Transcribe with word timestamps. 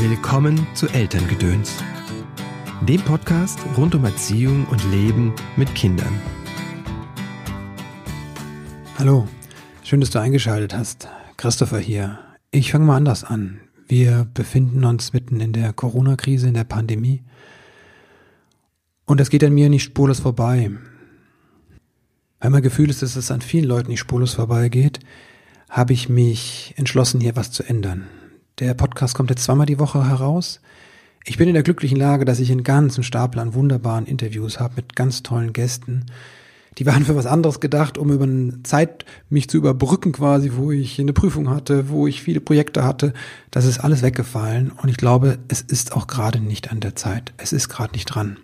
Willkommen 0.00 0.64
zu 0.74 0.86
Elterngedöns, 0.86 1.82
dem 2.82 3.00
Podcast 3.00 3.58
rund 3.76 3.96
um 3.96 4.04
Erziehung 4.04 4.64
und 4.66 4.80
Leben 4.92 5.34
mit 5.56 5.74
Kindern. 5.74 6.20
Hallo, 8.96 9.26
schön, 9.82 10.00
dass 10.00 10.10
du 10.10 10.20
eingeschaltet 10.20 10.72
hast. 10.72 11.08
Christopher 11.36 11.80
hier. 11.80 12.20
Ich 12.52 12.70
fange 12.70 12.84
mal 12.84 12.96
anders 12.96 13.24
an. 13.24 13.58
Wir 13.88 14.28
befinden 14.34 14.84
uns 14.84 15.12
mitten 15.12 15.40
in 15.40 15.52
der 15.52 15.72
Corona-Krise, 15.72 16.46
in 16.46 16.54
der 16.54 16.62
Pandemie. 16.62 17.24
Und 19.04 19.18
das 19.18 19.30
geht 19.30 19.42
an 19.42 19.52
mir 19.52 19.68
nicht 19.68 19.82
spurlos 19.82 20.20
vorbei. 20.20 20.70
Weil 22.38 22.50
mein 22.50 22.62
Gefühl 22.62 22.88
ist, 22.88 23.02
dass 23.02 23.16
es 23.16 23.32
an 23.32 23.40
vielen 23.40 23.64
Leuten 23.64 23.90
nicht 23.90 23.98
spurlos 23.98 24.34
vorbeigeht, 24.34 25.00
habe 25.68 25.92
ich 25.92 26.08
mich 26.08 26.72
entschlossen, 26.76 27.20
hier 27.20 27.34
was 27.34 27.50
zu 27.50 27.64
ändern. 27.64 28.06
Der 28.58 28.74
Podcast 28.74 29.14
kommt 29.14 29.30
jetzt 29.30 29.44
zweimal 29.44 29.66
die 29.66 29.78
Woche 29.78 30.08
heraus. 30.08 30.60
Ich 31.24 31.36
bin 31.36 31.46
in 31.46 31.54
der 31.54 31.62
glücklichen 31.62 31.96
Lage, 31.96 32.24
dass 32.24 32.40
ich 32.40 32.50
einen 32.50 32.64
ganzen 32.64 33.04
Stapel 33.04 33.38
an 33.38 33.54
wunderbaren 33.54 34.04
Interviews 34.04 34.58
habe 34.58 34.74
mit 34.76 34.96
ganz 34.96 35.22
tollen 35.22 35.52
Gästen. 35.52 36.06
Die 36.76 36.86
waren 36.86 37.04
für 37.04 37.14
was 37.14 37.26
anderes 37.26 37.60
gedacht, 37.60 37.98
um 37.98 38.10
über 38.10 38.24
eine 38.24 38.64
Zeit 38.64 39.04
mich 39.30 39.48
zu 39.48 39.58
überbrücken 39.58 40.10
quasi, 40.10 40.52
wo 40.56 40.72
ich 40.72 40.98
eine 40.98 41.12
Prüfung 41.12 41.50
hatte, 41.50 41.88
wo 41.88 42.08
ich 42.08 42.22
viele 42.22 42.40
Projekte 42.40 42.84
hatte. 42.84 43.12
Das 43.52 43.64
ist 43.64 43.78
alles 43.78 44.02
weggefallen 44.02 44.72
und 44.72 44.88
ich 44.88 44.96
glaube, 44.96 45.38
es 45.46 45.60
ist 45.60 45.92
auch 45.92 46.08
gerade 46.08 46.40
nicht 46.40 46.72
an 46.72 46.80
der 46.80 46.96
Zeit. 46.96 47.32
Es 47.36 47.52
ist 47.52 47.68
gerade 47.68 47.92
nicht 47.92 48.06
dran. 48.06 48.38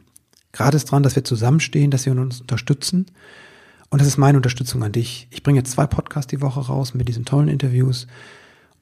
Gerade 0.52 0.76
ist 0.76 0.84
dran, 0.84 1.02
dass 1.02 1.16
wir 1.16 1.24
zusammenstehen, 1.24 1.90
dass 1.90 2.06
wir 2.06 2.12
uns 2.12 2.40
unterstützen. 2.40 3.06
Und 3.90 4.00
das 4.00 4.06
ist 4.06 4.18
meine 4.18 4.38
Unterstützung 4.38 4.84
an 4.84 4.92
dich. 4.92 5.26
Ich 5.30 5.42
bringe 5.42 5.58
jetzt 5.58 5.72
zwei 5.72 5.86
Podcasts 5.86 6.30
die 6.30 6.40
Woche 6.40 6.60
raus 6.60 6.94
mit 6.94 7.08
diesen 7.08 7.24
tollen 7.24 7.48
Interviews. 7.48 8.06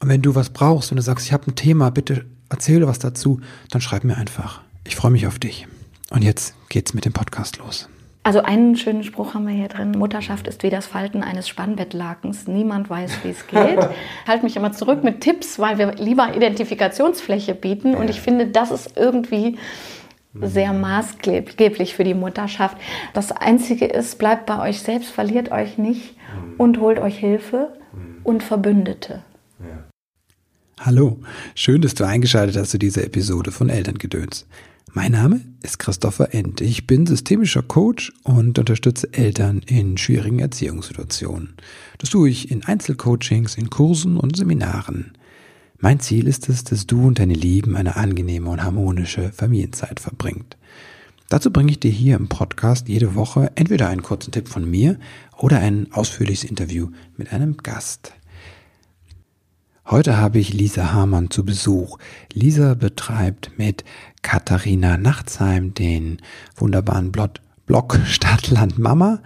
Und 0.02 0.08
wenn 0.08 0.20
du 0.20 0.34
was 0.34 0.50
brauchst 0.50 0.90
und 0.90 0.96
du 0.96 1.02
sagst, 1.02 1.26
ich 1.26 1.32
habe 1.32 1.46
ein 1.46 1.54
Thema, 1.54 1.90
bitte 1.90 2.24
erzähle 2.48 2.88
was 2.88 2.98
dazu, 2.98 3.40
dann 3.70 3.80
schreib 3.80 4.02
mir 4.02 4.16
einfach. 4.16 4.60
Ich 4.84 4.96
freue 4.96 5.12
mich 5.12 5.28
auf 5.28 5.38
dich. 5.38 5.68
Und 6.10 6.22
jetzt 6.22 6.56
geht's 6.68 6.92
mit 6.92 7.04
dem 7.04 7.12
Podcast 7.12 7.58
los. 7.58 7.88
Also 8.24 8.42
einen 8.42 8.74
schönen 8.74 9.04
Spruch 9.04 9.34
haben 9.34 9.46
wir 9.46 9.54
hier 9.54 9.68
drin. 9.68 9.92
Mutterschaft 9.92 10.48
ist 10.48 10.64
wie 10.64 10.70
das 10.70 10.86
Falten 10.86 11.22
eines 11.22 11.48
Spannbettlakens. 11.48 12.48
Niemand 12.48 12.90
weiß, 12.90 13.18
wie 13.22 13.28
es 13.28 13.46
geht. 13.46 13.78
Ich 13.78 14.28
halte 14.28 14.44
mich 14.44 14.56
immer 14.56 14.72
zurück 14.72 15.04
mit 15.04 15.20
Tipps, 15.20 15.60
weil 15.60 15.78
wir 15.78 15.94
lieber 15.94 16.34
Identifikationsfläche 16.34 17.54
bieten. 17.54 17.94
Und 17.94 18.10
ich 18.10 18.20
finde, 18.20 18.48
das 18.48 18.72
ist 18.72 18.96
irgendwie 18.96 19.56
sehr 20.34 20.72
maßgeblich 20.72 21.94
für 21.94 22.02
die 22.02 22.14
Mutterschaft. 22.14 22.76
Das 23.14 23.30
Einzige 23.30 23.86
ist, 23.86 24.18
bleibt 24.18 24.46
bei 24.46 24.68
euch 24.68 24.80
selbst, 24.80 25.10
verliert 25.10 25.52
euch 25.52 25.78
nicht 25.78 26.16
und 26.58 26.80
holt 26.80 26.98
euch 26.98 27.18
Hilfe 27.18 27.72
und 28.24 28.42
Verbündete. 28.42 29.22
Hallo, 30.84 31.20
schön, 31.54 31.80
dass 31.80 31.94
du 31.94 32.04
eingeschaltet 32.04 32.56
hast 32.56 32.72
zu 32.72 32.78
dieser 32.78 33.04
Episode 33.04 33.52
von 33.52 33.68
Elterngedöns. 33.68 34.46
Mein 34.92 35.12
Name 35.12 35.40
ist 35.62 35.78
Christopher 35.78 36.34
End. 36.34 36.60
Ich 36.60 36.88
bin 36.88 37.06
systemischer 37.06 37.62
Coach 37.62 38.12
und 38.24 38.58
unterstütze 38.58 39.12
Eltern 39.12 39.60
in 39.64 39.96
schwierigen 39.96 40.40
Erziehungssituationen. 40.40 41.54
Das 41.98 42.10
tue 42.10 42.30
ich 42.30 42.50
in 42.50 42.64
Einzelcoachings, 42.64 43.54
in 43.54 43.70
Kursen 43.70 44.16
und 44.16 44.36
Seminaren. 44.36 45.12
Mein 45.78 46.00
Ziel 46.00 46.26
ist 46.26 46.48
es, 46.48 46.64
dass 46.64 46.84
du 46.88 47.06
und 47.06 47.20
deine 47.20 47.34
Lieben 47.34 47.76
eine 47.76 47.94
angenehme 47.94 48.50
und 48.50 48.64
harmonische 48.64 49.30
Familienzeit 49.30 50.00
verbringt. 50.00 50.56
Dazu 51.28 51.52
bringe 51.52 51.70
ich 51.70 51.78
dir 51.78 51.92
hier 51.92 52.16
im 52.16 52.28
Podcast 52.28 52.88
jede 52.88 53.14
Woche 53.14 53.52
entweder 53.54 53.88
einen 53.88 54.02
kurzen 54.02 54.32
Tipp 54.32 54.48
von 54.48 54.68
mir 54.68 54.98
oder 55.38 55.60
ein 55.60 55.92
ausführliches 55.92 56.42
Interview 56.42 56.88
mit 57.16 57.32
einem 57.32 57.58
Gast. 57.58 58.14
Heute 59.84 60.16
habe 60.16 60.38
ich 60.38 60.52
Lisa 60.52 60.92
Hamann 60.92 61.30
zu 61.30 61.44
Besuch. 61.44 61.98
Lisa 62.32 62.74
betreibt 62.74 63.50
mit 63.58 63.84
Katharina 64.22 64.96
Nachtsheim 64.96 65.74
den 65.74 66.18
wunderbaren 66.54 67.10
Blog 67.10 67.98
Stadtland 68.06 68.78
Mama. 68.78 69.22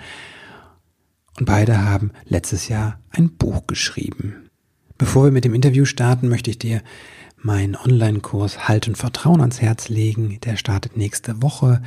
Und 1.38 1.44
beide 1.44 1.84
haben 1.84 2.10
letztes 2.24 2.68
Jahr 2.68 2.98
ein 3.10 3.36
Buch 3.36 3.66
geschrieben. 3.66 4.48
Bevor 4.96 5.24
wir 5.24 5.32
mit 5.32 5.44
dem 5.44 5.54
Interview 5.54 5.84
starten, 5.84 6.28
möchte 6.28 6.50
ich 6.50 6.58
dir 6.58 6.82
meinen 7.36 7.76
Online-Kurs 7.76 8.66
Halt 8.66 8.88
und 8.88 8.96
Vertrauen 8.96 9.42
ans 9.42 9.60
Herz 9.60 9.90
legen. 9.90 10.38
Der 10.40 10.56
startet 10.56 10.96
nächste 10.96 11.42
Woche. 11.42 11.82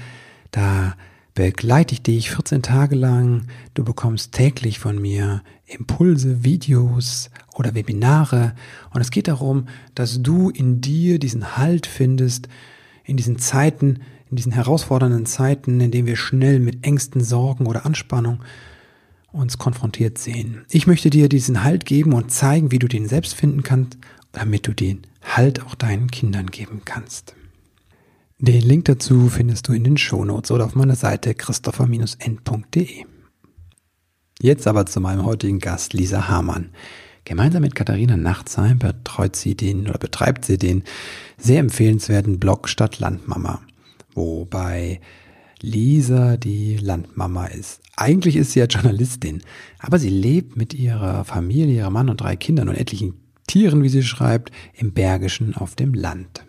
Da 0.51 0.95
begleite 1.39 1.93
ich 1.93 2.01
dich 2.01 2.31
14 2.31 2.61
Tage 2.61 2.95
lang. 2.95 3.43
Du 3.73 3.85
bekommst 3.85 4.33
täglich 4.33 4.77
von 4.77 5.01
mir 5.01 5.41
Impulse, 5.67 6.43
Videos 6.43 7.29
oder 7.55 7.75
Webinare. 7.75 8.55
Und 8.93 8.99
es 8.99 9.09
geht 9.09 9.29
darum, 9.29 9.69
dass 9.95 10.21
du 10.21 10.49
in 10.49 10.81
dir 10.81 11.17
diesen 11.17 11.55
Halt 11.55 11.87
findest, 11.87 12.49
in 13.05 13.15
diesen 13.15 13.39
Zeiten, 13.39 14.01
in 14.29 14.35
diesen 14.35 14.51
herausfordernden 14.51 15.25
Zeiten, 15.25 15.79
in 15.79 15.91
denen 15.91 16.07
wir 16.07 16.17
schnell 16.17 16.59
mit 16.59 16.85
Ängsten, 16.85 17.23
Sorgen 17.23 17.67
oder 17.67 17.85
Anspannung 17.85 18.43
uns 19.31 19.57
konfrontiert 19.57 20.17
sehen. 20.17 20.65
Ich 20.69 20.87
möchte 20.87 21.09
dir 21.09 21.29
diesen 21.29 21.63
Halt 21.63 21.85
geben 21.85 22.11
und 22.11 22.33
zeigen, 22.33 22.73
wie 22.73 22.79
du 22.79 22.89
den 22.89 23.07
selbst 23.07 23.33
finden 23.33 23.63
kannst, 23.63 23.97
damit 24.33 24.67
du 24.67 24.73
den 24.73 25.03
Halt 25.21 25.65
auch 25.65 25.75
deinen 25.75 26.11
Kindern 26.11 26.47
geben 26.47 26.81
kannst. 26.83 27.33
Den 28.41 28.61
Link 28.61 28.85
dazu 28.85 29.27
findest 29.27 29.67
du 29.67 29.73
in 29.73 29.83
den 29.83 29.97
Shownotes 29.97 30.51
oder 30.51 30.63
auf 30.63 30.73
meiner 30.73 30.95
Seite 30.95 31.35
christopher-n.de. 31.35 33.05
Jetzt 34.41 34.65
aber 34.65 34.85
zu 34.85 35.01
meinem 35.01 35.25
heutigen 35.25 35.59
Gast 35.59 35.91
Lisa 35.91 36.29
Hamann. 36.29 36.69
Gemeinsam 37.25 37.63
mit 37.63 37.75
Katharina 37.75 38.15
Nachtsheim 38.15 38.79
betreut 38.79 39.35
sie 39.35 39.55
den 39.55 39.89
oder 39.89 39.99
betreibt 39.99 40.45
sie 40.45 40.57
den 40.57 40.85
sehr 41.37 41.59
empfehlenswerten 41.59 42.39
Blog 42.39 42.69
Stadt 42.69 42.99
Landmama, 42.99 43.61
wobei 44.13 45.01
Lisa 45.59 46.37
die 46.37 46.77
Landmama 46.77 47.47
ist. 47.47 47.81
Eigentlich 47.97 48.37
ist 48.37 48.53
sie 48.53 48.59
ja 48.59 48.67
Journalistin, 48.67 49.43
aber 49.79 49.99
sie 49.99 50.09
lebt 50.09 50.55
mit 50.55 50.73
ihrer 50.73 51.25
Familie, 51.25 51.75
ihrem 51.75 51.91
Mann 51.91 52.09
und 52.09 52.21
drei 52.21 52.37
Kindern 52.37 52.69
und 52.69 52.75
etlichen 52.75 53.15
Tieren, 53.47 53.83
wie 53.83 53.89
sie 53.89 54.03
schreibt, 54.03 54.53
im 54.73 54.93
Bergischen 54.93 55.57
auf 55.57 55.75
dem 55.75 55.93
Land. 55.93 56.45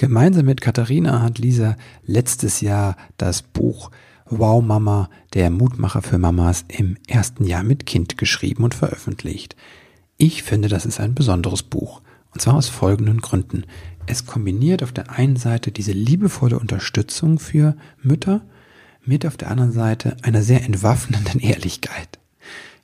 Gemeinsam 0.00 0.46
mit 0.46 0.62
Katharina 0.62 1.20
hat 1.20 1.38
Lisa 1.38 1.76
letztes 2.06 2.62
Jahr 2.62 2.96
das 3.18 3.42
Buch 3.42 3.90
Wow 4.24 4.64
Mama, 4.64 5.10
der 5.34 5.50
Mutmacher 5.50 6.00
für 6.00 6.16
Mamas 6.16 6.64
im 6.68 6.96
ersten 7.06 7.44
Jahr 7.44 7.62
mit 7.62 7.84
Kind 7.84 8.16
geschrieben 8.16 8.64
und 8.64 8.74
veröffentlicht. 8.74 9.56
Ich 10.16 10.42
finde, 10.42 10.68
das 10.68 10.86
ist 10.86 11.00
ein 11.00 11.14
besonderes 11.14 11.62
Buch. 11.62 12.00
Und 12.32 12.40
zwar 12.40 12.54
aus 12.54 12.70
folgenden 12.70 13.20
Gründen. 13.20 13.64
Es 14.06 14.24
kombiniert 14.24 14.82
auf 14.82 14.92
der 14.92 15.10
einen 15.10 15.36
Seite 15.36 15.70
diese 15.70 15.92
liebevolle 15.92 16.58
Unterstützung 16.58 17.38
für 17.38 17.76
Mütter 18.02 18.40
mit 19.04 19.26
auf 19.26 19.36
der 19.36 19.50
anderen 19.50 19.72
Seite 19.72 20.16
einer 20.22 20.40
sehr 20.40 20.64
entwaffnenden 20.64 21.40
Ehrlichkeit. 21.40 22.18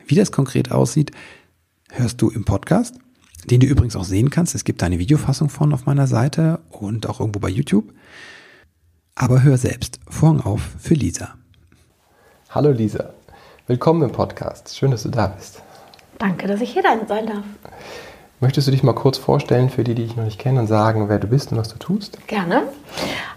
Wie 0.07 0.17
das 0.17 0.33
konkret 0.33 0.71
aussieht, 0.71 1.13
hörst 1.93 2.21
du 2.21 2.29
im 2.29 2.45
Podcast 2.45 2.97
den 3.51 3.61
du 3.61 3.67
übrigens 3.67 3.97
auch 3.97 4.05
sehen 4.05 4.31
kannst. 4.31 4.55
Es 4.55 4.65
gibt 4.65 4.83
eine 4.83 4.99
Videofassung 4.99 5.49
von 5.49 5.73
auf 5.73 5.87
meiner 5.87 6.07
Seite 6.07 6.61
und 6.71 7.09
auch 7.09 7.21
irgendwo 7.21 7.41
bei 7.41 7.49
YouTube. 7.49 7.93
Aber 9.15 9.43
hör 9.43 9.57
selbst. 9.57 10.01
Vorhang 10.09 10.41
auf 10.41 10.61
für 10.79 10.95
Lisa. 10.95 11.35
Hallo 12.51 12.71
Lisa, 12.71 13.11
willkommen 13.67 14.03
im 14.03 14.13
Podcast. 14.13 14.77
Schön, 14.77 14.91
dass 14.91 15.03
du 15.03 15.11
da 15.11 15.27
bist. 15.29 15.63
Danke, 16.19 16.47
dass 16.47 16.61
ich 16.61 16.73
hier 16.73 16.83
sein 16.83 17.27
darf. 17.27 17.45
Möchtest 18.41 18.67
du 18.67 18.71
dich 18.71 18.83
mal 18.83 18.95
kurz 18.95 19.17
vorstellen 19.17 19.71
für 19.71 19.83
die, 19.83 19.95
die 19.95 20.05
ich 20.05 20.17
noch 20.17 20.25
nicht 20.25 20.39
kenne 20.39 20.61
und 20.61 20.67
sagen, 20.67 21.09
wer 21.09 21.19
du 21.19 21.27
bist 21.27 21.53
und 21.53 21.59
was 21.59 21.69
du 21.69 21.79
tust? 21.79 22.27
Gerne. 22.27 22.65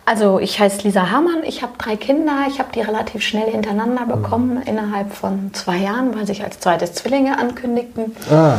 Also 0.06 0.40
ich 0.40 0.59
heiße 0.59 0.84
Lisa 0.84 1.09
Hamann, 1.09 1.44
ich 1.46 1.62
habe 1.62 1.74
drei 1.78 1.96
Kinder, 1.96 2.46
ich 2.50 2.59
habe 2.59 2.69
die 2.74 2.81
relativ 2.81 3.22
schnell 3.22 3.50
hintereinander 3.50 4.06
bekommen, 4.06 4.56
mhm. 4.56 4.64
innerhalb 4.64 5.14
von 5.14 5.53
zwei 5.53 5.78
Jahren, 5.78 6.16
weil 6.16 6.28
sich 6.28 6.44
als 6.44 6.59
zweites 6.59 6.94
Zwillinge 6.94 7.38
ankündigten. 7.38 8.16
Ah. 8.30 8.58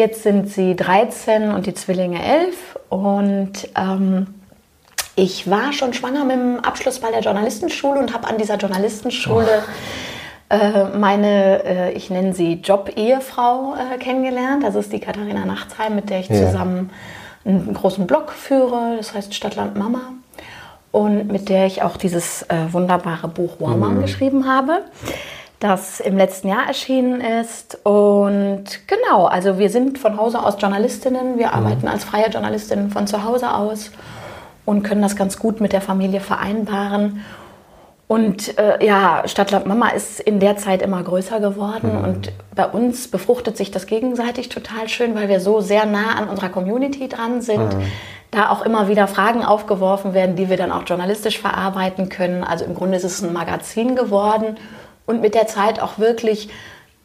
Jetzt 0.00 0.22
sind 0.22 0.48
sie 0.48 0.76
13 0.76 1.50
und 1.50 1.66
die 1.66 1.74
Zwillinge 1.74 2.24
11. 2.24 2.78
Und 2.88 3.68
ähm, 3.76 4.28
ich 5.14 5.50
war 5.50 5.74
schon 5.74 5.92
schwanger 5.92 6.24
mit 6.24 6.36
dem 6.36 6.60
Abschluss 6.60 7.00
bei 7.00 7.10
der 7.10 7.20
Journalistenschule 7.20 8.00
und 8.00 8.14
habe 8.14 8.26
an 8.26 8.38
dieser 8.38 8.56
Journalistenschule 8.56 9.62
oh. 10.48 10.54
äh, 10.54 10.84
meine, 10.96 11.64
äh, 11.64 11.92
ich 11.92 12.08
nenne 12.08 12.32
sie 12.32 12.54
Job-Ehefrau 12.54 13.74
äh, 13.74 13.98
kennengelernt. 13.98 14.64
Das 14.64 14.74
ist 14.74 14.90
die 14.90 15.00
Katharina 15.00 15.44
Nachtsheim, 15.44 15.96
mit 15.96 16.08
der 16.08 16.20
ich 16.20 16.30
ja. 16.30 16.46
zusammen 16.46 16.88
einen 17.44 17.74
großen 17.74 18.06
Blog 18.06 18.32
führe, 18.32 18.94
das 18.96 19.12
heißt 19.12 19.34
Stadtland 19.34 19.76
Mama. 19.76 20.00
Und 20.92 21.30
mit 21.30 21.50
der 21.50 21.66
ich 21.66 21.82
auch 21.82 21.98
dieses 21.98 22.44
äh, 22.44 22.72
wunderbare 22.72 23.28
Buch 23.28 23.56
Warm 23.58 23.96
mhm. 23.96 24.00
geschrieben 24.00 24.50
habe 24.50 24.80
das 25.60 26.00
im 26.00 26.16
letzten 26.16 26.48
Jahr 26.48 26.66
erschienen 26.66 27.20
ist. 27.20 27.78
Und 27.84 28.64
genau, 28.86 29.26
also 29.26 29.58
wir 29.58 29.68
sind 29.68 29.98
von 29.98 30.16
Hause 30.16 30.42
aus 30.42 30.56
Journalistinnen. 30.58 31.38
Wir 31.38 31.48
mhm. 31.48 31.52
arbeiten 31.52 31.88
als 31.88 32.04
freie 32.04 32.30
Journalistinnen 32.30 32.90
von 32.90 33.06
zu 33.06 33.22
Hause 33.24 33.54
aus 33.54 33.90
und 34.64 34.82
können 34.82 35.02
das 35.02 35.16
ganz 35.16 35.38
gut 35.38 35.60
mit 35.60 35.72
der 35.72 35.82
Familie 35.82 36.20
vereinbaren. 36.20 37.24
Und 38.08 38.58
äh, 38.58 38.84
ja, 38.84 39.22
Stadtland 39.26 39.66
Mama 39.66 39.90
ist 39.90 40.18
in 40.18 40.40
der 40.40 40.56
Zeit 40.56 40.82
immer 40.82 41.02
größer 41.02 41.38
geworden 41.38 41.98
mhm. 41.98 42.04
und 42.04 42.32
bei 42.56 42.66
uns 42.66 43.08
befruchtet 43.08 43.56
sich 43.56 43.70
das 43.70 43.86
gegenseitig 43.86 44.48
total 44.48 44.88
schön, 44.88 45.14
weil 45.14 45.28
wir 45.28 45.40
so 45.40 45.60
sehr 45.60 45.86
nah 45.86 46.16
an 46.16 46.28
unserer 46.28 46.48
Community 46.48 47.06
dran 47.06 47.42
sind. 47.42 47.74
Mhm. 47.74 47.82
da 48.32 48.50
auch 48.50 48.62
immer 48.62 48.88
wieder 48.88 49.08
Fragen 49.08 49.44
aufgeworfen 49.44 50.14
werden, 50.14 50.36
die 50.36 50.48
wir 50.48 50.56
dann 50.56 50.72
auch 50.72 50.84
journalistisch 50.86 51.38
verarbeiten 51.38 52.08
können. 52.08 52.44
Also 52.44 52.64
im 52.64 52.74
Grunde 52.74 52.96
ist 52.96 53.04
es 53.04 53.22
ein 53.22 53.32
Magazin 53.32 53.94
geworden 53.94 54.56
und 55.10 55.20
mit 55.20 55.34
der 55.34 55.46
Zeit 55.46 55.80
auch 55.80 55.98
wirklich 55.98 56.48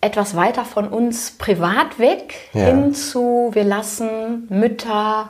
etwas 0.01 0.35
weiter 0.35 0.63
von 0.65 0.87
uns 0.87 1.31
privat 1.31 1.97
weg 1.99 2.35
Ja. 2.53 2.65
hin 2.65 2.93
zu, 2.93 3.49
wir 3.53 3.63
lassen 3.63 4.45
Mütter 4.49 5.29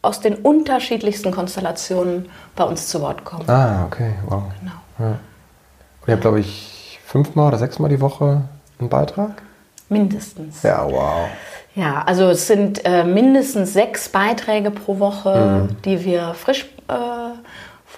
aus 0.00 0.20
den 0.20 0.34
unterschiedlichsten 0.36 1.32
Konstellationen 1.32 2.28
bei 2.56 2.64
uns 2.64 2.88
zu 2.88 3.00
Wort 3.00 3.24
kommen. 3.24 3.48
Ah, 3.48 3.84
okay, 3.86 4.12
wow. 4.28 4.42
Genau. 4.60 4.72
Ja. 4.98 5.06
Und 5.06 6.08
ihr 6.08 6.12
habt, 6.12 6.22
glaube 6.22 6.40
ich, 6.40 7.00
fünfmal 7.04 7.48
oder 7.48 7.58
sechsmal 7.58 7.90
die 7.90 8.00
Woche 8.00 8.42
einen 8.78 8.88
Beitrag? 8.88 9.42
Mindestens. 9.88 10.62
Ja, 10.62 10.84
wow. 10.88 11.28
Ja, 11.74 12.02
also 12.06 12.28
es 12.30 12.46
sind 12.46 12.84
äh, 12.84 13.04
mindestens 13.04 13.72
sechs 13.72 14.08
Beiträge 14.08 14.70
pro 14.70 14.98
Woche, 14.98 15.68
die 15.84 16.04
wir 16.04 16.34
frisch 16.34 16.66
äh, 16.88 16.92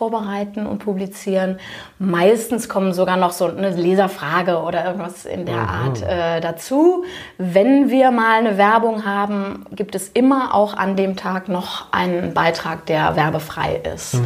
vorbereiten 0.05 0.67
und 0.67 0.81
publizieren. 0.81 1.59
Meistens 1.99 2.69
kommen 2.69 2.93
sogar 2.93 3.17
noch 3.17 3.33
so 3.33 3.47
eine 3.47 3.71
Leserfrage 3.71 4.61
oder 4.61 4.85
irgendwas 4.85 5.25
in 5.25 5.47
der 5.47 5.61
Art 5.69 6.03
äh, 6.03 6.41
dazu. 6.41 7.05
Wenn 7.39 7.89
wir 7.89 8.11
mal 8.11 8.39
eine 8.39 8.59
Werbung 8.59 9.07
haben, 9.07 9.65
gibt 9.73 9.95
es 9.95 10.09
immer 10.09 10.55
auch 10.55 10.77
an 10.77 10.97
dem 10.97 11.17
Tag 11.17 11.49
noch 11.49 11.93
einen 11.93 12.35
Beitrag, 12.35 12.85
der 12.87 13.17
werbefrei 13.17 13.81
ist. 13.95 14.19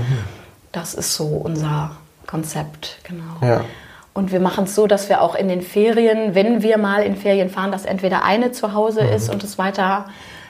Das 0.72 0.94
ist 0.94 1.14
so 1.14 1.26
unser 1.26 1.92
Konzept, 2.26 2.98
genau. 3.04 3.46
Ja. 3.46 3.60
Und 4.14 4.32
wir 4.32 4.40
machen 4.40 4.64
es 4.64 4.74
so, 4.74 4.88
dass 4.88 5.08
wir 5.08 5.22
auch 5.22 5.36
in 5.36 5.46
den 5.46 5.62
Ferien, 5.62 6.34
wenn 6.34 6.60
wir 6.60 6.76
mal 6.76 7.04
in 7.04 7.14
Ferien 7.14 7.50
fahren, 7.50 7.70
dass 7.70 7.84
entweder 7.84 8.24
eine 8.24 8.50
zu 8.50 8.74
Hause 8.74 9.02
ist 9.02 9.30
und 9.30 9.44
es 9.44 9.58
weiter 9.58 10.06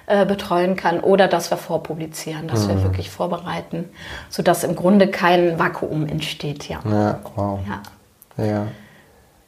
äh, 0.08 0.24
betreuen 0.26 0.74
kann 0.74 1.00
oder 1.00 1.28
dass 1.28 1.50
wir 1.50 1.58
vorpublizieren, 1.58 2.48
dass 2.48 2.66
wir 2.68 2.82
wirklich 2.82 3.10
vorbereiten, 3.10 3.88
sodass 4.30 4.64
im 4.64 4.74
Grunde 4.74 5.08
kein 5.08 5.58
Vakuum 5.58 6.06
entsteht. 6.06 6.68
Ja. 6.68 6.80
Ja, 6.90 7.18
wow. 7.36 7.60
Ja. 8.36 8.44
Ja. 8.44 8.66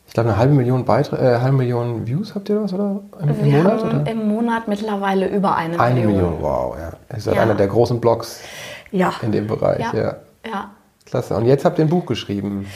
Ich 0.06 0.14
glaube, 0.14 0.28
eine 0.30 0.38
halbe 0.38 0.54
Million 0.54 0.84
Beiträge, 0.84 1.22
äh, 1.22 1.38
halbe 1.40 1.56
Million 1.56 2.06
Views 2.06 2.34
habt 2.34 2.48
ihr 2.48 2.60
das, 2.60 2.72
oder? 2.74 3.00
Im, 3.22 3.28
im 3.28 3.44
Wir 3.44 3.58
Monat, 3.62 3.84
haben 3.84 4.00
oder? 4.00 4.10
im 4.10 4.28
Monat 4.28 4.68
mittlerweile 4.68 5.28
über 5.28 5.54
eine, 5.56 5.78
Eine 5.78 5.94
Million. 6.00 6.12
Million, 6.12 6.36
wow, 6.42 6.76
ja. 6.76 6.92
Ihr 7.14 7.20
seid 7.22 7.36
Ja. 7.36 7.42
einer 7.42 7.54
der 7.54 7.68
großen 7.68 8.00
Blogs 8.00 8.42
Ja. 8.90 9.14
in 9.22 9.30
dem 9.32 9.46
Bereich, 9.46 9.78
Ja. 9.80 9.94
ja. 9.94 10.16
ja. 10.46 10.70
Klasse. 11.06 11.36
Und 11.36 11.46
jetzt 11.46 11.64
habt 11.64 11.78
ihr 11.78 11.84
ein 11.86 11.88
Buch 11.88 12.06
geschrieben. 12.06 12.66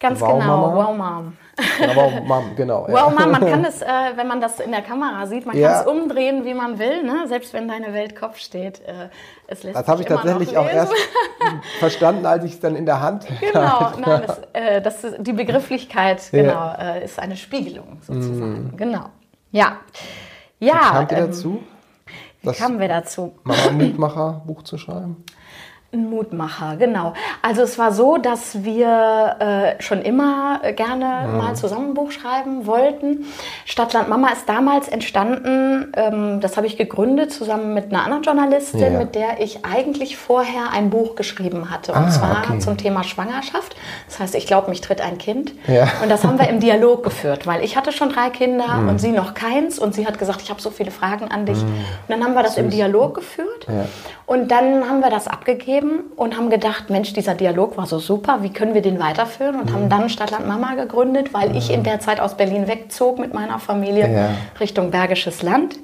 Ganz 0.00 0.20
Wow, 0.20 0.40
genau. 0.40 0.68
Mama. 0.68 0.74
Wow, 0.74 0.96
Mom. 0.96 1.32
Ja, 1.80 1.94
wow, 1.96 2.12
Mom, 2.24 2.56
genau. 2.56 2.86
ja. 2.88 2.94
Wow, 2.94 3.18
Mom, 3.18 3.30
man 3.30 3.40
kann 3.46 3.64
es, 3.68 3.82
äh, 3.82 3.86
wenn 4.16 4.26
man 4.26 4.40
das 4.40 4.60
in 4.60 4.70
der 4.70 4.82
Kamera 4.82 5.26
sieht, 5.26 5.46
man 5.46 5.56
Ja. 5.56 5.72
kann 5.72 5.80
es 5.82 5.86
umdrehen, 5.86 6.44
wie 6.44 6.54
man 6.54 6.78
will, 6.78 7.02
ne? 7.02 7.26
selbst 7.26 7.52
wenn 7.52 7.68
deine 7.68 7.92
Welt 7.92 8.14
Kopf 8.18 8.38
steht. 8.38 8.80
Äh, 8.80 9.08
es 9.46 9.62
lässt 9.62 9.76
Das 9.76 9.88
habe 9.88 10.02
ich 10.02 10.08
tatsächlich 10.08 10.56
auch 10.56 10.68
erst 10.68 10.92
verstanden, 11.78 12.26
als 12.26 12.44
ich 12.44 12.52
es 12.52 12.60
dann 12.60 12.76
in 12.76 12.86
der 12.86 13.00
Hand 13.00 13.26
Genau, 13.40 13.92
nein, 13.98 14.22
das, 14.26 14.40
äh, 14.52 14.80
das 14.80 15.04
ist, 15.04 15.16
die 15.20 15.32
Begrifflichkeit 15.32 16.22
genau, 16.30 16.74
äh, 16.78 17.04
ist 17.04 17.18
eine 17.18 17.36
Spiegelung 17.36 17.98
sozusagen. 18.02 18.74
Genau. 18.76 19.06
Ja. 19.52 19.78
Ja. 20.58 20.74
Wie 20.74 20.92
kamt 20.94 21.12
ihr 21.12 21.18
ähm, 21.18 21.26
dazu, 21.26 21.62
Wie 22.42 22.52
kamen 22.52 22.78
wir 22.80 22.88
dazu? 22.88 23.32
Mama 23.44 23.70
Mutmacher 23.72 24.42
Buch 24.46 24.62
zu 24.62 24.78
schreiben? 24.78 25.24
Ein 25.92 26.08
Mutmacher, 26.08 26.76
genau. 26.76 27.14
Also 27.42 27.62
es 27.62 27.76
war 27.76 27.90
so, 27.90 28.16
dass 28.16 28.62
wir 28.62 29.36
äh, 29.78 29.82
schon 29.82 30.02
immer 30.02 30.60
äh, 30.62 30.72
gerne 30.72 31.26
mal 31.36 31.56
zusammen 31.56 31.88
ein 31.88 31.94
Buch 31.94 32.12
schreiben 32.12 32.64
wollten. 32.64 33.24
Stadtland 33.64 34.08
Mama 34.08 34.28
ist 34.28 34.48
damals 34.48 34.86
entstanden, 34.86 35.92
ähm, 35.96 36.38
das 36.40 36.56
habe 36.56 36.68
ich 36.68 36.76
gegründet 36.76 37.32
zusammen 37.32 37.74
mit 37.74 37.86
einer 37.92 38.04
anderen 38.04 38.22
Journalistin, 38.22 38.80
Ja. 38.92 38.98
mit 39.00 39.16
der 39.16 39.40
ich 39.40 39.64
eigentlich 39.64 40.16
vorher 40.16 40.70
ein 40.72 40.90
Buch 40.90 41.16
geschrieben 41.16 41.70
hatte. 41.72 41.90
Und 41.90 41.98
Ah, 42.04 42.10
zwar 42.10 42.44
okay. 42.44 42.60
zum 42.60 42.76
Thema 42.76 43.02
Schwangerschaft. 43.02 43.74
Das 44.06 44.20
heißt, 44.20 44.34
ich 44.36 44.46
glaube, 44.46 44.70
mich 44.70 44.80
tritt 44.82 45.00
ein 45.00 45.18
Kind. 45.18 45.54
Ja. 45.66 45.88
Und 46.04 46.08
das 46.08 46.22
haben 46.22 46.38
wir 46.38 46.48
im 46.48 46.60
Dialog 46.60 47.02
geführt, 47.02 47.48
weil 47.48 47.64
ich 47.64 47.76
hatte 47.76 47.90
schon 47.90 48.10
drei 48.10 48.30
Kinder 48.30 48.78
und 48.88 49.00
sie 49.00 49.10
noch 49.10 49.34
keins. 49.34 49.80
Und 49.80 49.92
sie 49.96 50.06
hat 50.06 50.20
gesagt, 50.20 50.40
ich 50.42 50.50
habe 50.50 50.60
so 50.60 50.70
viele 50.70 50.92
Fragen 50.92 51.32
an 51.32 51.46
dich. 51.46 51.60
Und 51.60 51.74
dann 52.06 52.22
haben 52.22 52.34
wir 52.34 52.44
das 52.44 52.56
im 52.58 52.70
Dialog 52.70 53.14
geführt. 53.16 53.66
Ja. 53.66 53.86
Und 54.30 54.52
dann 54.52 54.88
haben 54.88 55.00
wir 55.00 55.10
das 55.10 55.26
abgegeben 55.26 56.04
und 56.14 56.36
haben 56.36 56.50
gedacht, 56.50 56.88
Mensch, 56.88 57.12
dieser 57.12 57.34
Dialog 57.34 57.76
war 57.76 57.86
so 57.86 57.98
super, 57.98 58.44
wie 58.44 58.50
können 58.50 58.74
wir 58.74 58.80
den 58.80 59.00
weiterführen? 59.00 59.58
Und 59.58 59.72
haben 59.72 59.88
dann 59.88 60.08
Stadtland 60.08 60.46
Mama 60.46 60.76
gegründet, 60.76 61.34
weil 61.34 61.56
ich 61.56 61.68
in 61.68 61.82
der 61.82 61.98
Zeit 61.98 62.20
aus 62.20 62.36
Berlin 62.36 62.68
wegzog 62.68 63.18
mit 63.18 63.34
meiner 63.34 63.58
Familie 63.58 64.08
Ja. 64.08 64.28
Richtung 64.60 64.92
Bergisches 64.92 65.42
Land. 65.42 65.80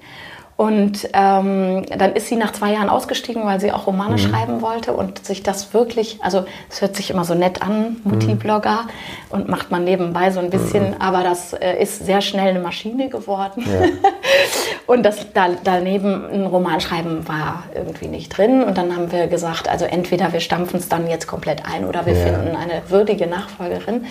Und 0.56 1.10
ähm, 1.12 1.84
dann 1.98 2.14
ist 2.14 2.28
sie 2.28 2.36
nach 2.36 2.52
zwei 2.52 2.72
Jahren 2.72 2.88
ausgestiegen, 2.88 3.44
weil 3.44 3.60
sie 3.60 3.72
auch 3.72 3.86
Romane 3.86 4.16
schreiben 4.18 4.62
wollte 4.62 4.94
und 4.94 5.26
sich 5.26 5.42
das 5.42 5.74
wirklich, 5.74 6.18
also 6.22 6.46
es 6.70 6.80
hört 6.80 6.96
sich 6.96 7.10
immer 7.10 7.24
so 7.26 7.34
nett 7.34 7.60
an, 7.60 7.98
Mutti-Blogger 8.04 8.86
und 9.28 9.50
macht 9.50 9.70
man 9.70 9.84
nebenbei 9.84 10.30
so 10.30 10.40
ein 10.40 10.48
bisschen, 10.48 10.98
aber 10.98 11.22
das 11.22 11.52
äh, 11.52 11.82
ist 11.82 12.06
sehr 12.06 12.22
schnell 12.22 12.48
eine 12.48 12.60
Maschine 12.60 13.10
geworden. 13.10 13.66
Und 14.86 15.02
das 15.02 15.32
da, 15.34 15.48
daneben 15.64 16.24
ein 16.32 16.46
Roman 16.46 16.80
schreiben 16.80 17.26
war 17.26 17.64
irgendwie 17.74 18.06
nicht 18.06 18.28
drin. 18.36 18.62
Und 18.62 18.78
dann 18.78 18.94
haben 18.94 19.10
wir 19.10 19.26
gesagt, 19.26 19.68
also 19.68 19.84
entweder 19.84 20.32
wir 20.32 20.38
stampfen 20.38 20.78
es 20.78 20.88
dann 20.88 21.08
jetzt 21.08 21.26
komplett 21.26 21.62
ein 21.66 21.84
oder 21.84 22.06
wir 22.06 22.14
Ja. 22.14 22.24
finden 22.24 22.56
eine 22.56 22.82
würdige 22.88 23.26
Nachfolgerin. 23.26 24.06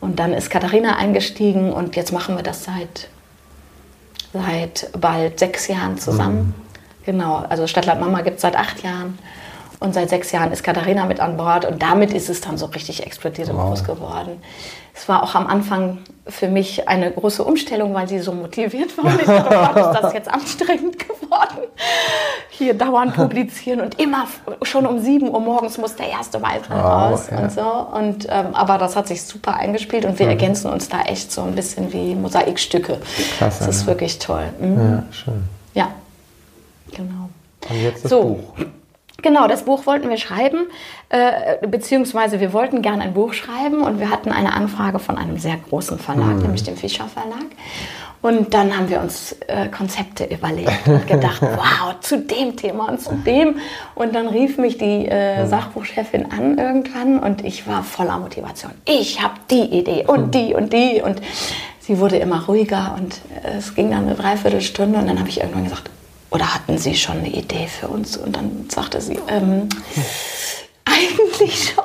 Und 0.00 0.18
dann 0.18 0.32
ist 0.34 0.50
Katharina 0.50 0.96
eingestiegen 0.96 1.72
und 1.72 1.94
jetzt 1.94 2.12
machen 2.12 2.34
wir 2.36 2.42
das 2.42 2.64
seit, 2.64 3.08
seit 4.42 4.90
bald 4.98 5.38
sechs 5.38 5.68
Jahren 5.68 5.98
zusammen. 5.98 6.54
Genau, 7.04 7.44
also 7.48 7.66
Stadtland 7.66 8.00
Mama 8.00 8.22
gibt 8.22 8.36
es 8.36 8.42
seit 8.42 8.56
acht 8.56 8.82
Jahren. 8.82 9.18
Und 9.78 9.94
seit 9.94 10.08
sechs 10.08 10.32
Jahren 10.32 10.52
ist 10.52 10.64
Katharina 10.64 11.04
mit 11.04 11.20
an 11.20 11.36
Bord 11.36 11.66
und 11.66 11.82
damit 11.82 12.12
ist 12.12 12.30
es 12.30 12.40
dann 12.40 12.56
so 12.56 12.66
richtig 12.66 13.04
explodiert 13.04 13.50
und 13.50 13.58
groß 13.58 13.84
geworden. 13.84 14.40
Es 14.98 15.08
war 15.10 15.22
auch 15.22 15.34
am 15.34 15.46
Anfang 15.46 15.98
für 16.26 16.48
mich 16.48 16.88
eine 16.88 17.10
große 17.12 17.44
Umstellung, 17.44 17.92
weil 17.92 18.08
sie 18.08 18.18
so 18.18 18.32
motiviert 18.32 18.96
war. 18.96 19.04
Und 19.04 19.20
ich 19.20 19.26
dachte, 19.26 19.54
oh 19.54 19.74
Gott, 19.74 19.94
ist 19.94 20.02
das 20.02 20.12
jetzt 20.14 20.28
anstrengend 20.32 20.98
geworden. 20.98 21.68
Hier 22.48 22.72
dauernd 22.72 23.14
publizieren 23.14 23.82
und 23.82 24.00
immer 24.00 24.24
schon 24.62 24.86
um 24.86 24.98
7 24.98 25.28
Uhr 25.28 25.38
morgens 25.40 25.76
muss 25.76 25.94
der 25.96 26.08
erste 26.08 26.38
Beitrag 26.38 26.82
Wow, 26.82 27.12
raus 27.12 27.28
ja. 27.30 27.38
und 27.38 27.52
so. 27.52 27.60
Und, 27.60 28.26
ähm, 28.30 28.54
aber 28.54 28.78
das 28.78 28.96
hat 28.96 29.06
sich 29.06 29.22
super 29.22 29.54
eingespielt 29.54 30.06
und 30.06 30.18
wir 30.18 30.28
ergänzen 30.28 30.70
uns 30.70 30.88
da 30.88 31.02
echt 31.02 31.30
so 31.30 31.42
ein 31.42 31.54
bisschen 31.54 31.92
wie 31.92 32.14
Mosaikstücke. 32.14 32.98
Klasse, 33.36 33.66
Das 33.66 33.76
ist 33.76 33.82
ne? 33.82 33.88
wirklich 33.88 34.18
toll. 34.18 34.46
Mhm. 34.58 34.78
Ja, 34.80 35.02
schön. 35.12 35.42
Ja, 35.74 35.88
genau. 36.90 37.28
Und 37.68 37.82
jetzt 37.82 38.04
das 38.04 38.10
So. 38.10 38.22
Buch. 38.22 38.66
Genau, 39.22 39.48
das 39.48 39.64
Buch 39.64 39.86
wollten 39.86 40.10
wir 40.10 40.18
schreiben, 40.18 40.66
äh, 41.08 41.66
beziehungsweise 41.66 42.38
wir 42.38 42.52
wollten 42.52 42.82
gerne 42.82 43.02
ein 43.02 43.14
Buch 43.14 43.32
schreiben 43.32 43.80
und 43.82 43.98
wir 43.98 44.10
hatten 44.10 44.30
eine 44.30 44.52
Anfrage 44.52 44.98
von 44.98 45.16
einem 45.16 45.38
sehr 45.38 45.56
großen 45.56 45.98
Verlag, 45.98 46.36
nämlich 46.36 46.64
dem 46.64 46.76
Fischer 46.76 47.06
Verlag. 47.06 47.46
Und 48.22 48.54
dann 48.54 48.76
haben 48.76 48.88
wir 48.88 49.00
uns 49.00 49.36
äh, 49.46 49.68
Konzepte 49.68 50.24
überlegt 50.24 50.88
und 50.88 51.06
gedacht, 51.06 51.40
wow, 51.42 51.94
zu 52.00 52.18
dem 52.18 52.56
Thema 52.56 52.88
und 52.88 53.00
zu 53.00 53.14
dem. 53.14 53.56
Und 53.94 54.14
dann 54.14 54.26
rief 54.28 54.58
mich 54.58 54.78
die 54.78 55.06
äh, 55.06 55.46
Sachbuchchefin 55.46 56.32
an 56.32 56.58
irgendwann 56.58 57.20
und 57.20 57.44
ich 57.44 57.66
war 57.68 57.84
voller 57.84 58.18
Motivation. 58.18 58.72
Ich 58.84 59.22
habe 59.22 59.34
die 59.50 59.62
Idee 59.62 60.04
und 60.06 60.34
die 60.34 60.54
und 60.54 60.72
die. 60.72 61.02
Und 61.02 61.20
sie 61.78 61.98
wurde 61.98 62.16
immer 62.16 62.46
ruhiger 62.46 62.96
und 62.98 63.20
äh, 63.44 63.58
es 63.58 63.74
ging 63.74 63.90
dann 63.90 64.06
eine 64.06 64.14
Dreiviertelstunde 64.14 64.98
und 64.98 65.06
dann 65.06 65.18
habe 65.18 65.28
ich 65.28 65.40
irgendwann 65.40 65.64
gesagt, 65.64 65.90
oder 66.30 66.54
hatten 66.54 66.78
Sie 66.78 66.94
schon 66.94 67.18
eine 67.18 67.28
Idee 67.30 67.66
für 67.66 67.88
uns? 67.88 68.16
Und 68.16 68.36
dann 68.36 68.66
sagte 68.68 69.00
sie, 69.00 69.18
ähm, 69.28 69.68
eigentlich 70.84 71.72
schon. 71.74 71.84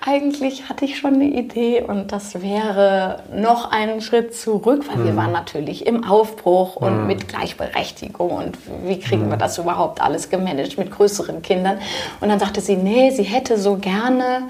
Eigentlich 0.00 0.68
hatte 0.68 0.84
ich 0.84 0.98
schon 0.98 1.14
eine 1.14 1.24
Idee 1.24 1.82
und 1.82 2.12
das 2.12 2.40
wäre 2.40 3.24
noch 3.34 3.72
einen 3.72 4.00
Schritt 4.00 4.36
zurück, 4.36 4.84
weil 4.88 5.04
wir 5.04 5.16
waren 5.16 5.32
natürlich 5.32 5.84
im 5.84 6.04
Aufbruch 6.04 6.76
und 6.76 7.08
mit 7.08 7.26
Gleichberechtigung 7.26 8.30
und 8.30 8.56
wie 8.84 9.00
kriegen 9.00 9.28
wir 9.28 9.36
das 9.36 9.58
überhaupt 9.58 10.00
alles 10.00 10.30
gemanagt 10.30 10.78
mit 10.78 10.92
größeren 10.92 11.42
Kindern. 11.42 11.78
Und 12.20 12.28
dann 12.28 12.38
sagte 12.38 12.60
sie, 12.60 12.76
nee, 12.76 13.10
sie 13.10 13.24
hätte 13.24 13.58
so 13.58 13.76
gerne 13.78 14.42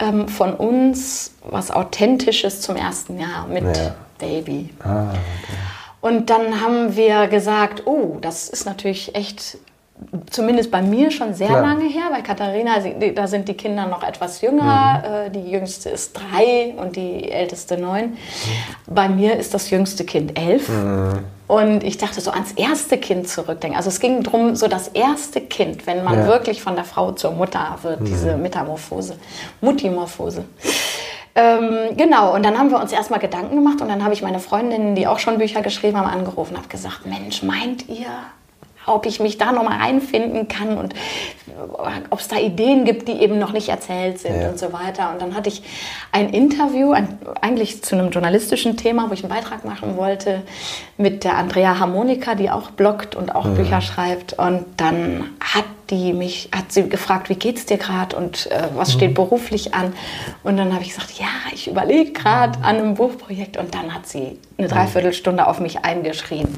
ähm, 0.00 0.26
von 0.26 0.54
uns 0.54 1.32
was 1.44 1.70
Authentisches 1.70 2.60
zum 2.60 2.74
ersten 2.74 3.20
Jahr 3.20 3.46
mit 3.46 3.64
Ja. 3.64 3.94
Baby. 4.18 4.70
Ah, 4.82 5.12
Und 6.00 6.30
dann 6.30 6.60
haben 6.60 6.94
wir 6.96 7.26
gesagt, 7.26 7.82
oh, 7.86 8.18
das 8.20 8.48
ist 8.48 8.64
natürlich 8.66 9.14
echt, 9.16 9.58
zumindest 10.30 10.70
bei 10.70 10.80
mir 10.80 11.10
schon 11.10 11.34
sehr 11.34 11.48
Klar. 11.48 11.62
lange 11.62 11.88
her. 11.88 12.04
Bei 12.12 12.20
Katharina, 12.22 12.74
da 13.14 13.26
sind 13.26 13.48
die 13.48 13.54
Kinder 13.54 13.86
noch 13.86 14.04
etwas 14.04 14.40
jünger. 14.40 15.02
Äh, 15.26 15.30
Die 15.30 15.50
jüngste 15.50 15.90
ist 15.90 16.12
drei 16.16 16.74
und 16.76 16.94
die 16.94 17.30
älteste 17.30 17.76
neun. 17.78 18.16
Bei 18.86 19.08
mir 19.08 19.36
ist 19.36 19.54
das 19.54 19.70
jüngste 19.70 20.04
Kind 20.04 20.38
elf. 20.38 20.70
Und 21.48 21.82
ich 21.82 21.96
dachte 21.98 22.20
so 22.20 22.30
ans 22.30 22.52
erste 22.52 22.98
Kind 22.98 23.26
zurückdenken. 23.28 23.76
Also 23.76 23.88
es 23.88 23.98
ging 24.00 24.22
darum, 24.22 24.54
so 24.54 24.68
das 24.68 24.88
erste 24.88 25.40
Kind, 25.40 25.86
wenn 25.86 26.04
man 26.04 26.14
Ja. 26.20 26.26
wirklich 26.28 26.62
von 26.62 26.76
der 26.76 26.84
Frau 26.84 27.12
zur 27.12 27.32
Mutter 27.32 27.78
wird, 27.82 28.06
diese 28.06 28.36
Metamorphose, 28.36 29.16
Mutimorphose. 29.62 30.44
Ähm, 31.38 31.96
genau, 31.96 32.34
und 32.34 32.44
dann 32.44 32.58
haben 32.58 32.70
wir 32.70 32.80
uns 32.80 32.90
erstmal 32.90 33.20
Gedanken 33.20 33.54
gemacht 33.54 33.80
und 33.80 33.88
dann 33.88 34.02
habe 34.02 34.12
ich 34.12 34.22
meine 34.22 34.40
Freundinnen, 34.40 34.96
die 34.96 35.06
auch 35.06 35.20
schon 35.20 35.38
Bücher 35.38 35.62
geschrieben 35.62 35.96
haben, 35.96 36.08
angerufen 36.08 36.54
und 36.54 36.58
habe 36.58 36.68
gesagt, 36.68 37.06
Mensch, 37.06 37.44
meint 37.44 37.88
ihr, 37.88 38.08
ob 38.86 39.06
ich 39.06 39.20
mich 39.20 39.38
da 39.38 39.52
nochmal 39.52 39.78
reinfinden 39.78 40.48
kann 40.48 40.76
und 40.76 40.94
ob 42.10 42.18
es 42.18 42.26
da 42.26 42.36
Ideen 42.36 42.84
gibt, 42.84 43.06
die 43.06 43.20
eben 43.20 43.38
noch 43.38 43.52
nicht 43.52 43.68
erzählt 43.68 44.18
sind 44.18 44.40
ja. 44.40 44.48
und 44.48 44.58
so 44.58 44.72
weiter. 44.72 45.12
Und 45.12 45.22
dann 45.22 45.36
hatte 45.36 45.48
ich 45.48 45.62
ein 46.10 46.30
Interview, 46.30 46.90
ein, 46.90 47.18
eigentlich 47.40 47.84
zu 47.84 47.94
einem 47.94 48.10
journalistischen 48.10 48.76
Thema, 48.76 49.08
wo 49.08 49.14
ich 49.14 49.22
einen 49.22 49.32
Beitrag 49.32 49.64
machen 49.64 49.96
wollte, 49.96 50.42
mit 50.96 51.22
der 51.22 51.36
Andrea 51.36 51.78
Harmonika, 51.78 52.34
die 52.34 52.50
auch 52.50 52.70
bloggt 52.70 53.14
und 53.14 53.34
auch 53.34 53.44
mhm. 53.44 53.54
Bücher 53.54 53.80
schreibt. 53.80 54.32
Und 54.32 54.64
dann 54.76 55.30
hat 55.40 55.64
die 55.90 56.12
mich, 56.12 56.50
hat 56.54 56.72
sie 56.72 56.88
gefragt, 56.88 57.28
wie 57.28 57.34
geht's 57.34 57.66
dir 57.66 57.78
gerade 57.78 58.16
und 58.16 58.50
äh, 58.50 58.68
was 58.74 58.92
steht 58.92 59.10
mhm. 59.10 59.14
beruflich 59.14 59.74
an? 59.74 59.92
Und 60.42 60.56
dann 60.56 60.72
habe 60.72 60.84
ich 60.84 60.90
gesagt, 60.90 61.12
ja, 61.18 61.26
ich 61.52 61.68
überlege 61.68 62.12
gerade 62.12 62.58
an 62.58 62.76
einem 62.76 62.94
Buchprojekt. 62.94 63.56
Und 63.56 63.74
dann 63.74 63.94
hat 63.94 64.06
sie 64.06 64.38
eine 64.58 64.68
Dreiviertelstunde 64.68 65.46
auf 65.46 65.60
mich 65.60 65.84
eingeschrien. 65.84 66.48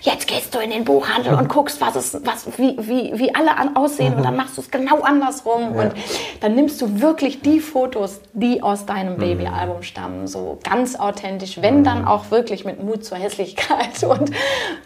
Jetzt 0.00 0.28
gehst 0.28 0.54
du 0.54 0.60
in 0.60 0.70
den 0.70 0.84
Buchhandel 0.84 1.34
und 1.34 1.48
guckst, 1.48 1.80
was 1.80 1.96
es, 1.96 2.18
was, 2.24 2.46
wie, 2.58 2.76
wie, 2.78 3.18
wie 3.18 3.34
alle 3.34 3.56
an, 3.56 3.76
aussehen 3.76 4.14
und 4.14 4.22
dann 4.22 4.36
machst 4.36 4.56
du 4.56 4.60
es 4.60 4.70
genau 4.70 5.00
andersrum. 5.00 5.74
Ja. 5.74 5.82
Und 5.82 5.92
dann 6.40 6.54
nimmst 6.54 6.80
du 6.80 7.00
wirklich 7.00 7.40
die 7.40 7.60
Fotos, 7.60 8.20
die 8.32 8.62
aus 8.62 8.86
deinem 8.86 9.14
mhm. 9.14 9.20
Babyalbum 9.20 9.82
stammen, 9.82 10.26
so 10.26 10.58
ganz 10.62 10.96
authentisch, 10.96 11.60
wenn 11.60 11.82
dann 11.82 12.02
mhm. 12.02 12.08
auch 12.08 12.30
wirklich 12.30 12.64
mit 12.64 12.82
Mut 12.82 13.04
zur 13.04 13.18
Hässlichkeit 13.18 14.02
und 14.08 14.30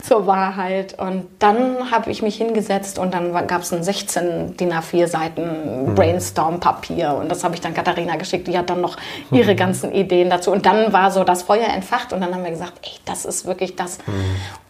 zur 0.02 0.26
Wahrheit. 0.26 0.99
Und 0.99 1.26
dann 1.38 1.90
habe 1.90 2.11
ich 2.11 2.23
mich 2.23 2.37
hingesetzt 2.37 2.99
und 2.99 3.12
dann 3.12 3.32
gab 3.47 3.62
es 3.62 3.67
ein 3.76 3.82
16 3.82 4.56
DIN 4.56 4.72
A4 4.72 5.06
Seiten 5.06 5.94
Brainstorm-Papier 5.94 7.14
und 7.14 7.30
das 7.30 7.44
habe 7.44 7.54
ich 7.54 7.60
dann 7.60 7.75
Katharina 7.75 8.16
geschickt. 8.16 8.48
Die 8.48 8.56
hat 8.56 8.70
dann 8.70 8.80
noch 8.80 8.96
ihre 9.30 9.52
mhm. 9.52 9.56
ganzen 9.56 9.92
Ideen 9.92 10.30
dazu. 10.30 10.50
Und 10.50 10.66
dann 10.66 10.92
war 10.92 11.10
so 11.10 11.25
das 11.25 11.42
Feuer 11.42 11.68
entfacht 11.68 12.12
und 12.12 12.20
dann 12.20 12.34
haben 12.34 12.44
wir 12.44 12.50
gesagt, 12.50 12.75
ey, 12.82 12.92
das 13.04 13.25
ist 13.25 13.46
wirklich 13.46 13.76
das, 13.76 13.98
mhm. 14.06 14.12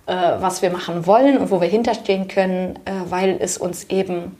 äh, 0.07 0.15
was 0.41 0.63
wir 0.63 0.71
machen 0.71 1.07
wollen 1.07 1.39
und 1.39 1.51
wo 1.51 1.61
wir 1.61 1.69
hinterstehen 1.69 2.29
können, 2.29 2.77
äh, 2.85 2.91
weil 3.09 3.37
es 3.41 3.59
uns 3.59 3.85
eben 3.85 4.37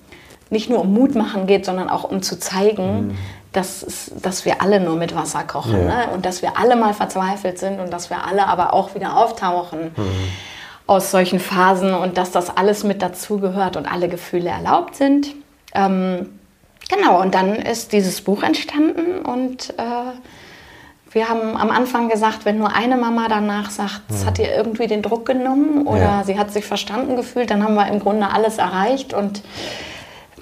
nicht 0.51 0.71
nur 0.71 0.81
um 0.81 0.93
Mut 0.95 1.15
machen 1.15 1.47
geht, 1.47 1.67
sondern 1.67 1.91
auch 1.91 2.05
um 2.05 2.23
zu 2.23 2.39
zeigen, 2.39 3.09
mhm. 3.09 3.19
dass, 3.53 4.11
dass 4.23 4.45
wir 4.45 4.63
alle 4.63 4.81
nur 4.81 4.97
mit 4.97 5.15
Wasser 5.15 5.45
kochen 5.45 5.87
ja. 5.87 6.07
ne? 6.07 6.09
und 6.15 6.25
dass 6.25 6.43
wir 6.43 6.59
alle 6.59 6.77
mal 6.77 6.95
verzweifelt 6.95 7.59
sind 7.59 7.81
und 7.81 7.93
dass 7.93 8.11
wir 8.11 8.25
alle 8.25 8.47
aber 8.47 8.73
auch 8.73 8.95
wieder 8.95 9.17
auftauchen. 9.17 9.93
Mhm 9.97 10.29
aus 10.89 11.11
solchen 11.11 11.39
Phasen 11.39 11.95
und 11.95 12.19
dass 12.19 12.33
das 12.33 12.57
alles 12.57 12.83
mit 12.83 13.03
dazugehört 13.03 13.77
und 13.77 13.87
alle 13.87 14.09
Gefühle 14.09 14.49
erlaubt 14.49 14.97
sind. 14.97 15.35
Ähm, 15.75 16.31
genau, 16.89 17.21
und 17.21 17.35
dann 17.35 17.55
ist 17.55 17.93
dieses 17.93 18.23
Buch 18.23 18.43
entstanden 18.43 19.21
und 19.21 19.71
äh, 19.79 19.83
wir 21.11 21.29
haben 21.29 21.57
am 21.57 21.71
Anfang 21.71 22.09
gesagt, 22.09 22.45
wenn 22.45 22.59
nur 22.59 22.75
eine 22.75 22.97
Mama 22.97 23.29
danach 23.29 23.71
sagt, 23.71 24.03
es 24.11 24.27
hat 24.27 24.39
ihr 24.39 24.55
irgendwie 24.55 24.87
den 24.87 25.03
Druck 25.03 25.27
genommen 25.27 25.87
oder 25.87 26.01
ja. 26.01 26.25
sie 26.25 26.39
hat 26.39 26.53
sich 26.53 26.65
verstanden 26.65 27.17
gefühlt, 27.17 27.51
dann 27.51 27.63
haben 27.63 27.75
wir 27.75 27.87
im 27.89 28.01
Grunde 28.01 28.31
alles 28.31 28.59
erreicht 28.59 29.15
und 29.15 29.43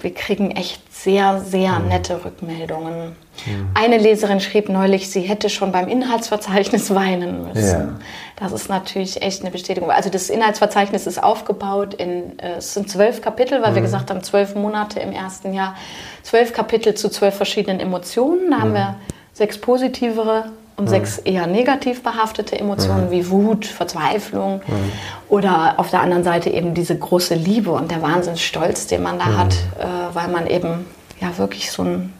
wir 0.03 0.13
kriegen 0.13 0.51
echt 0.51 0.81
sehr, 0.93 1.41
sehr 1.41 1.79
nette 1.79 2.23
Rückmeldungen. 2.25 3.15
Mhm. 3.45 3.69
Eine 3.73 3.97
Leserin 3.97 4.39
schrieb 4.39 4.69
neulich, 4.69 5.09
sie 5.09 5.21
hätte 5.21 5.49
schon 5.49 5.71
beim 5.71 5.87
Inhaltsverzeichnis 5.87 6.93
weinen 6.95 7.47
müssen. 7.47 7.79
Ja. 7.79 7.99
Das 8.35 8.51
ist 8.51 8.69
natürlich 8.69 9.21
echt 9.21 9.41
eine 9.41 9.51
Bestätigung. 9.51 9.91
Also 9.91 10.09
das 10.09 10.29
Inhaltsverzeichnis 10.29 11.07
ist 11.07 11.21
aufgebaut 11.21 11.93
in, 11.93 12.39
äh, 12.39 12.57
es 12.57 12.73
sind 12.73 12.89
zwölf 12.89 13.21
Kapitel, 13.21 13.61
weil 13.61 13.71
mhm. 13.71 13.75
wir 13.75 13.81
gesagt 13.83 14.09
haben, 14.09 14.23
zwölf 14.23 14.55
Monate 14.55 14.99
im 14.99 15.11
ersten 15.11 15.53
Jahr, 15.53 15.75
zwölf 16.23 16.53
Kapitel 16.53 16.95
zu 16.95 17.09
zwölf 17.09 17.35
verschiedenen 17.35 17.79
Emotionen. 17.79 18.51
Da 18.51 18.59
haben 18.59 18.71
mhm. 18.71 18.75
wir 18.75 18.95
sechs 19.33 19.59
positivere 19.59 20.51
und 20.77 20.85
mhm. 20.85 20.89
sechs 20.89 21.17
eher 21.17 21.47
negativ 21.47 22.03
behaftete 22.03 22.57
Emotionen 22.57 23.07
mhm. 23.07 23.11
wie 23.11 23.29
Wut, 23.29 23.65
Verzweiflung 23.65 24.61
mhm. 24.65 24.91
oder 25.27 25.75
auf 25.77 25.89
der 25.89 26.01
anderen 26.01 26.23
Seite 26.23 26.49
eben 26.51 26.73
diese 26.73 26.97
große 26.97 27.35
Liebe 27.35 27.71
und 27.71 27.91
der 27.91 28.01
Wahnsinnsstolz, 28.01 28.87
den 28.87 29.03
man 29.03 29.17
da 29.19 29.25
hat, 29.37 29.53
äh, 29.53 30.15
weil 30.15 30.29
man 30.29 30.47
eben 30.47 30.85
ja 31.19 31.37
wirklich 31.37 31.71
so 31.71 31.83
ein 31.83 32.13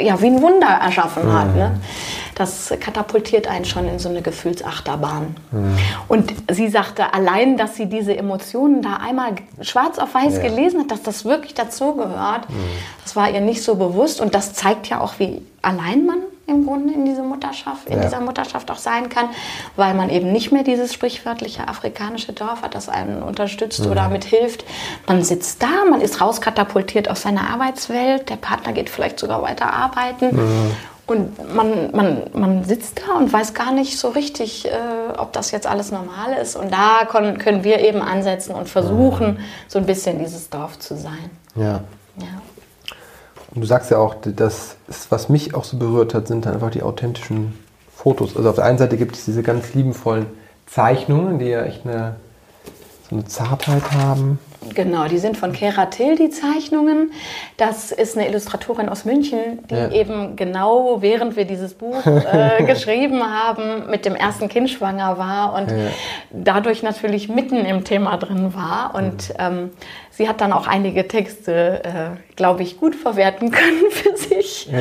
ja, 0.00 0.20
wie 0.20 0.26
ein 0.26 0.40
Wunder 0.40 0.68
erschaffen 0.68 1.32
hat. 1.32 1.56
Ne? 1.56 1.80
Das 2.36 2.72
katapultiert 2.78 3.48
einen 3.48 3.64
schon 3.64 3.88
in 3.88 3.98
so 3.98 4.08
eine 4.08 4.22
Gefühlsachterbahn. 4.22 5.36
Und 6.06 6.32
sie 6.48 6.68
sagte, 6.68 7.12
allein, 7.12 7.56
dass 7.56 7.74
sie 7.74 7.86
diese 7.86 8.16
Emotionen 8.16 8.80
da 8.80 8.98
einmal 9.04 9.32
schwarz 9.60 9.98
auf 9.98 10.14
weiß 10.14 10.36
ja. 10.36 10.42
gelesen 10.42 10.82
hat, 10.82 10.92
dass 10.92 11.02
das 11.02 11.24
wirklich 11.24 11.54
dazugehört, 11.54 12.42
das 13.02 13.16
war 13.16 13.28
ihr 13.28 13.40
nicht 13.40 13.64
so 13.64 13.74
bewusst. 13.74 14.20
Und 14.20 14.36
das 14.36 14.54
zeigt 14.54 14.88
ja 14.88 15.00
auch, 15.00 15.14
wie 15.18 15.42
allein 15.62 16.06
man 16.06 16.18
im 16.48 16.66
Grunde 16.66 16.94
in 16.94 17.04
diese 17.04 17.22
Mutterschaft, 17.22 17.88
in 17.88 17.98
ja. 17.98 18.04
dieser 18.04 18.20
Mutterschaft 18.20 18.70
auch 18.70 18.78
sein 18.78 19.08
kann, 19.08 19.28
weil 19.76 19.94
man 19.94 20.10
eben 20.10 20.32
nicht 20.32 20.50
mehr 20.50 20.64
dieses 20.64 20.94
sprichwörtliche 20.94 21.68
afrikanische 21.68 22.32
Dorf 22.32 22.62
hat, 22.62 22.74
das 22.74 22.88
einen 22.88 23.22
unterstützt 23.22 23.84
mhm. 23.84 23.92
oder 23.92 24.08
mithilft. 24.08 24.64
Man 25.06 25.22
sitzt 25.22 25.62
da, 25.62 25.84
man 25.88 26.00
ist 26.00 26.20
rauskatapultiert 26.20 27.10
aus 27.10 27.22
seiner 27.22 27.50
Arbeitswelt, 27.50 28.30
der 28.30 28.36
Partner 28.36 28.72
geht 28.72 28.88
vielleicht 28.90 29.18
sogar 29.18 29.42
weiter 29.42 29.72
arbeiten. 29.72 30.36
Mhm. 30.36 30.76
Und 31.06 31.54
man, 31.54 31.90
man, 31.92 32.22
man 32.34 32.64
sitzt 32.64 33.00
da 33.00 33.16
und 33.16 33.32
weiß 33.32 33.54
gar 33.54 33.72
nicht 33.72 33.98
so 33.98 34.08
richtig, 34.10 34.66
äh, 34.66 34.70
ob 35.16 35.32
das 35.32 35.52
jetzt 35.52 35.66
alles 35.66 35.90
normal 35.90 36.34
ist. 36.34 36.54
Und 36.54 36.70
da 36.70 37.06
können, 37.08 37.38
können 37.38 37.64
wir 37.64 37.80
eben 37.80 38.02
ansetzen 38.02 38.54
und 38.54 38.68
versuchen, 38.68 39.34
mhm. 39.34 39.38
so 39.68 39.78
ein 39.78 39.86
bisschen 39.86 40.18
dieses 40.18 40.50
Dorf 40.50 40.78
zu 40.78 40.96
sein. 40.96 41.30
Ja. 41.54 41.80
ja. 42.18 42.42
Und 43.58 43.62
du 43.62 43.66
sagst 43.66 43.90
ja 43.90 43.98
auch, 43.98 44.14
das 44.22 44.76
ist, 44.86 45.10
was 45.10 45.28
mich 45.28 45.52
auch 45.52 45.64
so 45.64 45.78
berührt 45.78 46.14
hat, 46.14 46.28
sind 46.28 46.46
dann 46.46 46.54
einfach 46.54 46.70
die 46.70 46.84
authentischen 46.84 47.58
Fotos. 47.92 48.36
Also 48.36 48.50
auf 48.50 48.54
der 48.54 48.64
einen 48.64 48.78
Seite 48.78 48.96
gibt 48.96 49.16
es 49.16 49.24
diese 49.24 49.42
ganz 49.42 49.74
liebenvollen 49.74 50.26
Zeichnungen, 50.66 51.40
die 51.40 51.46
ja 51.46 51.64
echt 51.64 51.84
eine, 51.84 52.14
so 53.10 53.16
eine 53.16 53.24
Zartheit 53.24 53.90
haben. 53.90 54.38
Genau, 54.74 55.06
die 55.06 55.18
sind 55.18 55.36
von 55.36 55.52
Kera 55.52 55.86
Till, 55.86 56.16
die 56.16 56.30
Zeichnungen. 56.30 57.12
Das 57.56 57.92
ist 57.92 58.16
eine 58.16 58.28
Illustratorin 58.28 58.88
aus 58.88 59.04
München, 59.04 59.66
die 59.70 59.74
ja. 59.74 59.90
eben 59.90 60.36
genau 60.36 61.02
während 61.02 61.36
wir 61.36 61.44
dieses 61.44 61.74
Buch 61.74 62.04
äh, 62.06 62.62
geschrieben 62.66 63.22
haben, 63.22 63.90
mit 63.90 64.04
dem 64.04 64.14
ersten 64.14 64.48
Kind 64.48 64.70
schwanger 64.70 65.18
war 65.18 65.54
und 65.54 65.70
ja. 65.70 65.76
dadurch 66.30 66.82
natürlich 66.82 67.28
mitten 67.28 67.64
im 67.64 67.84
Thema 67.84 68.16
drin 68.16 68.54
war. 68.54 68.94
Und 68.94 69.34
ähm, 69.38 69.70
sie 70.10 70.28
hat 70.28 70.40
dann 70.40 70.52
auch 70.52 70.66
einige 70.66 71.08
Texte, 71.08 71.82
äh, 71.84 72.34
glaube 72.36 72.62
ich, 72.62 72.78
gut 72.78 72.94
verwerten 72.94 73.50
können 73.52 73.90
für 73.90 74.16
sich. 74.16 74.66
Ja 74.70 74.78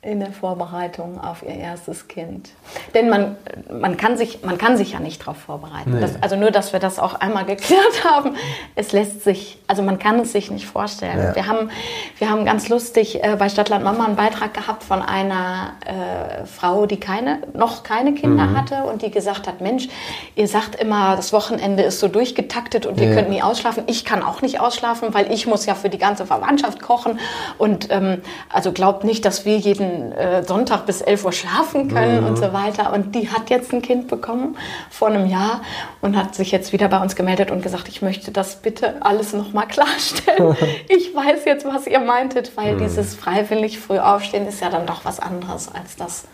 in 0.00 0.20
der 0.20 0.30
Vorbereitung 0.30 1.20
auf 1.20 1.42
ihr 1.42 1.56
erstes 1.56 2.06
Kind. 2.06 2.50
Denn 2.94 3.10
man, 3.10 3.36
man, 3.68 3.96
kann, 3.96 4.16
sich, 4.16 4.44
man 4.44 4.56
kann 4.56 4.76
sich 4.76 4.92
ja 4.92 5.00
nicht 5.00 5.22
darauf 5.22 5.38
vorbereiten. 5.38 5.90
Nee. 5.90 6.00
Das, 6.00 6.22
also 6.22 6.36
nur, 6.36 6.52
dass 6.52 6.72
wir 6.72 6.78
das 6.78 7.00
auch 7.00 7.14
einmal 7.14 7.44
geklärt 7.44 8.04
haben. 8.04 8.36
Es 8.76 8.92
lässt 8.92 9.24
sich, 9.24 9.58
also 9.66 9.82
man 9.82 9.98
kann 9.98 10.20
es 10.20 10.30
sich 10.30 10.52
nicht 10.52 10.66
vorstellen. 10.66 11.18
Ja. 11.18 11.34
Wir, 11.34 11.46
haben, 11.48 11.70
wir 12.18 12.30
haben 12.30 12.44
ganz 12.44 12.68
lustig 12.68 13.24
äh, 13.24 13.34
bei 13.36 13.48
Stadtland 13.48 13.82
Mama 13.82 14.04
einen 14.04 14.14
Beitrag 14.14 14.54
gehabt 14.54 14.84
von 14.84 15.02
einer 15.02 15.72
äh, 15.84 16.46
Frau, 16.46 16.86
die 16.86 17.00
keine, 17.00 17.40
noch 17.52 17.82
keine 17.82 18.14
Kinder 18.14 18.46
mhm. 18.46 18.56
hatte 18.56 18.84
und 18.84 19.02
die 19.02 19.10
gesagt 19.10 19.48
hat, 19.48 19.60
Mensch, 19.60 19.88
ihr 20.36 20.46
sagt 20.46 20.76
immer, 20.76 21.16
das 21.16 21.32
Wochenende 21.32 21.82
ist 21.82 21.98
so 21.98 22.06
durchgetaktet 22.06 22.86
und 22.86 23.00
ihr 23.00 23.12
könnt 23.14 23.30
nie 23.30 23.42
ausschlafen. 23.42 23.82
Ich 23.88 24.04
kann 24.04 24.22
auch 24.22 24.42
nicht 24.42 24.60
ausschlafen, 24.60 25.12
weil 25.12 25.32
ich 25.32 25.48
muss 25.48 25.66
ja 25.66 25.74
für 25.74 25.88
die 25.88 25.98
ganze 25.98 26.24
Verwandtschaft 26.24 26.80
kochen. 26.80 27.18
Und 27.58 27.88
ähm, 27.90 28.22
also 28.48 28.70
glaubt 28.70 29.02
nicht, 29.02 29.24
dass 29.24 29.44
wir 29.44 29.58
jeden 29.58 29.87
äh, 30.12 30.42
Sonntag 30.44 30.86
bis 30.86 31.00
11 31.00 31.24
Uhr 31.24 31.32
schlafen 31.32 31.88
können 31.88 32.22
mhm. 32.22 32.26
und 32.28 32.36
so 32.36 32.52
weiter. 32.52 32.92
Und 32.92 33.14
die 33.14 33.30
hat 33.30 33.50
jetzt 33.50 33.72
ein 33.72 33.82
Kind 33.82 34.08
bekommen 34.08 34.56
vor 34.90 35.08
einem 35.08 35.26
Jahr 35.26 35.62
und 36.00 36.16
hat 36.16 36.34
sich 36.34 36.50
jetzt 36.50 36.72
wieder 36.72 36.88
bei 36.88 37.00
uns 37.00 37.16
gemeldet 37.16 37.50
und 37.50 37.62
gesagt, 37.62 37.88
ich 37.88 38.02
möchte 38.02 38.30
das 38.30 38.56
bitte 38.56 38.96
alles 39.00 39.32
nochmal 39.32 39.66
klarstellen. 39.66 40.56
ich 40.88 41.14
weiß 41.14 41.44
jetzt, 41.44 41.64
was 41.64 41.86
ihr 41.86 42.00
meintet, 42.00 42.56
weil 42.56 42.74
mhm. 42.74 42.80
dieses 42.80 43.14
freiwillig 43.14 43.78
früh 43.78 43.98
aufstehen 43.98 44.46
ist 44.46 44.60
ja 44.60 44.70
dann 44.70 44.86
doch 44.86 45.04
was 45.04 45.20
anderes 45.20 45.68
als 45.72 45.96
das 45.96 46.24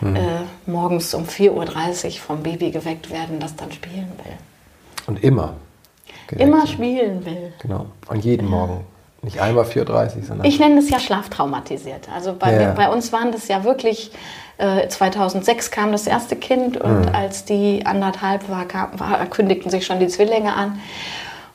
mhm. 0.00 0.16
äh, 0.16 0.20
morgens 0.66 1.14
um 1.14 1.24
4.30 1.24 2.06
Uhr 2.06 2.12
vom 2.12 2.42
Baby 2.42 2.70
geweckt 2.70 3.10
werden, 3.10 3.40
das 3.40 3.56
dann 3.56 3.72
spielen 3.72 4.12
will. 4.24 4.34
Und 5.06 5.22
immer. 5.22 5.54
Immer 6.36 6.66
spielen 6.66 7.24
will. 7.24 7.52
Genau. 7.60 7.86
Und 8.08 8.24
jeden 8.24 8.48
ja. 8.48 8.50
Morgen. 8.50 8.86
Nicht 9.22 9.40
einmal 9.40 9.64
4,30, 9.64 10.24
sondern. 10.26 10.46
Ich 10.46 10.60
nenne 10.60 10.78
es 10.78 10.90
ja 10.90 11.00
schlaftraumatisiert. 11.00 12.08
Also 12.14 12.34
bei, 12.38 12.54
ja. 12.54 12.72
bei 12.72 12.88
uns 12.88 13.12
waren 13.12 13.32
das 13.32 13.48
ja 13.48 13.64
wirklich. 13.64 14.12
Äh, 14.58 14.88
2006 14.88 15.70
kam 15.70 15.92
das 15.92 16.08
erste 16.08 16.34
Kind 16.34 16.76
und 16.76 17.02
mhm. 17.02 17.14
als 17.14 17.44
die 17.44 17.86
anderthalb 17.86 18.48
war, 18.48 18.64
kam, 18.66 18.98
war, 18.98 19.24
kündigten 19.26 19.70
sich 19.70 19.86
schon 19.86 20.00
die 20.00 20.08
Zwillinge 20.08 20.52
an. 20.52 20.80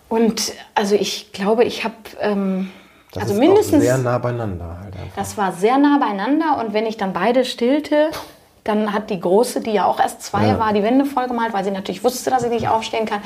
Und 0.08 0.53
also 0.74 0.96
ich 0.96 1.32
glaube, 1.34 1.63
ich 1.63 1.84
habe. 1.84 1.96
Ähm, 2.22 2.72
das 3.12 3.24
also 3.24 3.36
mindestens. 3.36 3.84
sehr 3.84 3.98
nah 3.98 4.17
beieinander 4.17 4.77
halt 4.82 4.96
einfach. 4.96 5.15
Das 5.15 5.38
war 5.38 5.51
sehr 5.51 5.77
nah 5.77 6.00
beieinander 6.00 6.60
und 6.60 6.74
wenn 6.74 6.86
ich 6.86 6.98
dann 6.98 7.13
beide 7.13 7.46
stillte, 7.46 8.10
dann 8.63 8.93
hat 8.93 9.10
die 9.10 9.20
Große, 9.20 9.62
die 9.62 9.72
ja 9.72 9.86
auch 9.86 10.00
erst 10.00 10.24
zwei 10.24 10.48
ja. 10.48 10.60
war, 10.60 10.74
die 10.74 10.82
Wände 10.82 11.05
vollgemalt, 11.05 11.53
weil 11.53 11.63
sie 11.63 11.72
natürlich 11.72 12.03
wusste, 12.03 12.29
dass 12.29 12.43
sie 12.43 12.50
nicht 12.50 12.67
aufstehen 12.67 13.05
kann. 13.05 13.22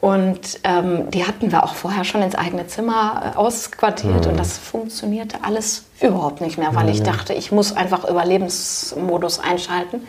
Und 0.00 0.60
ähm, 0.64 1.10
die 1.10 1.26
hatten 1.26 1.52
wir 1.52 1.62
auch 1.62 1.74
vorher 1.74 2.04
schon 2.04 2.22
ins 2.22 2.34
eigene 2.34 2.66
Zimmer 2.66 3.32
äh, 3.34 3.36
ausquartiert 3.36 4.24
mhm. 4.24 4.30
und 4.30 4.40
das 4.40 4.56
funktionierte 4.56 5.38
alles 5.42 5.84
überhaupt 6.00 6.40
nicht 6.40 6.56
mehr, 6.56 6.74
weil 6.74 6.84
mhm. 6.84 6.92
ich 6.92 7.02
dachte, 7.02 7.34
ich 7.34 7.52
muss 7.52 7.76
einfach 7.76 8.08
Überlebensmodus 8.08 9.40
einschalten. 9.40 10.06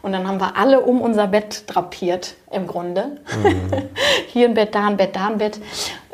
Und 0.00 0.12
dann 0.12 0.28
haben 0.28 0.40
wir 0.40 0.56
alle 0.56 0.80
um 0.80 1.00
unser 1.00 1.26
Bett 1.26 1.64
drapiert, 1.66 2.34
im 2.52 2.68
Grunde. 2.68 3.18
Mhm. 3.42 3.72
Hier 4.28 4.48
ein 4.48 4.54
Bett, 4.54 4.76
da 4.76 4.86
ein 4.86 4.96
Bett, 4.96 5.16
da 5.16 5.26
ein 5.26 5.38
Bett, 5.38 5.58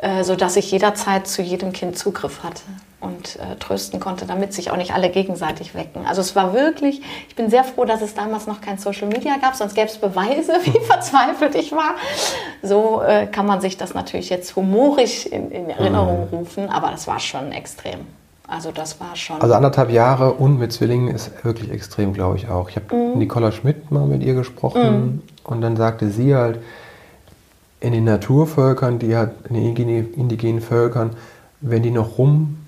äh, 0.01 0.23
sodass 0.23 0.55
ich 0.55 0.71
jederzeit 0.71 1.27
zu 1.27 1.43
jedem 1.43 1.71
Kind 1.71 1.99
Zugriff 1.99 2.43
hatte 2.43 2.63
und 3.01 3.37
äh, 3.37 3.55
trösten 3.57 3.99
konnte, 3.99 4.25
damit 4.25 4.53
sich 4.53 4.71
auch 4.71 4.77
nicht 4.77 4.93
alle 4.93 5.09
gegenseitig 5.09 5.73
wecken. 5.73 6.05
Also 6.05 6.21
es 6.21 6.35
war 6.35 6.53
wirklich, 6.53 7.01
ich 7.29 7.35
bin 7.35 7.49
sehr 7.49 7.63
froh, 7.63 7.85
dass 7.85 8.01
es 8.01 8.13
damals 8.13 8.45
noch 8.45 8.59
kein 8.61 8.77
Social 8.77 9.07
Media 9.07 9.37
gab, 9.37 9.55
sonst 9.55 9.75
gäbe 9.75 9.87
es 9.87 9.97
Beweise, 9.97 10.53
wie 10.63 10.79
verzweifelt 10.85 11.55
ich 11.55 11.71
war. 11.71 11.95
So 12.61 13.01
äh, 13.01 13.27
kann 13.27 13.45
man 13.45 13.61
sich 13.61 13.77
das 13.77 13.93
natürlich 13.93 14.29
jetzt 14.29 14.55
humorisch 14.55 15.25
in, 15.25 15.51
in 15.51 15.69
Erinnerung 15.69 16.27
mhm. 16.27 16.37
rufen, 16.37 16.69
aber 16.69 16.91
das 16.91 17.07
war 17.07 17.19
schon 17.19 17.51
extrem. 17.51 17.99
Also 18.47 18.71
das 18.71 18.99
war 18.99 19.15
schon. 19.15 19.39
Also 19.41 19.53
anderthalb 19.53 19.91
Jahre 19.91 20.33
und 20.33 20.57
mit 20.57 20.73
Zwillingen 20.73 21.13
ist 21.13 21.45
wirklich 21.45 21.71
extrem, 21.71 22.13
glaube 22.13 22.37
ich 22.37 22.49
auch. 22.49 22.69
Ich 22.69 22.75
habe 22.75 22.93
mhm. 22.93 23.19
Nicola 23.19 23.51
Schmidt 23.51 23.91
mal 23.91 24.05
mit 24.07 24.23
ihr 24.23 24.33
gesprochen 24.33 24.91
mhm. 24.91 25.21
und 25.43 25.61
dann 25.61 25.77
sagte 25.77 26.09
sie 26.09 26.35
halt, 26.35 26.59
in 27.79 27.93
den 27.93 28.03
Naturvölkern, 28.03 28.99
die 28.99 29.15
hat, 29.15 29.31
in 29.49 29.75
den 29.75 30.13
indigenen 30.13 30.59
Völkern, 30.59 31.11
wenn 31.61 31.81
die 31.81 31.91
noch 31.91 32.17
rum 32.17 32.58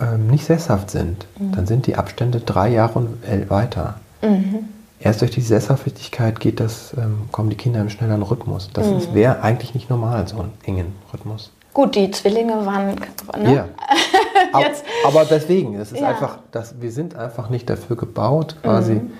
ähm, 0.00 0.26
nicht 0.28 0.44
sesshaft 0.44 0.90
sind, 0.90 1.26
mhm. 1.38 1.52
dann 1.52 1.66
sind 1.66 1.86
die 1.86 1.96
Abstände 1.96 2.40
drei 2.40 2.68
Jahre 2.68 2.98
und 2.98 3.50
weiter. 3.50 3.96
Mhm. 4.22 4.68
Erst 5.02 5.22
durch 5.22 5.30
die 5.30 5.40
Sesshaftigkeit 5.40 6.40
geht 6.40 6.60
das, 6.60 6.92
ähm, 6.96 7.28
kommen 7.32 7.48
die 7.48 7.56
Kinder 7.56 7.80
im 7.80 7.88
schnelleren 7.88 8.22
Rhythmus. 8.22 8.68
Das 8.74 8.86
mhm. 8.86 9.14
wäre 9.14 9.42
eigentlich 9.42 9.74
nicht 9.74 9.88
normal, 9.88 10.28
so 10.28 10.38
einen 10.38 10.52
engen 10.64 10.92
Rhythmus. 11.12 11.50
Gut, 11.72 11.94
die 11.94 12.10
Zwillinge 12.10 12.66
waren. 12.66 12.96
Ne? 13.38 13.54
Ja. 13.54 13.68
aber, 14.52 14.66
aber, 15.06 15.24
deswegen, 15.24 15.74
es 15.76 15.92
ist 15.92 16.00
ja. 16.00 16.08
einfach, 16.08 16.38
dass 16.52 16.80
wir 16.82 16.92
sind 16.92 17.14
einfach 17.14 17.48
nicht 17.48 17.70
dafür 17.70 17.96
gebaut, 17.96 18.56
quasi 18.62 18.94
mhm. 18.94 19.12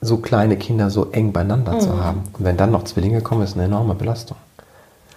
so 0.00 0.16
kleine 0.16 0.56
Kinder 0.56 0.90
so 0.90 1.10
eng 1.12 1.32
beieinander 1.32 1.74
mhm. 1.74 1.80
zu 1.80 2.02
haben. 2.02 2.22
Und 2.32 2.44
wenn 2.44 2.56
dann 2.56 2.72
noch 2.72 2.84
Zwillinge 2.84 3.20
kommen, 3.20 3.42
ist 3.42 3.54
eine 3.54 3.66
enorme 3.66 3.94
Belastung. 3.94 4.38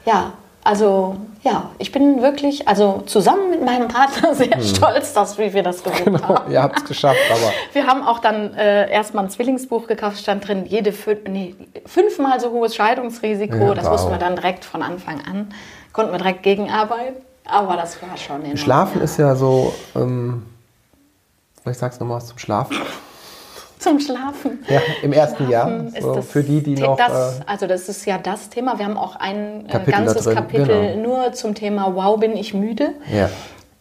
Ja, 0.06 0.34
also 0.64 1.16
ja, 1.42 1.72
ich 1.78 1.92
bin 1.92 2.22
wirklich, 2.22 2.68
also 2.68 3.02
zusammen 3.06 3.50
mit 3.50 3.64
meinem 3.64 3.88
Partner 3.88 4.36
sehr 4.36 4.52
hm. 4.52 4.64
stolz, 4.64 5.14
dass 5.14 5.38
wie 5.38 5.54
wir 5.54 5.64
das 5.64 5.84
gewuppt 5.84 6.06
genau, 6.06 6.28
haben. 6.28 6.52
Ihr 6.52 6.62
habt 6.62 6.80
es 6.80 6.86
geschafft, 6.86 7.20
aber. 7.32 7.52
Wir 7.74 7.88
haben 7.88 8.04
auch 8.04 8.20
dann 8.20 8.54
äh, 8.56 8.92
erstmal 8.92 9.26
ein 9.26 9.30
Zwillingsbuch 9.30 9.88
gekauft, 9.88 10.20
stand 10.20 10.48
drin, 10.48 10.66
jede 10.66 10.94
nee, 11.28 11.56
fünfmal 11.86 12.40
so 12.40 12.52
hohes 12.52 12.76
Scheidungsrisiko. 12.76 13.56
Ja, 13.56 13.74
das 13.74 13.86
wow. 13.86 13.94
wussten 13.94 14.12
wir 14.12 14.18
dann 14.18 14.36
direkt 14.36 14.66
von 14.66 14.82
Anfang 14.82 15.22
an. 15.22 15.54
Konnten 15.94 16.12
wir 16.12 16.18
direkt 16.18 16.44
gegenarbeiten. 16.44 17.16
Aber 17.46 17.76
das 17.76 18.02
war 18.02 18.16
schon 18.18 18.42
enorm. 18.44 18.58
Schlafen 18.58 19.02
ist 19.02 19.18
ja 19.18 19.36
so, 19.36 19.74
ähm, 19.96 20.46
ich 21.66 21.78
sag's 21.78 22.00
nochmal 22.00 22.22
zum 22.22 22.38
Schlafen 22.38 22.78
zum 23.80 24.00
Schlafen. 24.00 24.60
Ja, 24.70 24.82
im 25.02 25.14
ersten 25.14 25.48
Schlafen 25.48 25.92
Jahr. 25.94 26.02
So, 26.02 26.22
für 26.22 26.44
die, 26.44 26.62
die 26.62 26.76
noch. 26.76 26.98
Das, 26.98 27.40
äh, 27.40 27.44
also, 27.48 27.66
das 27.66 27.90
ist 27.90 28.06
ja 28.06 28.18
das 28.18 28.50
Thema. 28.50 28.78
Wir 28.78 28.86
haben 28.86 28.98
auch 28.98 29.16
ein 29.16 29.66
äh, 29.66 29.72
Kapitel 29.72 30.06
ganzes 30.06 30.26
Kapitel 30.26 30.94
genau. 30.96 31.02
nur 31.02 31.34
zum 31.34 31.56
Thema 31.56 31.96
Wow, 31.96 32.20
bin 32.20 32.36
ich 32.36 32.54
müde. 32.54 32.92
Ja. 33.12 33.30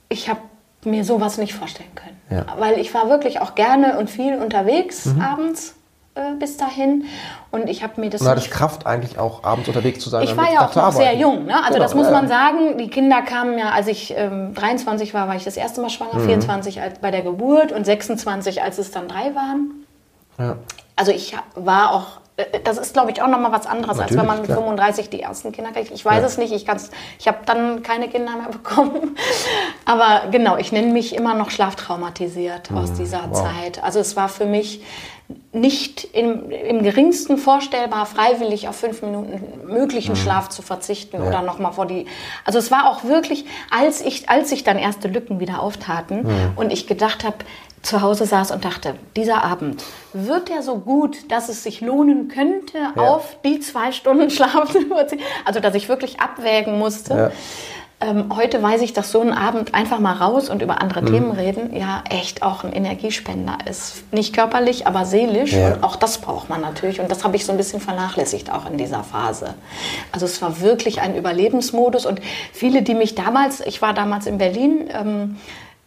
Ich 0.08 0.28
habe 0.28 0.40
mir 0.84 1.04
sowas 1.04 1.36
nicht 1.36 1.54
vorstellen 1.54 1.94
können. 1.94 2.16
Ja. 2.30 2.46
Weil 2.58 2.78
ich 2.78 2.94
war 2.94 3.10
wirklich 3.10 3.40
auch 3.40 3.54
gerne 3.54 3.98
und 3.98 4.08
viel 4.08 4.36
unterwegs 4.38 5.06
mhm. 5.06 5.20
abends 5.20 5.74
äh, 6.14 6.34
bis 6.38 6.56
dahin. 6.56 7.04
Und 7.50 7.68
ich 7.68 7.82
habe 7.82 8.00
mir 8.00 8.10
das. 8.10 8.20
Und 8.20 8.28
hattest 8.28 8.50
Kraft 8.50 8.86
eigentlich 8.86 9.18
auch 9.18 9.44
abends 9.44 9.68
unterwegs 9.68 10.00
zu 10.00 10.10
sein? 10.10 10.22
Ich 10.24 10.36
war 10.36 10.52
ja 10.52 10.66
auch 10.66 10.74
noch 10.74 10.92
sehr 10.92 11.14
jung. 11.14 11.46
Ne? 11.46 11.56
Also 11.56 11.74
genau, 11.74 11.82
das 11.82 11.94
muss 11.94 12.06
ja, 12.06 12.12
man 12.12 12.28
sagen. 12.28 12.78
Die 12.78 12.88
Kinder 12.88 13.22
kamen 13.22 13.58
ja, 13.58 13.70
als 13.70 13.88
ich 13.88 14.14
ähm, 14.16 14.54
23 14.54 15.14
war, 15.14 15.28
war 15.28 15.36
ich 15.36 15.44
das 15.44 15.56
erste 15.56 15.80
Mal 15.80 15.90
schwanger, 15.90 16.18
mhm. 16.18 16.26
24 16.26 16.80
als, 16.80 16.98
bei 16.98 17.10
der 17.10 17.22
Geburt 17.22 17.72
und 17.72 17.84
26, 17.84 18.62
als 18.62 18.78
es 18.78 18.90
dann 18.90 19.08
drei 19.08 19.34
waren. 19.34 19.86
Ja. 20.38 20.56
Also 20.96 21.12
ich 21.12 21.36
war 21.54 21.92
auch, 21.92 22.06
äh, 22.36 22.60
das 22.64 22.78
ist 22.78 22.92
glaube 22.92 23.10
ich 23.10 23.22
auch 23.22 23.28
nochmal 23.28 23.52
was 23.52 23.66
anderes, 23.66 23.98
Natürlich, 23.98 24.18
als 24.18 24.20
wenn 24.20 24.26
man 24.26 24.36
mit 24.38 24.46
klar. 24.46 24.58
35 24.58 25.10
die 25.10 25.20
ersten 25.20 25.52
Kinder 25.52 25.72
kriegt. 25.72 25.90
Ich 25.90 26.04
weiß 26.04 26.20
ja. 26.20 26.26
es 26.26 26.38
nicht, 26.38 26.52
ich, 26.52 26.66
ich 27.18 27.28
habe 27.28 27.38
dann 27.46 27.82
keine 27.82 28.08
Kinder 28.08 28.32
mehr 28.36 28.48
bekommen. 28.50 29.16
Aber 29.84 30.30
genau, 30.30 30.56
ich 30.56 30.72
nenne 30.72 30.92
mich 30.92 31.14
immer 31.14 31.34
noch 31.34 31.50
schlaftraumatisiert 31.50 32.70
mhm. 32.70 32.78
aus 32.78 32.92
dieser 32.94 33.30
wow. 33.30 33.42
Zeit. 33.42 33.82
Also 33.82 34.00
es 34.00 34.16
war 34.16 34.28
für 34.28 34.46
mich 34.46 34.82
nicht 35.52 36.04
im, 36.14 36.50
im 36.50 36.82
geringsten 36.82 37.36
vorstellbar, 37.36 38.06
freiwillig 38.06 38.68
auf 38.68 38.76
fünf 38.76 39.02
Minuten 39.02 39.66
möglichen 39.66 40.12
mhm. 40.12 40.16
Schlaf 40.16 40.48
zu 40.48 40.62
verzichten 40.62 41.18
ja. 41.18 41.28
oder 41.28 41.42
nochmal 41.42 41.72
vor 41.72 41.86
die. 41.86 42.06
Also 42.44 42.58
es 42.58 42.70
war 42.70 42.88
auch 42.90 43.04
wirklich, 43.04 43.44
als 43.70 44.00
ich, 44.00 44.28
als 44.30 44.48
sich 44.50 44.64
dann 44.64 44.78
erste 44.78 45.08
Lücken 45.08 45.40
wieder 45.40 45.60
auftaten 45.60 46.22
mhm. 46.22 46.52
und 46.56 46.72
ich 46.72 46.86
gedacht 46.86 47.24
habe, 47.24 47.36
zu 47.82 48.02
Hause 48.02 48.26
saß 48.26 48.50
und 48.50 48.64
dachte, 48.64 48.94
dieser 49.16 49.44
Abend, 49.44 49.84
wird 50.12 50.48
der 50.48 50.62
so 50.62 50.78
gut, 50.78 51.30
dass 51.30 51.48
es 51.48 51.62
sich 51.62 51.80
lohnen 51.80 52.28
könnte, 52.28 52.78
ja. 52.78 53.02
auf 53.02 53.36
die 53.44 53.60
zwei 53.60 53.92
Stunden 53.92 54.30
Schlaf 54.30 54.70
zu 54.72 54.86
verzichten? 54.86 55.24
Also, 55.44 55.60
dass 55.60 55.74
ich 55.74 55.88
wirklich 55.88 56.20
abwägen 56.20 56.78
musste. 56.78 57.14
Ja. 57.14 57.30
Ähm, 58.00 58.36
heute 58.36 58.62
weiß 58.62 58.82
ich, 58.82 58.92
dass 58.92 59.10
so 59.10 59.20
ein 59.20 59.32
Abend 59.32 59.74
einfach 59.74 59.98
mal 59.98 60.12
raus 60.12 60.50
und 60.50 60.62
über 60.62 60.80
andere 60.80 61.02
mhm. 61.02 61.06
Themen 61.06 61.30
reden, 61.32 61.74
ja, 61.74 62.04
echt 62.08 62.44
auch 62.44 62.62
ein 62.62 62.72
Energiespender 62.72 63.58
ist. 63.68 64.04
Nicht 64.12 64.36
körperlich, 64.36 64.86
aber 64.86 65.04
seelisch. 65.04 65.52
Ja. 65.52 65.74
Und 65.74 65.82
auch 65.82 65.96
das 65.96 66.18
braucht 66.18 66.48
man 66.48 66.60
natürlich. 66.60 67.00
Und 67.00 67.10
das 67.10 67.24
habe 67.24 67.34
ich 67.34 67.44
so 67.44 67.50
ein 67.50 67.58
bisschen 67.58 67.80
vernachlässigt 67.80 68.52
auch 68.52 68.70
in 68.70 68.78
dieser 68.78 69.02
Phase. 69.02 69.54
Also 70.12 70.26
es 70.26 70.40
war 70.40 70.60
wirklich 70.60 71.00
ein 71.00 71.16
Überlebensmodus. 71.16 72.06
Und 72.06 72.20
viele, 72.52 72.82
die 72.82 72.94
mich 72.94 73.16
damals, 73.16 73.60
ich 73.60 73.82
war 73.82 73.94
damals 73.94 74.26
in 74.26 74.38
Berlin, 74.38 74.88
ähm, 74.92 75.36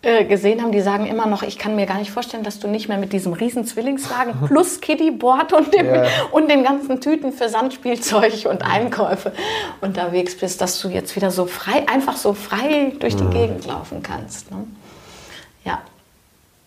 äh, 0.03 0.25
gesehen 0.25 0.61
haben, 0.63 0.71
die 0.71 0.81
sagen 0.81 1.05
immer 1.05 1.27
noch, 1.27 1.43
ich 1.43 1.59
kann 1.59 1.75
mir 1.75 1.85
gar 1.85 1.99
nicht 1.99 2.09
vorstellen, 2.09 2.43
dass 2.43 2.59
du 2.59 2.67
nicht 2.67 2.87
mehr 2.87 2.97
mit 2.97 3.13
diesem 3.13 3.33
riesen 3.33 3.65
Zwillingswagen 3.65 4.33
plus 4.47 4.81
Kiddyboard 4.81 5.53
und, 5.53 5.73
dem, 5.73 5.85
yeah. 5.85 6.07
und 6.31 6.49
den 6.49 6.63
ganzen 6.63 7.01
Tüten 7.01 7.31
für 7.31 7.49
Sandspielzeug 7.49 8.47
und 8.49 8.63
Einkäufe 8.63 9.31
unterwegs 9.79 10.35
bist, 10.35 10.59
dass 10.59 10.81
du 10.81 10.89
jetzt 10.89 11.15
wieder 11.15 11.29
so 11.29 11.45
frei, 11.45 11.87
einfach 11.87 12.17
so 12.17 12.33
frei 12.33 12.93
durch 12.99 13.15
die 13.15 13.23
mhm. 13.23 13.31
Gegend 13.31 13.67
laufen 13.67 14.01
kannst. 14.01 14.49
Ne? 14.49 14.65
Ja, 15.65 15.81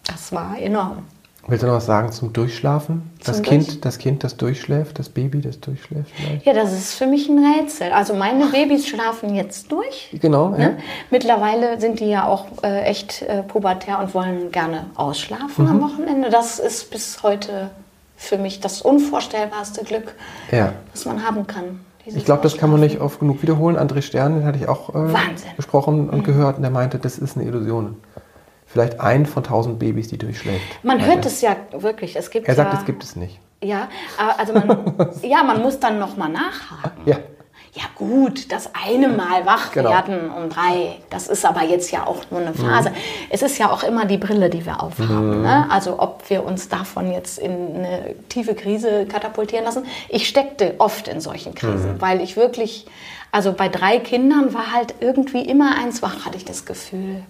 das 0.04 0.32
war 0.32 0.56
enorm. 0.58 1.04
Willst 1.46 1.62
du 1.62 1.66
noch 1.66 1.74
was 1.74 1.86
sagen 1.86 2.10
zum 2.10 2.32
Durchschlafen? 2.32 3.10
Zum 3.20 3.34
das, 3.34 3.42
kind, 3.42 3.84
das 3.84 3.98
Kind, 3.98 4.24
das 4.24 4.36
durchschläft, 4.36 4.98
das 4.98 5.10
Baby, 5.10 5.42
das 5.42 5.60
durchschläft 5.60 6.10
vielleicht? 6.14 6.46
Ja, 6.46 6.54
das 6.54 6.72
ist 6.72 6.94
für 6.94 7.06
mich 7.06 7.28
ein 7.28 7.38
Rätsel. 7.38 7.92
Also 7.92 8.14
meine 8.14 8.46
Babys 8.46 8.86
schlafen 8.86 9.34
jetzt 9.34 9.70
durch. 9.70 10.16
Genau, 10.20 10.50
ne? 10.50 10.62
ja. 10.62 10.70
Mittlerweile 11.10 11.78
sind 11.80 12.00
die 12.00 12.06
ja 12.06 12.26
auch 12.26 12.46
äh, 12.62 12.84
echt 12.84 13.22
äh, 13.22 13.42
pubertär 13.42 13.98
und 13.98 14.14
wollen 14.14 14.52
gerne 14.52 14.86
ausschlafen 14.94 15.66
mhm. 15.66 15.70
am 15.70 15.80
Wochenende. 15.82 16.30
Das 16.30 16.58
ist 16.58 16.90
bis 16.90 17.22
heute 17.22 17.70
für 18.16 18.38
mich 18.38 18.60
das 18.60 18.80
unvorstellbarste 18.80 19.84
Glück, 19.84 20.14
ja. 20.50 20.72
was 20.92 21.04
man 21.04 21.26
haben 21.26 21.46
kann. 21.46 21.80
Ich 22.06 22.24
glaube, 22.24 22.42
das 22.42 22.56
kann 22.58 22.70
man 22.70 22.80
nicht 22.80 23.00
oft 23.00 23.20
genug 23.20 23.42
wiederholen. 23.42 23.78
André 23.78 24.02
Stern, 24.02 24.34
den 24.34 24.44
hatte 24.44 24.58
ich 24.58 24.68
auch 24.68 24.94
äh, 24.94 25.08
gesprochen 25.56 26.08
und 26.08 26.18
mhm. 26.18 26.24
gehört 26.24 26.56
und 26.56 26.62
der 26.62 26.70
meinte, 26.70 26.98
das 26.98 27.18
ist 27.18 27.36
eine 27.36 27.46
Illusion 27.46 27.96
vielleicht 28.74 28.98
ein 28.98 29.24
von 29.24 29.44
tausend 29.44 29.78
Babys, 29.78 30.08
die 30.08 30.18
durchschläft. 30.18 30.60
Man 30.82 31.06
hört 31.06 31.24
es 31.24 31.40
ja 31.40 31.54
wirklich. 31.70 32.16
Es 32.16 32.28
gibt 32.28 32.48
er 32.48 32.56
sagt, 32.56 32.72
ja, 32.72 32.80
es 32.80 32.84
gibt 32.84 33.04
es 33.04 33.14
nicht. 33.14 33.38
Ja, 33.62 33.88
also 34.36 34.52
man, 34.52 34.94
ja, 35.22 35.44
man 35.44 35.62
muss 35.62 35.78
dann 35.78 36.00
nochmal 36.00 36.28
nachhaken. 36.28 37.02
Ja. 37.06 37.18
Ja 37.76 37.84
gut, 37.96 38.52
das 38.52 38.70
eine 38.72 39.08
Mal 39.08 39.46
wach 39.46 39.72
genau. 39.72 39.90
werden 39.90 40.30
um 40.30 40.48
drei, 40.48 40.96
das 41.10 41.26
ist 41.26 41.44
aber 41.44 41.64
jetzt 41.64 41.90
ja 41.90 42.06
auch 42.06 42.18
nur 42.30 42.40
eine 42.40 42.50
mhm. 42.50 42.54
Phase. 42.54 42.90
Mhm. 42.90 42.94
Es 43.30 43.42
ist 43.42 43.58
ja 43.58 43.70
auch 43.70 43.82
immer 43.82 44.04
die 44.04 44.16
Brille, 44.16 44.48
die 44.48 44.64
wir 44.64 44.80
aufhaben. 44.80 45.38
Mhm. 45.38 45.42
Ne? 45.42 45.66
Also 45.70 45.98
ob 45.98 46.28
wir 46.30 46.44
uns 46.44 46.68
davon 46.68 47.10
jetzt 47.10 47.38
in 47.38 47.76
eine 47.76 48.14
tiefe 48.28 48.54
Krise 48.54 49.06
katapultieren 49.06 49.64
lassen. 49.64 49.86
Ich 50.08 50.28
steckte 50.28 50.74
oft 50.78 51.08
in 51.08 51.20
solchen 51.20 51.56
Krisen, 51.56 51.94
mhm. 51.94 52.00
weil 52.00 52.20
ich 52.20 52.36
wirklich, 52.36 52.86
also 53.32 53.52
bei 53.52 53.68
drei 53.68 53.98
Kindern 53.98 54.54
war 54.54 54.72
halt 54.72 54.94
irgendwie 55.00 55.42
immer 55.42 55.76
eins 55.76 56.00
wach, 56.00 56.26
hatte 56.26 56.36
ich 56.36 56.44
das 56.44 56.66
Gefühl. 56.66 57.24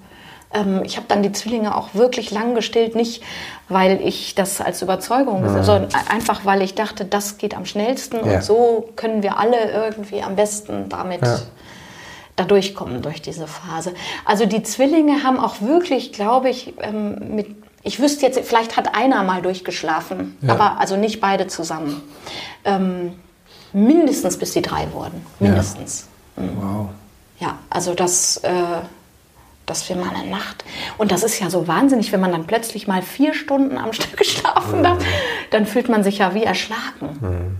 Ähm, 0.54 0.82
ich 0.84 0.96
habe 0.96 1.06
dann 1.08 1.22
die 1.22 1.32
Zwillinge 1.32 1.76
auch 1.76 1.94
wirklich 1.94 2.30
lang 2.30 2.54
gestillt, 2.54 2.94
nicht 2.94 3.22
weil 3.68 4.00
ich 4.00 4.34
das 4.34 4.60
als 4.60 4.82
Überzeugung, 4.82 5.42
mhm. 5.42 5.62
sondern 5.62 5.88
einfach 6.08 6.44
weil 6.44 6.62
ich 6.62 6.74
dachte, 6.74 7.04
das 7.04 7.38
geht 7.38 7.56
am 7.56 7.66
schnellsten 7.66 8.24
ja. 8.24 8.36
und 8.36 8.44
so 8.44 8.88
können 8.96 9.22
wir 9.22 9.38
alle 9.38 9.70
irgendwie 9.70 10.22
am 10.22 10.36
besten 10.36 10.88
damit 10.88 11.22
ja. 11.22 11.38
da 12.36 12.44
durchkommen 12.44 13.02
durch 13.02 13.20
diese 13.20 13.46
Phase. 13.46 13.94
Also 14.24 14.46
die 14.46 14.62
Zwillinge 14.62 15.24
haben 15.24 15.38
auch 15.38 15.60
wirklich, 15.60 16.12
glaube 16.12 16.48
ich, 16.50 16.74
ähm, 16.80 17.36
mit 17.36 17.46
ich 17.86 18.00
wüsste 18.00 18.24
jetzt, 18.24 18.40
vielleicht 18.40 18.78
hat 18.78 18.94
einer 18.94 19.22
mal 19.24 19.42
durchgeschlafen, 19.42 20.38
ja. 20.40 20.54
aber 20.54 20.80
also 20.80 20.96
nicht 20.96 21.20
beide 21.20 21.48
zusammen. 21.48 22.02
Ähm, 22.64 23.12
mindestens 23.74 24.38
bis 24.38 24.54
sie 24.54 24.62
drei 24.62 24.90
wurden. 24.92 25.24
Mindestens. 25.38 26.08
Ja. 26.36 26.42
Mhm. 26.42 26.56
Wow. 26.56 26.88
Ja, 27.40 27.58
also 27.68 27.94
das, 27.94 28.38
äh, 28.38 28.50
dass 29.66 29.88
wir 29.88 29.96
mal 29.96 30.10
eine 30.14 30.30
Nacht. 30.30 30.64
Und 30.98 31.12
das 31.12 31.22
ist 31.22 31.40
ja 31.40 31.50
so 31.50 31.66
wahnsinnig, 31.66 32.12
wenn 32.12 32.20
man 32.20 32.32
dann 32.32 32.46
plötzlich 32.46 32.86
mal 32.86 33.02
vier 33.02 33.34
Stunden 33.34 33.78
am 33.78 33.92
Stück 33.92 34.24
schlafen 34.24 34.82
darf, 34.82 34.98
mhm. 34.98 35.04
dann 35.50 35.66
fühlt 35.66 35.88
man 35.88 36.04
sich 36.04 36.18
ja 36.18 36.34
wie 36.34 36.44
erschlagen. 36.44 37.18
Mhm. 37.20 37.56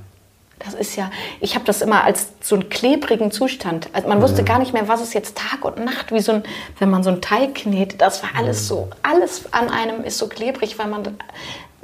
Das 0.65 0.73
ist 0.73 0.97
ja, 0.97 1.11
ich 1.41 1.57
habe 1.57 1.65
das 1.67 1.83
immer 1.83 2.05
als 2.05 2.29
so 2.41 2.55
einen 2.55 2.71
klebrigen 2.71 3.31
Zustand. 3.31 3.91
Also 3.93 4.09
man 4.09 4.23
wusste 4.23 4.45
gar 4.45 4.59
nicht 4.59 4.73
mehr, 4.73 4.89
was 4.89 5.03
ist 5.03 5.13
jetzt 5.13 5.37
Tag 5.37 5.65
und 5.65 5.85
Nacht, 5.85 6.11
wie 6.11 6.21
so 6.21 6.33
ein, 6.33 6.43
wenn 6.79 6.89
man 6.89 7.03
so 7.03 7.11
einen 7.11 7.21
Teig 7.21 7.55
knetet. 7.55 8.01
Das 8.01 8.23
war 8.23 8.31
alles 8.37 8.67
so, 8.67 8.89
alles 9.03 9.53
an 9.53 9.69
einem 9.69 10.05
ist 10.05 10.17
so 10.17 10.27
klebrig, 10.27 10.79
weil 10.79 10.87
man 10.87 11.19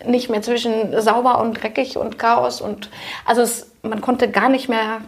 nicht 0.07 0.31
mehr 0.31 0.41
zwischen 0.41 0.99
sauber 1.01 1.41
und 1.41 1.55
dreckig 1.63 1.99
und 1.99 2.19
Chaos 2.19 2.63
und 2.63 2.89
also 3.27 3.43
es, 3.43 3.71
man 3.83 4.01
konnte 4.01 4.31
gar 4.31 4.49
nicht 4.49 4.69
mehr. 4.71 5.03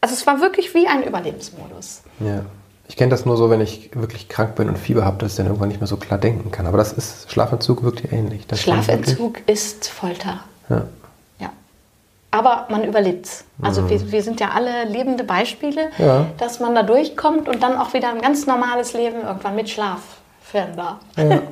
Also 0.00 0.14
es 0.14 0.26
war 0.28 0.40
wirklich 0.40 0.74
wie 0.74 0.86
ein 0.86 1.02
Überlebensmodus. 1.02 2.02
Ja. 2.20 2.42
Ich 2.88 2.96
kenne 2.96 3.10
das 3.10 3.26
nur 3.26 3.36
so, 3.36 3.50
wenn 3.50 3.60
ich 3.60 3.90
wirklich 3.94 4.28
krank 4.28 4.54
bin 4.56 4.68
und 4.68 4.78
Fieber 4.78 5.04
habe, 5.04 5.18
dass 5.18 5.32
ich 5.32 5.36
dann 5.36 5.46
irgendwann 5.46 5.68
nicht 5.68 5.80
mehr 5.80 5.86
so 5.86 5.98
klar 5.98 6.18
denken 6.18 6.50
kann. 6.50 6.66
Aber 6.66 6.78
das 6.78 6.92
ist 6.92 7.30
Schlafentzug 7.30 7.82
wirklich 7.82 8.12
ähnlich. 8.12 8.46
Das 8.46 8.60
Schlafentzug 8.62 9.46
ist 9.46 9.88
Folter. 9.88 10.40
Ja. 10.70 10.84
Ja. 11.38 11.50
Aber 12.30 12.66
man 12.70 12.84
überlebt's. 12.84 13.44
Also 13.60 13.88
wir, 13.90 14.10
wir 14.10 14.22
sind 14.22 14.40
ja 14.40 14.50
alle 14.54 14.84
lebende 14.84 15.22
Beispiele, 15.24 15.90
Ja. 15.98 16.26
dass 16.38 16.60
man 16.60 16.74
da 16.74 16.82
durchkommt 16.82 17.48
und 17.48 17.62
dann 17.62 17.76
auch 17.76 17.92
wieder 17.92 18.08
ein 18.08 18.22
ganz 18.22 18.46
normales 18.46 18.94
Leben 18.94 19.20
irgendwann 19.22 19.54
mit 19.54 19.68
Schlaf 19.68 20.00
führen 20.42 20.74
darf. 20.74 20.96
Ja. 21.16 21.42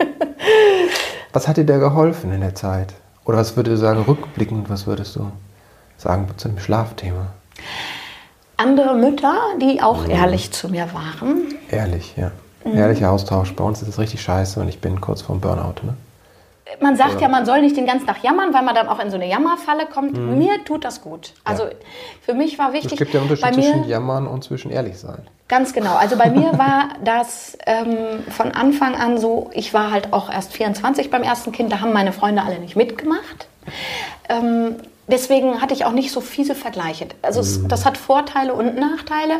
was 1.34 1.46
hat 1.46 1.58
dir 1.58 1.66
da 1.66 1.76
geholfen 1.76 2.32
in 2.32 2.40
der 2.40 2.54
Zeit? 2.54 2.94
Oder 3.26 3.36
was 3.38 3.56
würdest 3.56 3.74
du 3.74 3.78
sagen, 3.78 4.02
rückblickend, 4.02 4.70
was 4.70 4.86
würdest 4.86 5.16
du 5.16 5.30
sagen 5.98 6.28
zu 6.38 6.48
dem 6.48 6.58
Schlafthema? 6.58 7.26
Andere 8.56 8.94
Mütter, 8.94 9.36
die 9.60 9.82
auch 9.82 10.08
ehrlich 10.08 10.52
zu 10.52 10.68
mir 10.68 10.88
waren, 10.94 11.54
Ehrlich, 11.70 12.14
ja. 12.16 12.30
Mhm. 12.64 12.78
Ehrlicher 12.78 13.10
Austausch. 13.10 13.52
Bei 13.54 13.64
uns 13.64 13.82
ist 13.82 13.88
es 13.88 13.98
richtig 13.98 14.22
scheiße 14.22 14.60
und 14.60 14.68
ich 14.68 14.80
bin 14.80 15.00
kurz 15.00 15.22
vorm 15.22 15.40
Burnout. 15.40 15.82
Ne? 15.84 15.94
man 16.80 16.96
sagt 16.96 17.20
ja, 17.20 17.28
man 17.28 17.46
soll 17.46 17.60
nicht 17.60 17.76
den 17.76 17.86
ganzen 17.86 18.06
Tag 18.06 18.22
jammern, 18.22 18.52
weil 18.52 18.62
man 18.62 18.74
dann 18.74 18.88
auch 18.88 18.98
in 18.98 19.10
so 19.10 19.16
eine 19.16 19.28
Jammerfalle 19.28 19.86
kommt. 19.86 20.16
Mir 20.16 20.64
tut 20.64 20.84
das 20.84 21.00
gut. 21.00 21.32
Also 21.44 21.64
für 22.22 22.34
mich 22.34 22.58
war 22.58 22.72
wichtig, 22.72 22.92
Mhm. 22.92 22.94
Es 22.94 22.98
gibt 22.98 23.14
ja 23.14 23.20
einen 23.20 23.30
Unterschied 23.30 23.54
zwischen 23.54 23.88
Jammern 23.88 24.26
und 24.26 24.44
zwischen 24.44 24.70
ehrlich 24.70 24.98
sein. 24.98 25.18
Ganz 25.48 25.72
genau. 25.72 25.94
Also 25.94 26.16
bei 26.16 26.30
mir 26.30 26.52
war 26.58 26.88
das 27.04 27.56
ähm, 27.66 28.24
von 28.30 28.52
Anfang 28.52 28.94
an 28.94 29.18
so, 29.18 29.50
ich 29.54 29.72
war 29.74 29.90
halt 29.90 30.12
auch 30.12 30.30
erst 30.30 30.52
24 30.52 31.10
beim 31.10 31.22
ersten 31.22 31.52
Kind, 31.52 31.72
da 31.72 31.80
haben 31.80 31.92
meine 31.92 32.12
Freunde 32.12 32.42
alle 32.42 32.58
nicht 32.58 32.76
mitgemacht. 32.76 33.46
Ähm, 34.28 34.76
deswegen 35.08 35.60
hatte 35.60 35.74
ich 35.74 35.84
auch 35.84 35.92
nicht 35.92 36.10
so 36.10 36.20
fiese 36.20 36.54
Vergleiche. 36.54 37.08
Also 37.22 37.40
es, 37.40 37.66
das 37.66 37.84
hat 37.84 37.96
Vorteile 37.96 38.54
und 38.54 38.76
Nachteile. 38.76 39.38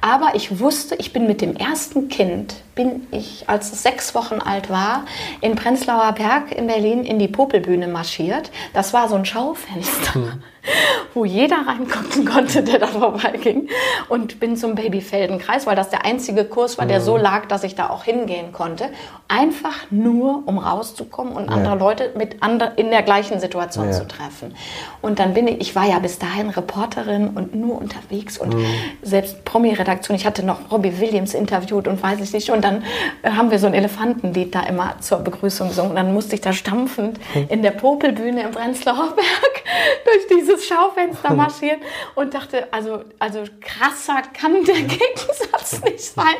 Aber 0.00 0.34
ich 0.34 0.60
wusste, 0.60 0.94
ich 0.96 1.12
bin 1.12 1.26
mit 1.26 1.40
dem 1.40 1.56
ersten 1.56 2.08
Kind, 2.08 2.54
bin 2.74 3.06
ich, 3.10 3.48
als 3.48 3.72
es 3.72 3.82
sechs 3.82 4.14
Wochen 4.14 4.40
alt 4.40 4.70
war, 4.70 5.04
in 5.40 5.54
Prenzlauer 5.54 6.12
Berg 6.12 6.52
in 6.52 6.66
Berlin 6.66 7.04
in 7.04 7.18
die 7.18 7.28
Popelbühne 7.28 7.88
marschiert. 7.88 8.50
Das 8.74 8.92
war 8.92 9.08
so 9.08 9.14
ein 9.14 9.24
Schaufenster, 9.24 10.38
wo 11.14 11.24
jeder 11.24 11.56
reingucken 11.66 12.24
konnte, 12.24 12.62
der 12.62 12.78
da 12.78 12.86
vorbeiging. 12.86 13.68
Und 14.08 14.40
bin 14.40 14.56
zum 14.56 14.74
Babyfeldenkreis, 14.74 15.66
weil 15.66 15.76
das 15.76 15.90
der 15.90 16.04
einzige 16.04 16.44
Kurs 16.44 16.78
war, 16.78 16.86
der 16.86 17.00
so 17.00 17.16
lag, 17.16 17.46
dass 17.46 17.64
ich 17.64 17.74
da 17.74 17.90
auch 17.90 18.04
hingehen 18.04 18.52
konnte. 18.52 18.90
Einfach 19.28 19.74
nur, 19.90 20.42
um 20.46 20.58
rauszukommen 20.58 21.32
und 21.34 21.48
andere 21.48 21.76
Leute 21.76 22.12
mit 22.16 22.42
ander, 22.42 22.76
in 22.78 22.90
der 22.90 23.02
gleichen 23.02 23.40
Situation 23.40 23.86
Ja. 23.86 23.92
zu 23.92 24.06
treffen. 24.06 24.54
Und 25.02 25.18
dann 25.18 25.34
bin 25.34 25.48
ich, 25.48 25.60
ich 25.60 25.76
war 25.76 25.84
ja 25.86 25.98
bis 25.98 26.18
dahin 26.18 26.50
Reporterin 26.50 27.28
und 27.28 27.54
nur 27.54 27.78
unterwegs 27.80 28.38
und 28.38 28.54
selbst 29.02 29.44
Promi-Redaktion. 29.44 30.16
Ich 30.16 30.26
hatte 30.26 30.44
noch 30.44 30.70
Robbie 30.70 31.00
Williams 31.00 31.34
interviewt 31.34 31.88
und 31.88 32.02
weiß 32.02 32.20
ich 32.20 32.32
nicht. 32.32 32.50
Und 32.50 32.62
dann 32.64 32.84
haben 33.24 33.50
wir 33.50 33.58
so 33.58 33.66
ein 33.66 33.74
Elefantenlied 33.74 34.54
da 34.54 34.60
immer 34.62 34.94
zur 35.00 35.18
Begrüßung 35.18 35.68
gesungen. 35.68 35.90
Und 35.90 35.96
dann 35.96 36.12
musste 36.14 36.34
ich 36.34 36.40
da 36.40 36.52
stampfend 36.52 37.18
in 37.48 37.62
der 37.62 37.70
Popelbühne 37.72 38.42
im 38.42 38.50
Prenzlauer 38.52 39.14
Berg 39.14 39.62
durch 40.04 40.26
dieses 40.56 40.68
Schaufenster 40.68 41.34
marschieren 41.34 41.80
und 42.14 42.34
dachte, 42.34 42.68
also, 42.72 43.00
also 43.18 43.44
krasser 43.60 44.22
kann 44.38 44.64
der 44.64 44.74
Gegensatz 44.82 45.82
nicht 45.84 46.00
sein. 46.00 46.34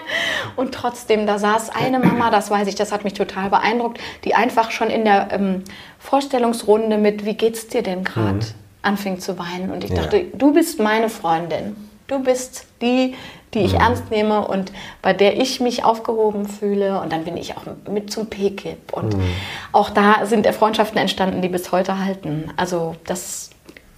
Und 0.56 0.74
trotzdem, 0.74 1.26
da 1.26 1.38
saß 1.38 1.70
eine 1.70 1.98
Mama, 1.98 2.30
das 2.30 2.50
weiß 2.50 2.68
ich, 2.68 2.74
das 2.74 2.92
hat 2.92 3.04
mich 3.04 3.14
total 3.14 3.50
beeindruckt, 3.50 4.00
die 4.24 4.34
einfach 4.34 4.70
schon 4.70 4.88
in 4.90 5.04
der 5.04 5.28
ähm, 5.32 5.64
Vorstellungsrunde 5.98 6.98
mit, 6.98 7.24
wie 7.24 7.34
geht's 7.34 7.68
dir 7.68 7.82
denn 7.82 8.04
gerade, 8.04 8.40
anfing 8.82 9.18
zu 9.18 9.38
weinen. 9.38 9.70
Und 9.70 9.84
ich 9.84 9.90
Ja. 9.90 10.02
dachte, 10.02 10.24
du 10.32 10.52
bist 10.52 10.78
meine 10.80 11.08
Freundin. 11.08 11.76
Du 12.06 12.20
bist 12.20 12.66
die, 12.82 13.16
die 13.52 13.58
ich 13.60 13.74
ernst 13.74 14.10
nehme 14.12 14.46
und 14.46 14.70
bei 15.02 15.12
der 15.12 15.40
ich 15.40 15.58
mich 15.60 15.82
aufgehoben 15.84 16.46
fühle. 16.46 17.00
Und 17.00 17.12
dann 17.12 17.24
bin 17.24 17.36
ich 17.36 17.56
auch 17.56 17.62
mit 17.90 18.12
zum 18.12 18.28
PKIP. 18.28 18.92
Und 18.92 19.16
auch 19.72 19.90
da 19.90 20.24
sind 20.24 20.46
Freundschaften 20.46 20.98
entstanden, 20.98 21.42
die 21.42 21.48
bis 21.48 21.72
heute 21.72 21.98
halten. 22.04 22.52
Also 22.56 22.94
das, 23.06 23.50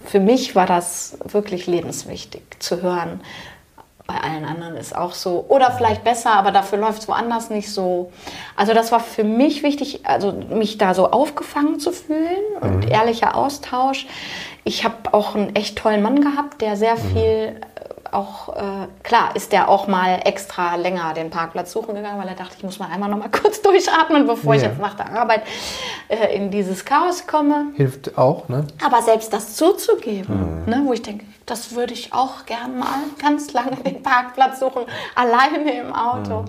für 0.09 0.19
mich 0.19 0.55
war 0.55 0.65
das 0.65 1.17
wirklich 1.23 1.67
lebenswichtig 1.67 2.41
zu 2.59 2.81
hören. 2.81 3.21
Bei 4.07 4.15
allen 4.15 4.43
anderen 4.43 4.75
ist 4.75 4.95
auch 4.95 5.13
so. 5.13 5.45
Oder 5.49 5.69
vielleicht 5.69 6.03
besser, 6.03 6.31
aber 6.31 6.51
dafür 6.51 6.79
läuft 6.79 7.03
es 7.03 7.07
woanders 7.07 7.51
nicht 7.51 7.71
so. 7.71 8.11
Also 8.55 8.73
das 8.73 8.91
war 8.91 9.01
für 9.01 9.23
mich 9.23 9.61
wichtig, 9.61 10.07
also 10.07 10.31
mich 10.31 10.79
da 10.79 10.95
so 10.95 11.11
aufgefangen 11.11 11.79
zu 11.79 11.91
fühlen 11.91 12.43
und 12.61 12.89
ehrlicher 12.89 13.35
Austausch. 13.35 14.07
Ich 14.63 14.83
habe 14.83 15.13
auch 15.13 15.35
einen 15.35 15.55
echt 15.55 15.77
tollen 15.77 16.01
Mann 16.01 16.21
gehabt, 16.21 16.61
der 16.61 16.75
sehr 16.75 16.97
viel 16.97 17.21
äh, 17.21 17.55
auch, 18.13 18.55
äh, 18.55 18.87
klar, 19.03 19.35
ist 19.35 19.51
der 19.51 19.69
auch 19.69 19.87
mal 19.87 20.19
extra 20.25 20.75
länger 20.75 21.13
den 21.13 21.29
Parkplatz 21.29 21.71
suchen 21.71 21.95
gegangen, 21.95 22.19
weil 22.19 22.27
er 22.27 22.35
dachte, 22.35 22.55
ich 22.57 22.63
muss 22.63 22.79
mal 22.79 22.87
einmal 22.91 23.09
noch 23.09 23.17
mal 23.17 23.29
kurz 23.41 23.61
durchatmen, 23.61 24.27
bevor 24.27 24.55
ich 24.55 24.61
Ja. 24.61 24.69
jetzt 24.69 24.79
nach 24.79 24.95
der 24.95 25.11
Arbeit 25.19 25.43
äh, 26.07 26.35
in 26.35 26.51
dieses 26.51 26.85
Chaos 26.85 27.27
komme. 27.27 27.65
Hilft 27.75 28.17
auch, 28.17 28.47
ne? 28.49 28.65
Aber 28.85 29.01
selbst 29.01 29.31
das 29.33 29.55
zuzugeben, 29.55 30.65
ne, 30.65 30.81
wo 30.85 30.93
ich 30.93 31.01
denke, 31.01 31.25
das 31.45 31.73
würde 31.75 31.93
ich 31.93 32.13
auch 32.13 32.45
gern 32.45 32.77
mal 32.77 32.99
ganz 33.21 33.53
lange 33.53 33.75
den 33.77 34.03
Parkplatz 34.03 34.59
suchen, 34.59 34.83
alleine 35.15 35.71
im 35.79 35.93
Auto. 35.93 36.45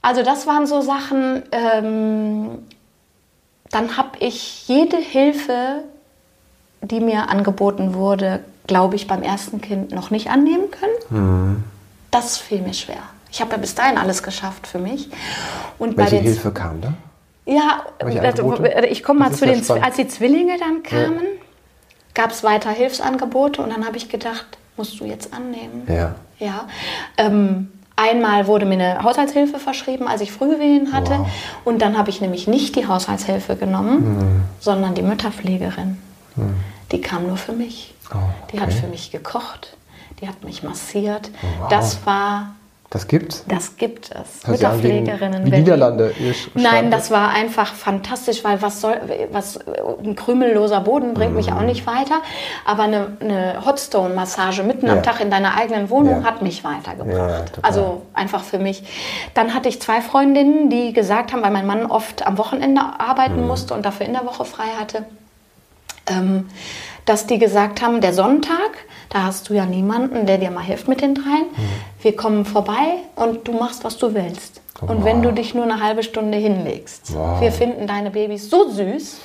Also 0.00 0.22
das 0.22 0.46
waren 0.46 0.66
so 0.66 0.80
Sachen, 0.80 1.42
ähm, 1.52 2.66
dann 3.70 3.96
habe 3.96 4.18
ich 4.18 4.66
jede 4.68 4.96
Hilfe, 4.96 5.84
die 6.80 7.00
mir 7.00 7.28
angeboten 7.28 7.94
wurde, 7.94 8.42
glaube 8.66 8.96
ich, 8.96 9.06
beim 9.06 9.22
ersten 9.22 9.60
Kind 9.60 9.92
noch 9.92 10.10
nicht 10.10 10.30
annehmen 10.30 10.66
können. 10.70 11.64
Das 12.10 12.38
fiel 12.38 12.60
mir 12.62 12.74
schwer. 12.74 13.02
Ich 13.30 13.40
habe 13.40 13.52
ja 13.52 13.56
bis 13.56 13.74
dahin 13.74 13.96
alles 13.98 14.22
geschafft 14.22 14.66
für 14.66 14.78
mich. 14.78 15.08
Und 15.78 15.96
Welche 15.96 16.16
den 16.16 16.24
Hilfe 16.24 16.52
kam 16.52 16.80
da? 16.80 16.92
ja, 17.44 17.82
also, 17.98 18.54
ich 18.88 19.02
komme 19.02 19.20
mal 19.20 19.32
zu 19.32 19.46
ja 19.46 19.52
den, 19.52 19.64
spannend. 19.64 19.84
als 19.84 19.96
die 19.96 20.06
Zwillinge 20.06 20.58
dann 20.58 20.82
kamen, 20.82 21.22
gab 22.14 22.30
es 22.30 22.44
weiter 22.44 22.70
Hilfsangebote 22.70 23.62
und 23.62 23.70
dann 23.70 23.86
habe 23.86 23.96
ich 23.96 24.08
gedacht, 24.08 24.46
musst 24.76 25.00
du 25.00 25.04
jetzt 25.06 25.32
annehmen. 25.32 25.86
Ja. 25.88 26.14
Ja. 26.38 26.68
Ähm, 27.16 27.72
einmal 27.96 28.46
wurde 28.46 28.66
mir 28.66 28.74
eine 28.74 29.02
Haushaltshilfe 29.02 29.58
verschrieben, 29.58 30.06
als 30.06 30.20
ich 30.20 30.30
Frühwehen 30.30 30.92
hatte. 30.92 31.18
Wow. 31.18 31.26
Und 31.64 31.80
dann 31.82 31.96
habe 31.96 32.10
ich 32.10 32.20
nämlich 32.20 32.46
nicht 32.46 32.76
die 32.76 32.86
Haushaltshilfe 32.86 33.56
genommen, 33.56 34.44
sondern 34.60 34.94
die 34.94 35.02
Mütterpflegerin. 35.02 35.98
Die 36.90 37.00
kam 37.00 37.26
nur 37.26 37.36
für 37.36 37.52
mich. 37.52 37.91
Oh, 38.14 38.18
Die 38.52 38.60
hat 38.60 38.72
für 38.72 38.86
mich 38.86 39.10
gekocht, 39.10 39.76
die 40.20 40.28
hat 40.28 40.44
mich 40.44 40.62
massiert. 40.62 41.30
wow. 41.60 41.68
Das 41.68 42.04
war 42.06 42.54
Das 42.90 43.08
gibt's? 43.08 43.42
das 43.48 43.76
gibt 43.76 44.10
es. 44.10 44.44
In- 44.44 44.50
Mütterpflegerinnen. 44.52 45.46
wie. 45.46 45.50
Niederlande, 45.50 46.14
Nein, 46.54 46.90
das 46.90 47.10
war 47.10 47.30
einfach 47.30 47.72
fantastisch, 47.72 48.44
weil 48.44 48.60
was 48.60 48.82
soll, 48.82 49.00
was, 49.32 49.58
ein 50.04 50.14
krümelloser 50.14 50.80
Boden 50.80 51.14
bringt 51.14 51.34
mich 51.34 51.50
auch 51.52 51.62
nicht 51.62 51.86
weiter. 51.86 52.20
Aber 52.66 52.82
eine, 52.82 53.16
eine 53.20 53.64
Hotstone-Massage 53.64 54.62
mitten 54.62 54.86
Ja. 54.88 54.92
am 54.92 55.02
Tag 55.02 55.20
in 55.20 55.30
deiner 55.30 55.56
eigenen 55.56 55.88
Wohnung 55.88 56.20
Ja. 56.20 56.26
hat 56.26 56.42
mich 56.42 56.64
weitergebracht. 56.64 57.52
Ja, 57.56 57.62
also 57.62 58.02
einfach 58.12 58.44
für 58.44 58.58
mich. 58.58 58.82
Dann 59.32 59.54
hatte 59.54 59.70
ich 59.70 59.80
zwei 59.80 60.02
Freundinnen, 60.02 60.68
die 60.68 60.92
gesagt 60.92 61.32
haben, 61.32 61.42
weil 61.42 61.50
mein 61.50 61.66
Mann 61.66 61.86
oft 61.86 62.26
am 62.26 62.36
Wochenende 62.36 62.82
arbeiten 62.98 63.40
Mhm. 63.40 63.46
musste 63.46 63.72
und 63.72 63.86
dafür 63.86 64.04
in 64.04 64.12
der 64.12 64.26
Woche 64.26 64.44
frei 64.44 64.68
hatte, 64.78 65.06
ähm, 66.06 66.48
dass 67.04 67.26
die 67.26 67.38
gesagt 67.38 67.82
haben, 67.82 68.00
der 68.00 68.12
Sonntag, 68.12 68.70
da 69.08 69.24
hast 69.24 69.48
du 69.48 69.54
ja 69.54 69.66
niemanden, 69.66 70.26
der 70.26 70.38
dir 70.38 70.50
mal 70.50 70.62
hilft 70.62 70.88
mit 70.88 71.00
den 71.02 71.14
dreien. 71.14 71.46
Wir 72.00 72.16
kommen 72.16 72.44
vorbei 72.44 72.98
und 73.16 73.46
du 73.48 73.52
machst, 73.52 73.84
was 73.84 73.98
du 73.98 74.14
willst. 74.14 74.60
Und 74.80 75.04
wenn 75.04 75.22
du 75.22 75.32
dich 75.32 75.54
nur 75.54 75.64
eine 75.64 75.80
halbe 75.82 76.02
Stunde 76.02 76.38
hinlegst. 76.38 77.14
Wow. 77.14 77.40
Wir 77.40 77.52
finden 77.52 77.86
deine 77.86 78.10
Babys 78.10 78.50
so 78.50 78.68
süß. 78.68 79.20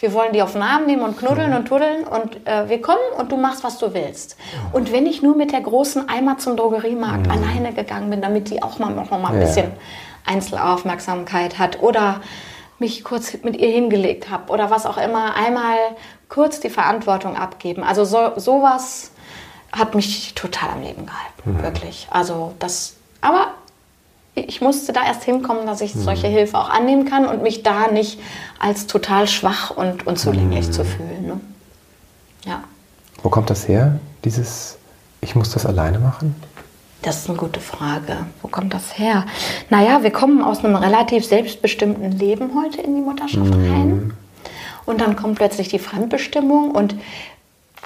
Wir 0.00 0.12
wollen 0.12 0.32
die 0.32 0.42
auf 0.42 0.52
den 0.52 0.62
Arm 0.62 0.86
nehmen 0.86 1.02
und 1.02 1.16
knuddeln 1.18 1.52
und 1.54 1.66
tuddeln 1.68 2.04
und 2.04 2.46
äh, 2.46 2.68
wir 2.68 2.82
kommen 2.82 2.98
und 3.18 3.30
du 3.32 3.36
machst, 3.36 3.62
was 3.64 3.78
du 3.78 3.94
willst. 3.94 4.36
Und 4.72 4.92
wenn 4.92 5.06
ich 5.06 5.22
nur 5.22 5.36
mit 5.36 5.52
der 5.52 5.60
großen 5.60 6.08
einmal 6.08 6.36
zum 6.38 6.56
Drogeriemarkt 6.56 7.30
alleine 7.30 7.72
gegangen 7.72 8.10
bin, 8.10 8.20
damit 8.20 8.50
die 8.50 8.62
auch 8.62 8.78
mal 8.78 8.90
noch 8.90 9.10
mal 9.10 9.28
ein 9.28 9.34
Ja. 9.34 9.46
bisschen 9.46 9.72
Einzelaufmerksamkeit 10.26 11.58
hat 11.58 11.82
oder 11.82 12.20
mich 12.78 13.04
kurz 13.04 13.38
mit 13.42 13.56
ihr 13.56 13.70
hingelegt 13.70 14.30
habe 14.30 14.52
oder 14.52 14.70
was 14.70 14.84
auch 14.86 14.98
immer, 14.98 15.34
einmal 15.34 15.76
kurz 16.28 16.60
die 16.60 16.70
Verantwortung 16.70 17.36
abgeben. 17.36 17.82
Also 17.82 18.04
so, 18.04 18.32
sowas 18.36 19.10
hat 19.72 19.94
mich 19.94 20.34
total 20.34 20.70
am 20.70 20.82
Leben 20.82 21.06
gehalten, 21.06 21.62
wirklich. 21.62 22.08
Also 22.10 22.54
das, 22.58 22.94
aber 23.20 23.48
ich 24.34 24.60
musste 24.60 24.92
da 24.92 25.04
erst 25.04 25.24
hinkommen, 25.24 25.66
dass 25.66 25.80
ich 25.80 25.94
solche 25.94 26.28
Hilfe 26.28 26.58
auch 26.58 26.68
annehmen 26.68 27.06
kann 27.06 27.26
und 27.26 27.42
mich 27.42 27.62
da 27.62 27.88
nicht 27.88 28.20
als 28.58 28.86
total 28.86 29.26
schwach 29.28 29.70
und 29.70 30.06
unzulänglich 30.06 30.70
zu 30.70 30.84
fühlen. 30.84 31.26
Ne? 31.26 31.40
Ja. 32.44 32.62
Wo 33.22 33.30
kommt 33.30 33.48
das 33.48 33.66
her, 33.66 33.98
dieses 34.24 34.76
Ich 35.20 35.34
muss 35.34 35.50
das 35.50 35.64
alleine 35.64 35.98
machen? 35.98 36.36
Das 37.02 37.18
ist 37.18 37.28
eine 37.28 37.38
gute 37.38 37.60
Frage. 37.60 38.26
Wo 38.42 38.48
kommt 38.48 38.74
das 38.74 38.98
her? 38.98 39.24
Naja, 39.70 40.02
wir 40.02 40.10
kommen 40.10 40.42
aus 40.42 40.64
einem 40.64 40.76
relativ 40.76 41.24
selbstbestimmten 41.24 42.12
Leben 42.12 42.50
heute 42.60 42.82
in 42.82 42.94
die 42.94 43.00
Mutterschaft 43.00 43.52
rein. 43.52 44.12
Und 44.86 45.00
dann 45.00 45.16
kommt 45.16 45.36
plötzlich 45.36 45.68
die 45.68 45.78
Fremdbestimmung 45.78 46.70
und 46.70 46.94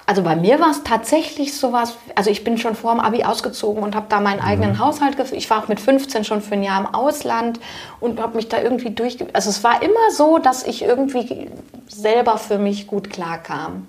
also 0.06 0.22
bei 0.22 0.34
mir 0.34 0.58
war 0.58 0.72
es 0.72 0.82
tatsächlich 0.82 1.56
sowas, 1.56 1.96
also 2.16 2.30
ich 2.30 2.42
bin 2.42 2.58
schon 2.58 2.74
vor 2.74 2.92
dem 2.92 3.00
Abi 3.00 3.22
ausgezogen 3.22 3.82
und 3.82 3.94
habe 3.94 4.06
da 4.08 4.20
meinen 4.20 4.40
eigenen 4.40 4.80
Haushalt 4.80 5.16
geführt. 5.16 5.38
Ich 5.38 5.48
war 5.50 5.62
auch 5.62 5.68
mit 5.68 5.78
15 5.78 6.24
schon 6.24 6.42
für 6.42 6.54
ein 6.54 6.64
Jahr 6.64 6.80
im 6.80 6.92
Ausland 6.92 7.60
und 8.00 8.20
habe 8.20 8.34
mich 8.34 8.48
da 8.48 8.60
irgendwie 8.60 8.90
durch... 8.90 9.18
Also 9.32 9.50
es 9.50 9.62
war 9.62 9.82
immer 9.82 10.10
so, 10.12 10.38
dass 10.38 10.66
ich 10.66 10.82
irgendwie 10.82 11.48
selber 11.86 12.38
für 12.38 12.58
mich 12.58 12.88
gut 12.88 13.10
klarkam. 13.10 13.86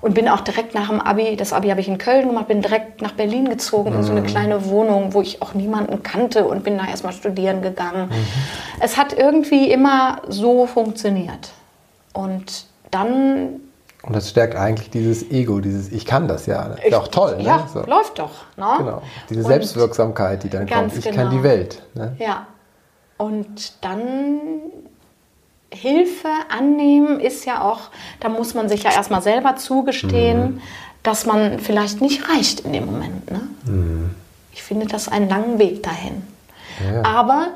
Und 0.00 0.14
bin 0.14 0.30
auch 0.30 0.40
direkt 0.40 0.74
nach 0.74 0.88
dem 0.88 0.98
Abi, 0.98 1.36
das 1.36 1.52
Abi 1.52 1.68
habe 1.68 1.82
ich 1.82 1.88
in 1.88 1.98
Köln 1.98 2.28
gemacht, 2.28 2.48
bin 2.48 2.62
direkt 2.62 3.02
nach 3.02 3.12
Berlin 3.12 3.50
gezogen 3.50 3.92
in 3.92 4.02
so 4.02 4.12
eine 4.12 4.22
kleine 4.22 4.64
Wohnung, 4.64 5.12
wo 5.12 5.20
ich 5.20 5.42
auch 5.42 5.52
niemanden 5.52 6.02
kannte 6.02 6.46
und 6.46 6.64
bin 6.64 6.78
da 6.78 6.86
erstmal 6.86 7.12
studieren 7.12 7.60
gegangen. 7.60 8.10
Es 8.80 8.96
hat 8.96 9.12
irgendwie 9.12 9.70
immer 9.70 10.22
so 10.26 10.64
funktioniert. 10.66 11.50
Und 12.12 12.66
dann 12.90 13.60
Und 14.02 14.16
das 14.16 14.30
stärkt 14.30 14.54
eigentlich 14.56 14.90
dieses 14.90 15.30
Ego, 15.30 15.60
dieses 15.60 15.92
Ich 15.92 16.06
kann 16.06 16.26
das 16.28 16.46
ja. 16.46 16.68
Das 16.68 16.84
ist 16.84 16.94
auch 16.94 17.08
toll. 17.08 17.36
Ne? 17.36 17.42
Ja, 17.44 17.68
So. 17.72 17.80
läuft 17.82 18.18
doch. 18.18 18.30
Ne? 18.56 18.66
Genau. 18.78 19.02
Diese 19.28 19.40
Und- 19.40 19.46
Selbstwirksamkeit, 19.46 20.42
die 20.42 20.48
dann 20.48 20.68
kommt. 20.68 20.96
Ich 20.96 21.04
genau. 21.04 21.16
kann 21.16 21.30
die 21.30 21.42
Welt. 21.42 21.82
Ne? 21.94 22.16
Ja. 22.18 22.46
Und 23.18 23.74
dann 23.84 24.40
Hilfe 25.72 26.28
annehmen 26.48 27.20
ist 27.20 27.44
ja 27.44 27.62
auch, 27.62 27.90
da 28.18 28.28
muss 28.28 28.54
man 28.54 28.68
sich 28.68 28.82
ja 28.82 28.90
erstmal 28.92 29.22
selber 29.22 29.54
zugestehen, 29.56 30.54
Mhm. 30.54 30.60
dass 31.04 31.26
man 31.26 31.60
vielleicht 31.60 32.00
nicht 32.00 32.28
reicht 32.28 32.60
in 32.60 32.72
dem 32.72 32.86
Moment. 32.86 33.30
Ne? 33.30 34.10
Ich 34.52 34.62
finde 34.64 34.86
das 34.86 35.08
einen 35.08 35.28
langen 35.28 35.58
Weg 35.60 35.82
dahin. 35.84 36.22
Mhm. 36.80 36.94
Ja. 36.94 37.04
Aber 37.04 37.48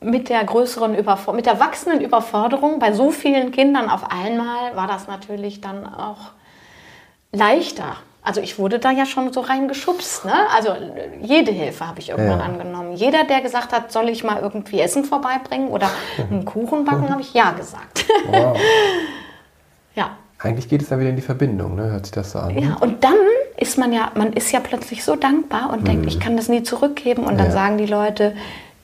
mit 0.00 0.28
der 0.28 0.44
größeren 0.44 0.94
Überfor 0.94 1.32
mit 1.34 1.46
der 1.46 1.58
wachsenden 1.58 2.00
Überforderung 2.02 2.78
bei 2.78 2.92
so 2.92 3.10
vielen 3.10 3.50
Kindern 3.50 3.88
auf 3.88 4.10
einmal 4.10 4.76
war 4.76 4.86
das 4.86 5.08
natürlich 5.08 5.60
dann 5.60 5.86
auch 5.86 6.32
leichter. 7.32 7.96
Also 8.22 8.40
ich 8.40 8.58
wurde 8.58 8.78
da 8.80 8.90
ja 8.90 9.06
schon 9.06 9.32
so 9.32 9.40
reingeschubst. 9.40 10.24
Ne? 10.24 10.32
Also 10.54 10.70
jede 11.20 11.52
Hilfe 11.52 11.86
habe 11.86 12.00
ich 12.00 12.08
irgendwann 12.10 12.40
Ja. 12.40 12.44
angenommen. 12.44 12.92
Jeder, 12.94 13.24
der 13.24 13.40
gesagt 13.40 13.72
hat, 13.72 13.92
soll 13.92 14.08
ich 14.08 14.24
mal 14.24 14.40
irgendwie 14.40 14.80
Essen 14.80 15.04
vorbeibringen 15.04 15.68
oder 15.68 15.88
einen 16.18 16.44
Kuchen 16.44 16.84
backen, 16.84 17.08
habe 17.10 17.20
ich 17.20 17.32
ja 17.34 17.52
gesagt. 17.52 18.04
Wow. 18.28 18.58
ja. 19.94 20.10
Eigentlich 20.38 20.68
geht 20.68 20.82
es 20.82 20.88
dann 20.88 20.98
wieder 21.00 21.10
in 21.10 21.16
die 21.16 21.22
Verbindung, 21.22 21.76
ne? 21.76 21.84
hört 21.90 22.04
sich 22.06 22.12
das 22.12 22.32
so 22.32 22.38
an. 22.40 22.58
Ja, 22.58 22.76
und 22.80 23.02
dann 23.04 23.14
ist 23.56 23.78
man 23.78 23.92
ja, 23.92 24.10
man 24.16 24.32
ist 24.34 24.50
ja 24.52 24.60
plötzlich 24.60 25.02
so 25.04 25.16
dankbar 25.16 25.70
und 25.72 25.86
denkt, 25.88 26.06
ich 26.06 26.20
kann 26.20 26.36
das 26.36 26.48
nie 26.48 26.62
zurückgeben. 26.62 27.22
Und 27.24 27.38
dann 27.38 27.46
Mhm. 27.48 27.52
Ja. 27.52 27.58
sagen 27.58 27.78
die 27.78 27.86
Leute, 27.86 28.34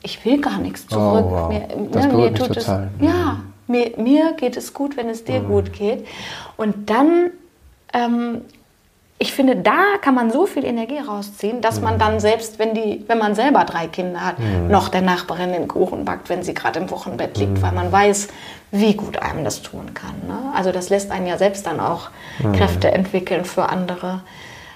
ich 0.03 0.23
will 0.25 0.39
gar 0.39 0.59
nichts 0.59 0.87
zurück. 0.87 1.25
Oh, 1.25 1.31
wow. 1.31 1.49
Mir, 1.49 1.67
Das 1.91 2.05
ne, 2.05 2.13
mir 2.13 2.33
tut 2.33 2.53
total. 2.53 2.89
es, 2.99 3.05
ja, 3.05 3.39
mir, 3.67 3.91
mir 3.97 4.33
geht 4.33 4.57
es 4.57 4.73
gut, 4.73 4.97
wenn 4.97 5.09
es 5.09 5.23
dir 5.23 5.39
gut 5.39 5.73
geht. 5.73 6.05
Und 6.57 6.89
dann, 6.89 7.31
ähm, 7.93 8.41
ich 9.17 9.31
finde, 9.33 9.55
da 9.55 9.97
kann 10.01 10.15
man 10.15 10.31
so 10.31 10.45
viel 10.45 10.65
Energie 10.65 10.99
rausziehen, 10.99 11.61
dass 11.61 11.79
man 11.79 11.97
dann 11.97 12.19
selbst, 12.19 12.59
wenn, 12.59 12.73
die, 12.73 13.05
wenn 13.07 13.17
man 13.17 13.35
selber 13.35 13.63
drei 13.63 13.87
Kinder 13.87 14.19
hat, 14.19 14.35
noch 14.67 14.89
der 14.89 15.01
Nachbarin 15.01 15.53
den 15.53 15.69
Kuchen 15.69 16.03
backt, 16.03 16.29
wenn 16.29 16.43
sie 16.43 16.53
gerade 16.53 16.79
im 16.79 16.91
Wochenbett 16.91 17.37
liegt, 17.37 17.61
weil 17.61 17.71
man 17.71 17.89
weiß, 17.89 18.27
wie 18.71 18.95
gut 18.95 19.17
einem 19.21 19.45
das 19.45 19.61
tun 19.61 19.93
kann. 19.93 20.15
Ne? 20.27 20.51
Also 20.55 20.73
das 20.73 20.89
lässt 20.89 21.09
einen 21.11 21.27
ja 21.27 21.37
selbst 21.37 21.65
dann 21.65 21.79
auch 21.79 22.09
Kräfte 22.53 22.91
entwickeln 22.91 23.45
für 23.45 23.69
andere. 23.69 24.21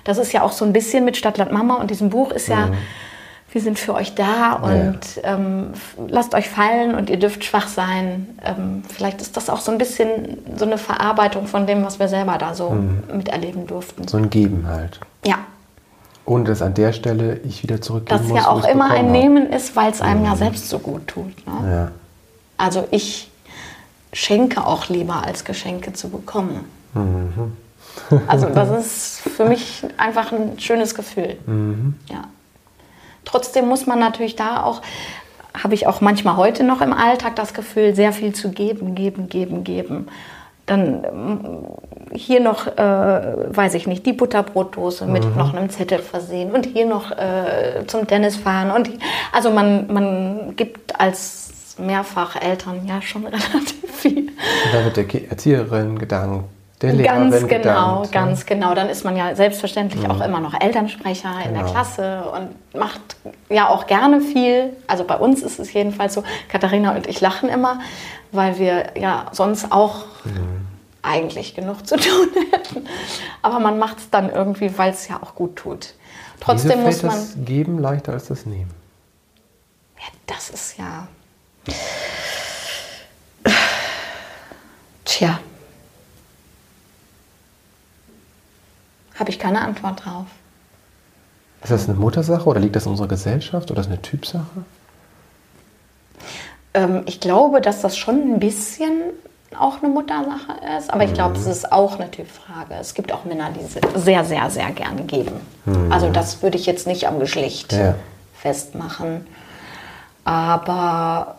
Das 0.05 0.17
ist 0.17 0.31
ja 0.31 0.43
auch 0.43 0.53
so 0.53 0.63
ein 0.63 0.71
bisschen 0.71 1.03
mit 1.03 1.17
Stadtland 1.17 1.51
Mama 1.51 1.75
und 1.75 1.91
diesem 1.91 2.09
Buch 2.09 2.31
ist 2.31 2.47
ja, 2.47 2.69
wir 3.57 3.63
sind 3.63 3.79
für 3.79 3.95
euch 3.95 4.13
da 4.13 4.53
und 4.53 4.99
ähm, 5.23 5.69
f- 5.73 5.95
lasst 6.09 6.35
euch 6.35 6.47
fallen 6.47 6.93
und 6.93 7.09
ihr 7.09 7.17
dürft 7.17 7.43
schwach 7.43 7.67
sein. 7.67 8.27
Ähm, 8.45 8.83
vielleicht 8.87 9.19
ist 9.19 9.35
das 9.35 9.49
auch 9.49 9.61
so 9.61 9.71
ein 9.71 9.79
bisschen 9.79 10.37
so 10.55 10.63
eine 10.65 10.77
Verarbeitung 10.77 11.47
von 11.47 11.65
dem, 11.65 11.83
was 11.83 11.97
wir 11.97 12.07
selber 12.07 12.37
da 12.37 12.53
so 12.53 12.69
miterleben 13.11 13.65
durften. 13.65 14.07
So 14.07 14.17
ein 14.17 14.29
Geben 14.29 14.67
halt. 14.67 14.99
Ja, 15.25 15.39
Ohne 16.25 16.43
dass 16.43 16.61
an 16.61 16.75
der 16.75 16.93
Stelle 16.93 17.39
ich 17.45 17.63
wieder 17.63 17.81
zurückgeben 17.81 18.19
das 18.19 18.27
muss. 18.27 18.37
ja 18.37 18.45
wo 18.45 18.49
auch 18.59 18.67
immer 18.67 18.91
ein. 18.91 19.11
Nehmen 19.11 19.49
ist, 19.51 19.75
weil 19.75 19.89
es 19.91 20.01
einem 20.03 20.23
ja 20.23 20.35
selbst 20.35 20.69
so 20.69 20.77
gut 20.77 21.07
tut. 21.07 21.33
Ne? 21.47 21.71
Ja. 21.71 21.91
Also 22.57 22.87
ich 22.91 23.31
schenke 24.13 24.67
auch 24.67 24.87
lieber, 24.87 25.25
als 25.25 25.45
Geschenke 25.45 25.93
zu 25.93 26.09
bekommen. 26.09 26.65
Also 28.27 28.49
das 28.53 28.69
ist 28.85 29.19
für 29.35 29.45
mich 29.45 29.83
einfach 29.97 30.31
ein 30.31 30.59
schönes 30.59 30.93
Gefühl. 30.93 31.37
Ja. 32.07 32.25
Trotzdem 33.27 33.67
muss 33.67 33.85
man 33.85 33.99
natürlich 33.99 34.35
da 34.35 34.63
auch, 34.63 34.81
habe 35.53 35.73
ich 35.73 35.85
auch 35.85 36.01
manchmal 36.01 36.37
heute 36.37 36.63
noch 36.63 36.81
im 36.81 36.93
Alltag 36.93 37.35
das 37.35 37.53
Gefühl, 37.53 37.93
sehr 37.93 38.13
viel 38.13 38.33
zu 38.33 38.51
geben, 38.51 38.95
geben, 38.95 39.27
geben, 39.27 39.63
geben. 39.63 40.07
Dann 40.65 41.03
ähm, 41.05 41.67
hier 42.11 42.39
noch, 42.39 42.67
äh, 42.67 43.55
weiß 43.55 43.73
ich 43.73 43.85
nicht, 43.87 44.05
die 44.05 44.13
Butterbrotdose 44.13 45.05
mit 45.05 45.35
noch 45.35 45.53
einem 45.53 45.69
Zettel 45.69 45.99
versehen 45.99 46.51
und 46.51 46.65
hier 46.65 46.85
noch 46.85 47.11
äh, 47.11 47.85
zum 47.87 48.07
Tennis 48.07 48.37
fahren. 48.37 48.71
Und 48.71 48.89
also 49.31 49.51
man, 49.51 49.91
man 49.91 50.55
gibt 50.55 50.99
als 50.99 51.75
Mehrfacheltern 51.77 52.85
ja 52.87 53.01
schon 53.01 53.25
relativ 53.25 53.91
viel. 53.93 54.27
Und 54.27 54.73
da 54.73 54.83
wird 54.85 54.97
der 54.97 55.29
Erzieherin 55.31 55.99
gedankt, 55.99 56.45
der 56.81 56.93
Lehrerin 56.93 57.31
Ganz 57.31 57.47
genau, 57.47 57.95
gedankt. 58.01 58.11
ganz 58.11 58.45
genau. 58.45 58.75
Dann 58.75 58.89
ist 58.89 59.03
man 59.03 59.17
ja 59.17 59.35
selbstverständlich 59.35 60.07
auch 60.09 60.21
immer 60.21 60.39
noch 60.39 60.53
Elternsprecher 60.59 61.31
in 61.45 61.53
der 61.53 61.63
Genau. 61.63 61.71
Klasse 61.71 62.23
und 62.31 62.75
macht 62.79 63.01
ja 63.49 63.67
auch 63.69 63.87
gerne 63.87 64.21
viel. 64.21 64.75
Also 64.85 65.03
bei 65.03 65.15
uns 65.17 65.41
ist 65.41 65.59
es 65.59 65.73
jedenfalls 65.73 66.13
so, 66.13 66.23
Katharina 66.49 66.95
und 66.95 67.07
ich 67.07 67.19
lachen 67.19 67.49
immer, 67.49 67.79
weil 68.31 68.59
wir 68.59 68.91
ja 68.95 69.25
sonst 69.31 69.71
auch 69.71 70.05
eigentlich 71.01 71.55
genug 71.55 71.87
zu 71.87 71.95
tun 71.97 72.27
hätten. 72.51 72.85
Aber 73.41 73.59
man 73.59 73.79
macht 73.79 73.97
es 73.97 74.09
dann 74.11 74.29
irgendwie, 74.29 74.77
weil 74.77 74.91
es 74.91 75.07
ja 75.07 75.19
auch 75.21 75.33
gut 75.33 75.55
tut. 75.55 75.93
Trotzdem 76.39 76.83
muss 76.83 77.01
man. 77.01 77.15
das 77.15 77.33
Geben 77.37 77.79
leichter 77.79 78.13
als 78.13 78.27
das 78.27 78.45
Nehmen? 78.45 78.69
Ja, 79.97 80.05
das 80.27 80.51
ist 80.51 80.77
ja. 80.77 81.07
Tja. 85.05 85.39
Habe 89.19 89.29
ich 89.29 89.39
keine 89.39 89.61
Antwort 89.61 90.05
drauf. 90.05 90.25
Ist 91.63 91.71
das 91.71 91.89
eine 91.89 91.97
Muttersache 91.97 92.45
oder 92.47 92.59
liegt 92.59 92.75
das 92.75 92.85
in 92.85 92.91
unserer 92.91 93.07
Gesellschaft 93.07 93.71
oder 93.71 93.81
ist 93.81 93.87
das 93.87 93.93
eine 93.93 94.01
Typsache? 94.01 94.45
Ähm, 96.73 97.03
ich 97.05 97.19
glaube, 97.19 97.61
dass 97.61 97.81
das 97.81 97.97
schon 97.97 98.15
ein 98.35 98.39
bisschen 98.39 99.01
auch 99.57 99.81
eine 99.81 99.91
Muttersache 99.91 100.53
ist, 100.77 100.91
aber 100.93 101.03
ich 101.05 101.13
glaube, 101.13 101.35
es 101.37 101.45
ist 101.47 101.71
auch 101.71 101.99
eine 101.99 102.11
Typfrage. 102.11 102.75
Es 102.79 102.93
gibt 102.93 103.11
auch 103.11 103.23
Männer, 103.25 103.49
die 103.51 103.65
se- 103.65 103.79
sehr, 103.95 104.23
sehr, 104.25 104.49
sehr 104.51 104.69
gerne 104.71 105.03
geben. 105.03 105.39
Also 105.89 106.09
das 106.11 106.43
würde 106.43 106.57
ich 106.57 106.65
jetzt 106.65 106.85
nicht 106.85 107.07
am 107.07 107.19
Geschlecht 107.19 107.71
Ja. 107.73 107.95
festmachen. 108.35 109.25
Aber 110.25 111.36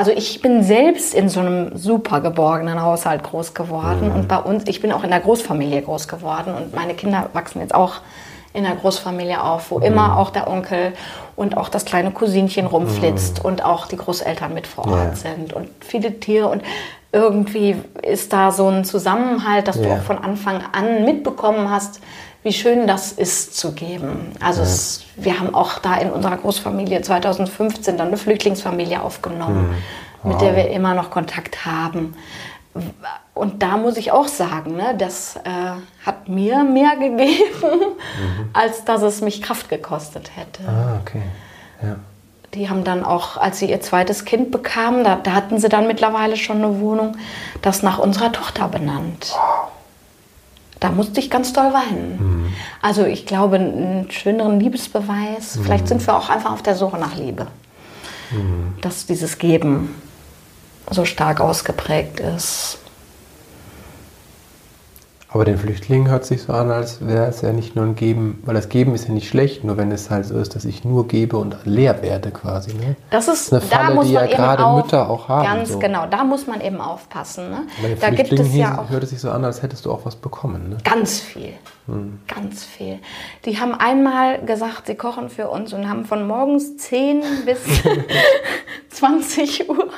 also 0.00 0.12
ich 0.12 0.40
bin 0.40 0.62
selbst 0.62 1.12
in 1.12 1.28
so 1.28 1.40
einem 1.40 1.76
super 1.76 2.22
geborgenen 2.22 2.80
Haushalt 2.80 3.22
groß 3.22 3.52
geworden 3.52 4.10
und 4.10 4.28
bei 4.28 4.38
uns, 4.38 4.64
ich 4.66 4.80
bin 4.80 4.92
auch 4.92 5.04
in 5.04 5.10
der 5.10 5.20
Großfamilie 5.20 5.82
groß 5.82 6.08
geworden 6.08 6.54
und 6.54 6.74
meine 6.74 6.94
Kinder 6.94 7.28
wachsen 7.34 7.60
jetzt 7.60 7.74
auch 7.74 7.96
in 8.54 8.64
der 8.64 8.76
Großfamilie 8.76 9.44
auf, 9.44 9.70
wo 9.70 9.78
immer 9.78 10.16
auch 10.16 10.30
der 10.30 10.48
Onkel 10.48 10.94
und 11.36 11.54
auch 11.54 11.68
das 11.68 11.84
kleine 11.84 12.12
Cousinchen 12.12 12.64
rumflitzt 12.64 13.44
und 13.44 13.62
auch 13.62 13.88
die 13.88 13.98
Großeltern 13.98 14.54
mit 14.54 14.66
vor 14.66 14.86
Ort 14.88 15.10
Ja. 15.10 15.16
sind 15.16 15.52
und 15.52 15.68
viele 15.80 16.18
Tiere 16.18 16.48
und 16.48 16.62
irgendwie 17.12 17.76
ist 18.02 18.32
da 18.32 18.52
so 18.52 18.68
ein 18.68 18.84
Zusammenhalt, 18.84 19.66
dass 19.68 19.80
du 19.80 19.88
Ja. 19.88 19.96
auch 19.96 20.02
von 20.02 20.18
Anfang 20.18 20.62
an 20.72 21.04
mitbekommen 21.04 21.70
hast, 21.70 22.00
wie 22.42 22.52
schön 22.52 22.86
das 22.86 23.12
ist 23.12 23.56
zu 23.56 23.72
geben. 23.72 24.32
Also 24.40 24.62
es, 24.62 25.04
wir 25.16 25.38
haben 25.38 25.54
auch 25.54 25.78
da 25.78 25.96
in 25.96 26.10
unserer 26.10 26.36
Großfamilie 26.36 27.02
2015 27.02 27.98
dann 27.98 28.08
eine 28.08 28.16
Flüchtlingsfamilie 28.16 29.02
aufgenommen, 29.02 29.74
mit 30.24 30.40
der 30.40 30.56
wir 30.56 30.70
immer 30.70 30.94
noch 30.94 31.10
Kontakt 31.10 31.66
haben. 31.66 32.14
Und 33.34 33.62
da 33.62 33.76
muss 33.76 33.96
ich 33.96 34.12
auch 34.12 34.28
sagen, 34.28 34.76
ne, 34.76 34.94
das 34.96 35.36
äh, 35.36 35.50
hat 36.06 36.28
mir 36.28 36.62
mehr 36.64 36.94
gegeben, 37.00 37.40
als 38.52 38.84
dass 38.84 39.02
es 39.02 39.20
mich 39.20 39.42
Kraft 39.42 39.68
gekostet 39.68 40.30
hätte. 40.36 40.62
Ah, 40.68 40.98
okay. 41.02 41.22
Ja. 41.82 41.96
Die 42.54 42.68
haben 42.68 42.82
dann 42.82 43.04
auch, 43.04 43.36
als 43.36 43.60
sie 43.60 43.70
ihr 43.70 43.80
zweites 43.80 44.24
Kind 44.24 44.50
bekamen, 44.50 45.04
da, 45.04 45.16
da 45.16 45.32
hatten 45.32 45.58
sie 45.60 45.68
dann 45.68 45.86
mittlerweile 45.86 46.36
schon 46.36 46.56
eine 46.58 46.80
Wohnung, 46.80 47.16
das 47.62 47.82
nach 47.82 47.98
unserer 47.98 48.32
Tochter 48.32 48.66
benannt. 48.66 49.36
Da 50.80 50.90
musste 50.90 51.20
ich 51.20 51.30
ganz 51.30 51.52
doll 51.52 51.72
weinen. 51.72 52.52
Also 52.82 53.04
ich 53.04 53.26
glaube, 53.26 53.56
einen 53.56 54.10
schöneren 54.10 54.58
Liebesbeweis, 54.58 55.58
vielleicht 55.62 55.86
sind 55.86 56.04
wir 56.04 56.16
auch 56.16 56.28
einfach 56.28 56.52
auf 56.52 56.62
der 56.62 56.74
Suche 56.74 56.98
nach 56.98 57.14
Liebe. 57.14 57.46
Dass 58.80 59.06
dieses 59.06 59.38
Geben 59.38 59.94
so 60.90 61.04
stark 61.04 61.40
ausgeprägt 61.40 62.18
ist. 62.18 62.79
Aber 65.32 65.44
den 65.44 65.58
Flüchtlingen 65.58 66.08
hört 66.08 66.24
sich 66.24 66.42
so 66.42 66.52
an, 66.52 66.72
als 66.72 67.06
wäre 67.06 67.26
es 67.26 67.40
ja 67.40 67.52
nicht 67.52 67.76
nur 67.76 67.84
ein 67.84 67.94
Geben, 67.94 68.42
weil 68.44 68.54
das 68.54 68.68
Geben 68.68 68.94
ist 68.96 69.06
ja 69.06 69.14
nicht 69.14 69.28
schlecht, 69.28 69.62
nur 69.62 69.76
wenn 69.76 69.92
es 69.92 70.10
halt 70.10 70.26
so 70.26 70.36
ist, 70.36 70.56
dass 70.56 70.64
ich 70.64 70.84
nur 70.84 71.06
gebe 71.06 71.36
und 71.36 71.56
leer 71.64 72.02
werde 72.02 72.32
quasi. 72.32 72.74
Ne? 72.74 72.96
Das 73.10 73.28
ist, 73.28 73.52
eine 73.52 73.60
Falle, 73.60 73.88
da 73.88 73.94
muss 73.94 74.06
die 74.08 74.14
man 74.14 74.24
ja 74.24 74.28
eben 74.28 74.36
gerade 74.36 74.66
auch, 74.66 74.82
Mütter 74.82 75.08
auch 75.08 75.28
haben. 75.28 75.44
Ganz 75.44 75.68
so. 75.70 75.78
genau, 75.78 76.06
da 76.06 76.24
muss 76.24 76.48
man 76.48 76.60
eben 76.60 76.80
aufpassen. 76.80 77.48
Ne? 77.48 77.62
Da 78.00 78.10
gibt 78.10 78.32
es 78.32 78.54
ja 78.54 78.80
auch 78.80 78.90
hört 78.90 79.04
es 79.04 79.10
sich 79.10 79.20
so 79.20 79.30
an, 79.30 79.44
als 79.44 79.62
hättest 79.62 79.86
du 79.86 79.92
auch 79.92 80.04
was 80.04 80.16
bekommen. 80.16 80.70
Ne? 80.70 80.78
Ganz 80.82 81.20
viel. 81.20 81.54
Ganz 82.32 82.64
viel. 82.64 82.98
Die 83.44 83.58
haben 83.58 83.74
einmal 83.74 84.44
gesagt, 84.44 84.86
sie 84.86 84.94
kochen 84.94 85.28
für 85.28 85.48
uns 85.48 85.72
und 85.72 85.88
haben 85.88 86.04
von 86.04 86.26
morgens 86.26 86.76
10 86.76 87.22
bis 87.46 87.58
20 88.90 89.68
Uhr 89.68 89.88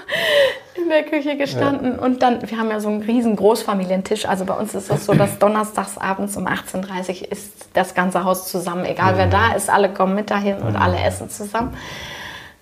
in 0.75 0.89
der 0.89 1.03
Küche 1.03 1.37
gestanden. 1.37 1.99
Und 1.99 2.23
dann, 2.23 2.49
wir 2.49 2.59
haben 2.59 2.71
ja 2.71 2.81
so 2.81 2.89
einen 2.89 3.03
riesen 3.03 3.37
Großfamilientisch. 3.37 4.27
Also 4.27 4.45
bei 4.45 4.55
uns 4.55 4.75
ist 4.75 4.91
es 4.91 5.07
so, 5.07 5.15
dass 5.23 5.39
donnerstags 5.39 5.99
abends 5.99 6.37
um 6.37 6.47
18.30 6.47 7.23
Uhr 7.23 7.33
ist 7.33 7.69
das 7.75 7.95
ganze 7.95 8.25
Haus 8.25 8.49
zusammen. 8.49 8.85
Egal 8.85 9.17
wer 9.17 9.27
da 9.27 9.53
ist, 9.53 9.71
alle 9.71 9.89
kommen 9.93 10.15
mit 10.15 10.31
dahin 10.31 10.59
und 10.59 10.77
alle 10.77 10.99
essen 11.01 11.31
zusammen. 11.31 11.75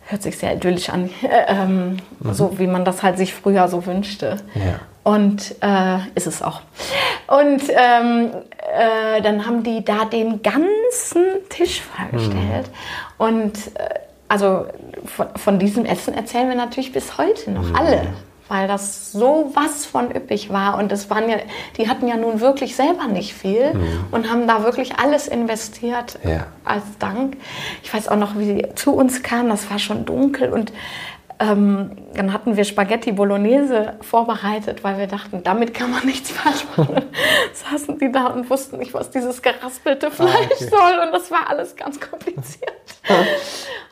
Hört 0.06 0.22
sich 0.22 0.38
sehr 0.38 0.54
idyllisch 0.54 0.90
an. 0.90 1.10
Äh, 1.22 1.44
ähm, 1.48 1.98
So 2.32 2.58
wie 2.58 2.66
man 2.66 2.84
das 2.84 3.02
halt 3.02 3.16
sich 3.16 3.34
früher 3.34 3.68
so 3.68 3.86
wünschte. 3.86 4.36
Ja. 4.54 4.80
Und 5.02 5.54
äh, 5.62 5.98
ist 6.14 6.26
es 6.26 6.42
auch. 6.42 6.60
Und 7.26 7.62
ähm, 7.70 8.30
äh, 8.76 9.22
dann 9.22 9.46
haben 9.46 9.62
die 9.62 9.84
da 9.84 10.04
den 10.04 10.42
ganzen 10.42 11.24
Tisch 11.48 11.80
vollgestellt. 11.80 12.68
Und 13.18 13.56
äh, 13.76 14.00
also 14.28 14.66
von, 15.04 15.28
von 15.36 15.58
diesem 15.58 15.84
Essen 15.84 16.14
erzählen 16.14 16.48
wir 16.48 16.56
natürlich 16.56 16.92
bis 16.92 17.18
heute 17.18 17.50
noch 17.50 17.74
alle. 17.74 18.08
Weil 18.50 18.66
das 18.66 19.12
so 19.12 19.52
was 19.54 19.86
von 19.86 20.10
üppig 20.10 20.50
war. 20.52 20.76
Und 20.76 20.90
es 20.90 21.08
waren 21.08 21.30
ja, 21.30 21.36
die 21.76 21.88
hatten 21.88 22.08
ja 22.08 22.16
nun 22.16 22.40
wirklich 22.40 22.74
selber 22.74 23.06
nicht 23.06 23.32
viel 23.32 23.78
und 24.10 24.28
haben 24.28 24.48
da 24.48 24.64
wirklich 24.64 24.98
alles 24.98 25.28
investiert 25.28 26.18
Ja. 26.24 26.48
als 26.64 26.82
Dank. 26.98 27.36
Ich 27.84 27.94
weiß 27.94 28.08
auch 28.08 28.16
noch, 28.16 28.36
wie 28.36 28.44
sie 28.44 28.66
zu 28.74 28.92
uns 28.92 29.22
kamen, 29.22 29.50
das 29.50 29.70
war 29.70 29.78
schon 29.78 30.04
dunkel 30.04 30.52
und 30.52 30.72
ähm, 31.40 31.92
dann 32.14 32.34
hatten 32.34 32.58
wir 32.58 32.64
Spaghetti 32.64 33.12
Bolognese 33.12 33.94
vorbereitet, 34.02 34.84
weil 34.84 34.98
wir 34.98 35.06
dachten, 35.06 35.42
damit 35.42 35.72
kann 35.72 35.90
man 35.90 36.04
nichts 36.04 36.30
falsch 36.30 36.66
machen. 36.76 37.02
Saßen 37.54 37.98
die 37.98 38.12
da 38.12 38.26
und 38.26 38.50
wussten 38.50 38.76
nicht, 38.76 38.92
was 38.92 39.10
dieses 39.10 39.40
geraspelte 39.40 40.10
Fleisch 40.10 40.50
okay. 40.52 40.68
soll 40.68 41.06
und 41.06 41.12
das 41.12 41.30
war 41.30 41.48
alles 41.48 41.74
ganz 41.76 41.98
kompliziert. 41.98 42.72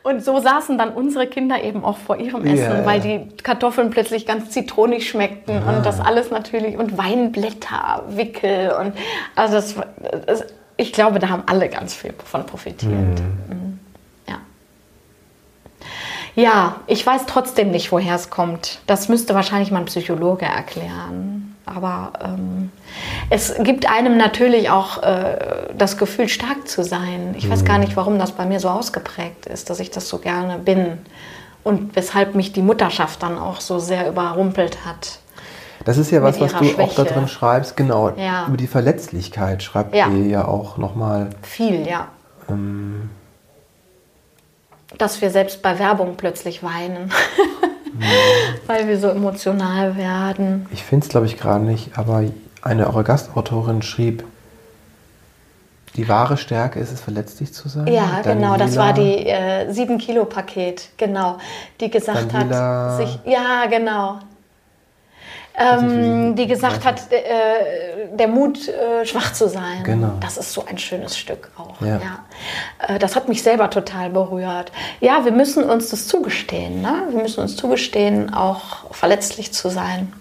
Und 0.01 0.23
so 0.23 0.39
saßen 0.39 0.77
dann 0.77 0.93
unsere 0.93 1.27
Kinder 1.27 1.61
eben 1.61 1.83
auch 1.83 1.97
vor 1.97 2.17
ihrem 2.17 2.45
Essen, 2.45 2.79
ja. 2.79 2.85
weil 2.85 3.01
die 3.01 3.27
Kartoffeln 3.43 3.89
plötzlich 3.89 4.25
ganz 4.25 4.49
zitronig 4.49 5.09
schmeckten 5.09 5.61
und 5.61 5.85
das 5.85 5.99
alles 5.99 6.31
natürlich 6.31 6.77
und 6.77 6.97
Weinblätter, 6.97 8.05
Wickel 8.07 8.71
und 8.79 8.93
also 9.35 9.55
das, 9.55 9.75
das 10.25 10.45
ich 10.77 10.93
glaube, 10.93 11.19
da 11.19 11.27
haben 11.27 11.43
alle 11.47 11.67
ganz 11.67 11.93
viel 11.93 12.13
von 12.23 12.45
profitiert. 12.45 13.19
Mhm. 13.49 13.68
Ja. 16.41 16.75
Ich 16.87 17.05
weiß 17.05 17.23
trotzdem 17.27 17.71
nicht, 17.71 17.91
woher 17.91 18.15
es 18.15 18.29
kommt. 18.29 18.79
Das 18.87 19.09
müsste 19.09 19.33
wahrscheinlich 19.35 19.71
mal 19.71 19.79
ein 19.79 19.85
Psychologe 19.85 20.45
erklären. 20.45 21.55
Aber 21.65 22.13
ähm, 22.23 22.71
es 23.29 23.53
gibt 23.59 23.89
einem 23.91 24.17
natürlich 24.17 24.69
auch 24.71 25.03
äh, 25.03 25.37
das 25.77 25.97
Gefühl, 25.97 26.27
stark 26.27 26.67
zu 26.67 26.83
sein. 26.83 27.35
Ich 27.37 27.49
weiß 27.49 27.63
gar 27.63 27.77
nicht, 27.77 27.95
warum 27.95 28.17
das 28.17 28.31
bei 28.31 28.45
mir 28.45 28.59
so 28.59 28.69
ausgeprägt 28.69 29.45
ist, 29.45 29.69
dass 29.69 29.79
ich 29.79 29.91
das 29.91 30.09
so 30.09 30.17
gerne 30.17 30.57
bin. 30.57 30.97
Und 31.63 31.95
weshalb 31.95 32.33
mich 32.35 32.53
die 32.53 32.61
Mutterschaft 32.63 33.21
dann 33.21 33.37
auch 33.37 33.61
so 33.61 33.77
sehr 33.77 34.07
überrumpelt 34.07 34.83
hat. 34.85 35.19
Das 35.85 35.97
ist 35.97 36.09
ja 36.11 36.23
was, 36.23 36.39
was 36.39 36.51
du 36.53 36.57
auch 36.57 36.75
da 36.75 36.87
Schwäche. 37.03 37.05
drin 37.13 37.27
schreibst. 37.27 37.77
Genau. 37.77 38.09
Ja. 38.17 38.47
Über 38.47 38.57
die 38.57 38.67
Verletzlichkeit 38.67 39.61
schreibt 39.61 39.93
Ja. 39.93 40.07
ihr 40.09 40.25
ja 40.25 40.45
auch 40.45 40.77
nochmal. 40.77 41.29
Viel, 41.43 41.87
ja. 41.87 42.07
Ähm, 42.49 43.09
Dass 44.97 45.21
wir 45.21 45.29
selbst 45.29 45.61
bei 45.61 45.77
Werbung 45.79 46.15
plötzlich 46.17 46.63
weinen, 46.63 47.11
weil 48.67 48.87
wir 48.87 48.99
so 48.99 49.09
emotional 49.09 49.95
werden. 49.95 50.65
ich 50.71 50.83
finde 50.83 51.05
es, 51.05 51.09
glaube 51.09 51.25
ich, 51.27 51.37
gerade 51.37 51.63
nicht, 51.63 51.97
aber 51.97 52.23
eine 52.61 52.87
eurer 52.87 53.03
Gastautorin 53.03 53.81
schrieb, 53.81 54.23
die 55.95 56.07
wahre 56.07 56.37
Stärke 56.37 56.79
ist 56.79 56.91
es, 56.91 57.01
verletzlich 57.01 57.53
zu 57.53 57.67
sein. 57.69 57.87
Ja, 57.87 58.21
genau, 58.23 58.57
das 58.57 58.73
Daniela- 58.73 58.77
war 58.77 58.93
die 58.93 59.27
äh, 59.27 59.71
7 59.71 59.97
Kilo 59.97 60.25
Paket, 60.25 60.89
genau, 60.97 61.37
die 61.79 61.89
gesagt 61.89 62.31
Daniela- 62.33 62.91
hat, 62.91 62.97
sich, 62.97 63.19
ja, 63.25 63.65
genau. 63.69 64.19
Ähm, 65.59 66.35
die 66.37 66.47
gesagt 66.47 66.85
hat, 66.85 67.11
äh, 67.11 68.15
der 68.15 68.29
Mut, 68.29 68.69
äh, 68.69 69.05
schwach 69.05 69.33
zu 69.33 69.49
sein. 69.49 69.83
Genau. 69.83 70.13
Das 70.21 70.37
ist 70.37 70.53
so 70.53 70.65
ein 70.65 70.77
schönes 70.77 71.17
Stück 71.17 71.51
auch. 71.57 71.81
Ja. 71.81 71.99
Ja. 71.99 72.95
Äh, 72.95 72.99
das 72.99 73.17
hat 73.17 73.27
mich 73.27 73.43
selber 73.43 73.69
total 73.69 74.09
berührt. 74.09 74.71
Ja, 75.01 75.25
wir 75.25 75.33
müssen 75.33 75.65
uns 75.65 75.89
das 75.89 76.07
zugestehen. 76.07 76.81
Ne? 76.81 77.03
Wir 77.09 77.21
müssen 77.21 77.41
uns 77.41 77.57
zugestehen, 77.57 78.33
auch 78.33 78.93
verletzlich 78.93 79.51
zu 79.51 79.69
sein. 79.69 80.13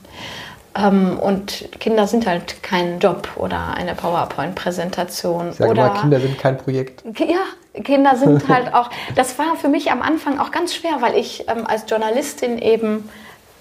Ähm, 0.75 1.19
und 1.19 1.69
Kinder 1.79 2.09
sind 2.09 2.27
halt 2.27 2.63
kein 2.63 2.99
Job 2.99 3.29
oder 3.37 3.75
eine 3.77 3.95
PowerPoint-Präsentation. 3.95 5.53
Oder 5.61 5.89
mal, 5.89 6.01
Kinder 6.01 6.21
sind 6.21 6.39
kein 6.39 6.59
Projekt. 6.59 7.05
ja, 7.19 7.83
Kinder 7.83 8.17
sind 8.17 8.49
halt 8.49 8.75
auch, 8.75 8.91
das 9.15 9.39
war 9.39 9.57
für 9.57 9.69
mich 9.69 9.91
am 9.93 10.03
Anfang 10.03 10.39
auch 10.39 10.51
ganz 10.51 10.75
schwer, 10.75 10.97
weil 11.01 11.17
ich 11.17 11.47
ähm, 11.49 11.67
als 11.67 11.85
Journalistin 11.89 12.59
eben 12.59 13.09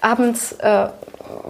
abends 0.00 0.52
äh, 0.52 0.88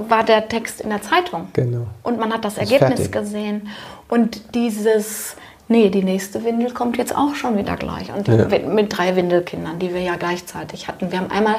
war 0.08 0.24
der 0.24 0.48
Text 0.48 0.80
in 0.80 0.90
der 0.90 1.02
Zeitung. 1.02 1.48
Genau. 1.52 1.86
Und 2.02 2.18
man 2.18 2.32
hat 2.32 2.44
das 2.44 2.54
Ist 2.54 2.70
Ergebnis 2.70 3.00
fertig. 3.08 3.12
gesehen. 3.12 3.68
Und 4.08 4.54
dieses, 4.54 5.36
nee, 5.68 5.88
die 5.90 6.02
nächste 6.02 6.44
Windel 6.44 6.72
kommt 6.72 6.96
jetzt 6.96 7.14
auch 7.16 7.34
schon 7.34 7.56
wieder 7.58 7.76
gleich. 7.76 8.12
Und 8.14 8.26
Ja. 8.28 8.46
mit- 8.68 8.96
drei 8.96 9.16
Windelkindern, 9.16 9.78
die 9.78 9.92
wir 9.92 10.00
ja 10.00 10.16
gleichzeitig 10.16 10.88
hatten. 10.88 11.12
Wir 11.12 11.20
haben 11.20 11.30
einmal 11.30 11.56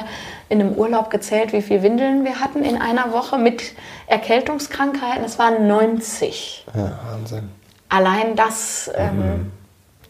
in 0.48 0.60
einem 0.60 0.72
Urlaub 0.72 1.10
gezählt, 1.10 1.52
wie 1.52 1.62
viele 1.62 1.82
Windeln 1.82 2.24
wir 2.24 2.40
hatten 2.40 2.62
in 2.64 2.80
einer 2.80 3.12
Woche 3.12 3.38
mit 3.38 3.62
Erkältungskrankheiten. 4.06 5.24
Es 5.24 5.38
waren 5.38 5.66
90 5.66 6.64
Ja, 6.74 6.98
Wahnsinn. 7.12 7.48
allein 7.88 8.36
das, 8.36 8.90
ähm, 8.96 9.50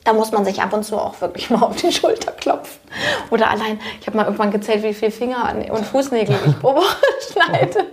da 0.04 0.12
muss 0.12 0.32
man 0.32 0.44
sich 0.44 0.62
ab 0.62 0.72
und 0.72 0.84
zu 0.84 0.96
auch 0.96 1.20
wirklich 1.20 1.50
mal 1.50 1.62
auf 1.62 1.76
die 1.76 1.92
Schulter 1.92 2.32
klopfen. 2.32 2.80
Oder 3.30 3.50
allein, 3.50 3.80
ich 4.00 4.06
habe 4.06 4.16
mal 4.16 4.24
irgendwann 4.24 4.50
gezählt, 4.50 4.82
wie 4.82 4.94
viele 4.94 5.10
Finger 5.10 5.52
und 5.70 5.84
Fußnägel 5.84 6.36
ich 6.46 6.58
pro 6.58 6.80
schneide. 7.32 7.86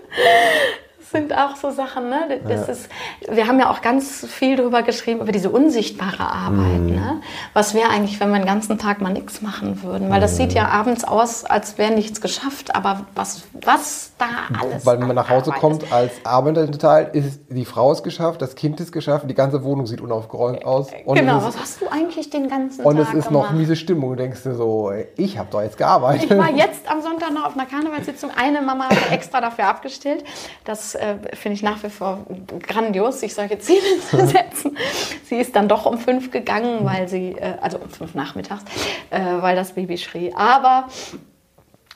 Das 1.10 1.22
sind 1.22 1.34
auch 1.38 1.56
so 1.56 1.72
Sachen, 1.72 2.10
ne? 2.10 2.42
Das 2.48 2.68
ist, 2.68 2.90
wir 3.30 3.48
haben 3.48 3.60
ja 3.60 3.70
auch 3.72 3.82
ganz 3.82 4.26
viel 4.26 4.58
darüber 4.58 4.84
geschrieben, 4.84 5.22
über 5.22 5.32
diese 5.32 5.50
unsichtbare 5.50 6.24
Arbeit. 6.24 6.82
Ne? 6.82 7.22
Was 7.54 7.74
wäre 7.74 7.90
eigentlich, 7.90 8.20
wenn 8.20 8.30
wir 8.32 8.40
den 8.40 8.46
ganzen 8.46 8.78
Tag 8.78 9.00
mal 9.00 9.14
nichts 9.14 9.42
machen 9.42 9.84
würden? 9.84 10.10
Weil 10.10 10.20
das 10.20 10.36
sieht 10.36 10.52
ja 10.54 10.68
abends 10.68 11.06
aus, 11.06 11.46
als 11.46 11.78
wäre 11.78 11.94
nichts 11.94 12.20
geschafft, 12.20 12.76
aber 12.76 13.06
was, 13.16 13.44
was 13.64 14.12
da 14.18 14.26
alles 14.62 14.86
Weil 14.86 14.98
man 14.98 15.12
an 15.12 15.16
nach 15.16 15.30
Hause 15.30 15.52
Arbeit 15.52 15.62
kommt 15.62 15.84
ist. 15.84 15.94
als 15.94 16.12
Arbeiterteil, 16.26 17.10
ist 17.14 17.40
die 17.50 17.66
Frau 17.66 17.92
ist 17.94 18.04
geschafft, 18.04 18.42
das 18.42 18.56
Kind 18.56 18.80
ist 18.80 18.92
geschafft, 18.92 19.30
die 19.30 19.34
ganze 19.34 19.64
Wohnung 19.64 19.86
sieht 19.88 20.02
unaufgeräumt 20.02 20.66
aus. 20.66 20.90
Und 21.06 21.18
Genau, 21.18 21.38
es 21.38 21.44
was 21.46 21.56
ist, 21.56 21.62
hast 21.62 21.82
du 21.82 21.88
eigentlich 21.90 22.30
den 22.30 22.50
ganzen 22.50 22.84
und 22.84 22.98
Tag 22.98 23.08
es 23.10 23.14
ist 23.14 23.32
noch 23.32 23.44
gemacht? 23.44 23.56
miese 23.56 23.76
Stimmung. 23.76 24.10
Du 24.12 24.16
denkst 24.18 24.44
dir 24.44 24.56
so, 24.56 24.92
ich 25.16 25.38
habe 25.38 25.48
doch 25.52 25.62
jetzt 25.62 25.78
gearbeitet. 25.78 26.30
Ich 26.30 26.38
war 26.38 26.52
jetzt 26.52 26.90
am 26.92 27.02
Sonntag 27.02 27.32
noch 27.34 27.46
auf 27.46 27.54
einer 27.54 27.66
Karnevalssitzung. 27.66 28.32
Eine 28.36 28.62
Mama 28.62 28.90
hat 28.90 29.12
extra 29.12 29.40
dafür 29.40 29.68
abgestellt. 29.68 30.24
Das 30.66 30.97
äh, 30.98 31.16
finde 31.34 31.56
ich 31.56 31.64
nach 31.64 31.82
wie 31.84 31.90
vor 31.90 32.26
grandios, 32.62 33.20
sich 33.20 33.34
solche 33.34 33.60
Ziele 33.60 33.80
zu 34.10 34.26
setzen. 34.26 34.78
Sie 35.26 35.36
ist 35.36 35.56
dann 35.56 35.68
doch 35.68 35.86
um 35.86 35.98
fünf 35.98 36.32
gegangen, 36.32 36.80
weil 36.82 37.08
sie, 37.08 37.32
äh, 37.32 37.54
also 37.62 37.78
um 37.78 37.90
fünf 37.90 38.16
nachmittags, 38.16 38.64
äh, 39.10 39.20
weil 39.40 39.56
das 39.56 39.74
Baby 39.74 39.98
schrie. 39.98 40.34
Aber 40.36 40.88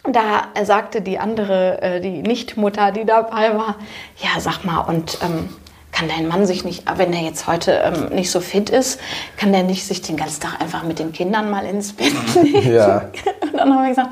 da 0.04 0.48
sagte 0.64 1.02
die 1.02 1.20
andere, 1.20 1.82
äh, 1.82 2.02
die 2.02 2.22
Nichtmutter, 2.22 2.92
die 2.92 3.06
dabei 3.06 3.56
war, 3.56 3.76
ja, 4.18 4.40
sag 4.40 4.64
mal, 4.64 4.80
und 4.80 5.20
ähm, 5.24 5.50
kann 5.92 6.08
dein 6.08 6.28
Mann 6.28 6.46
sich 6.46 6.64
nicht, 6.64 6.84
wenn 6.98 7.14
er 7.14 7.22
jetzt 7.22 7.48
heute 7.48 7.72
ähm, 7.72 8.16
nicht 8.16 8.32
so 8.32 8.40
fit 8.40 8.70
ist, 8.70 9.00
kann 9.38 9.52
der 9.52 9.64
nicht 9.64 9.86
sich 9.86 10.02
den 10.02 10.18
ganzen 10.18 10.42
Tag 10.42 10.62
einfach 10.62 10.84
mit 10.84 11.00
den 11.00 11.12
Kindern 11.12 11.50
mal 11.50 11.66
ins 11.66 11.94
Bett 11.94 12.14
legen? 12.42 12.74
Ja. 12.74 13.10
Und 13.42 13.54
dann 13.54 13.74
haben 13.74 13.84
wir 13.84 13.90
gesagt, 13.90 14.10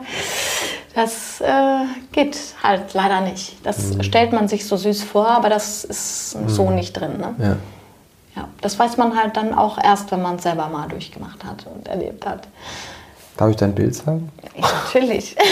das 1.03 1.41
äh, 1.41 1.85
geht 2.11 2.37
halt 2.63 2.93
leider 2.93 3.21
nicht. 3.21 3.57
Das 3.65 3.95
Mhm. 3.95 4.03
stellt 4.03 4.31
man 4.33 4.47
sich 4.47 4.65
so 4.67 4.77
süß 4.77 5.03
vor, 5.03 5.27
aber 5.29 5.49
das 5.49 5.83
ist 5.83 6.31
so 6.47 6.69
nicht 6.71 6.93
drin. 6.93 7.17
Ne? 7.17 7.35
Ja. 7.37 7.55
Ja, 8.35 8.47
das 8.61 8.77
weiß 8.77 8.97
man 8.97 9.17
halt 9.21 9.35
dann 9.37 9.53
auch 9.53 9.77
erst, 9.83 10.11
wenn 10.11 10.21
man 10.21 10.35
es 10.35 10.43
selber 10.43 10.67
mal 10.67 10.87
durchgemacht 10.87 11.43
hat 11.43 11.65
und 11.65 11.87
erlebt 11.87 12.25
hat. 12.25 12.47
Darf 13.37 13.49
ich 13.49 13.55
dein 13.55 13.73
Bild 13.73 13.95
zeigen? 13.95 14.31
Ja, 14.55 14.67
natürlich. 14.83 15.35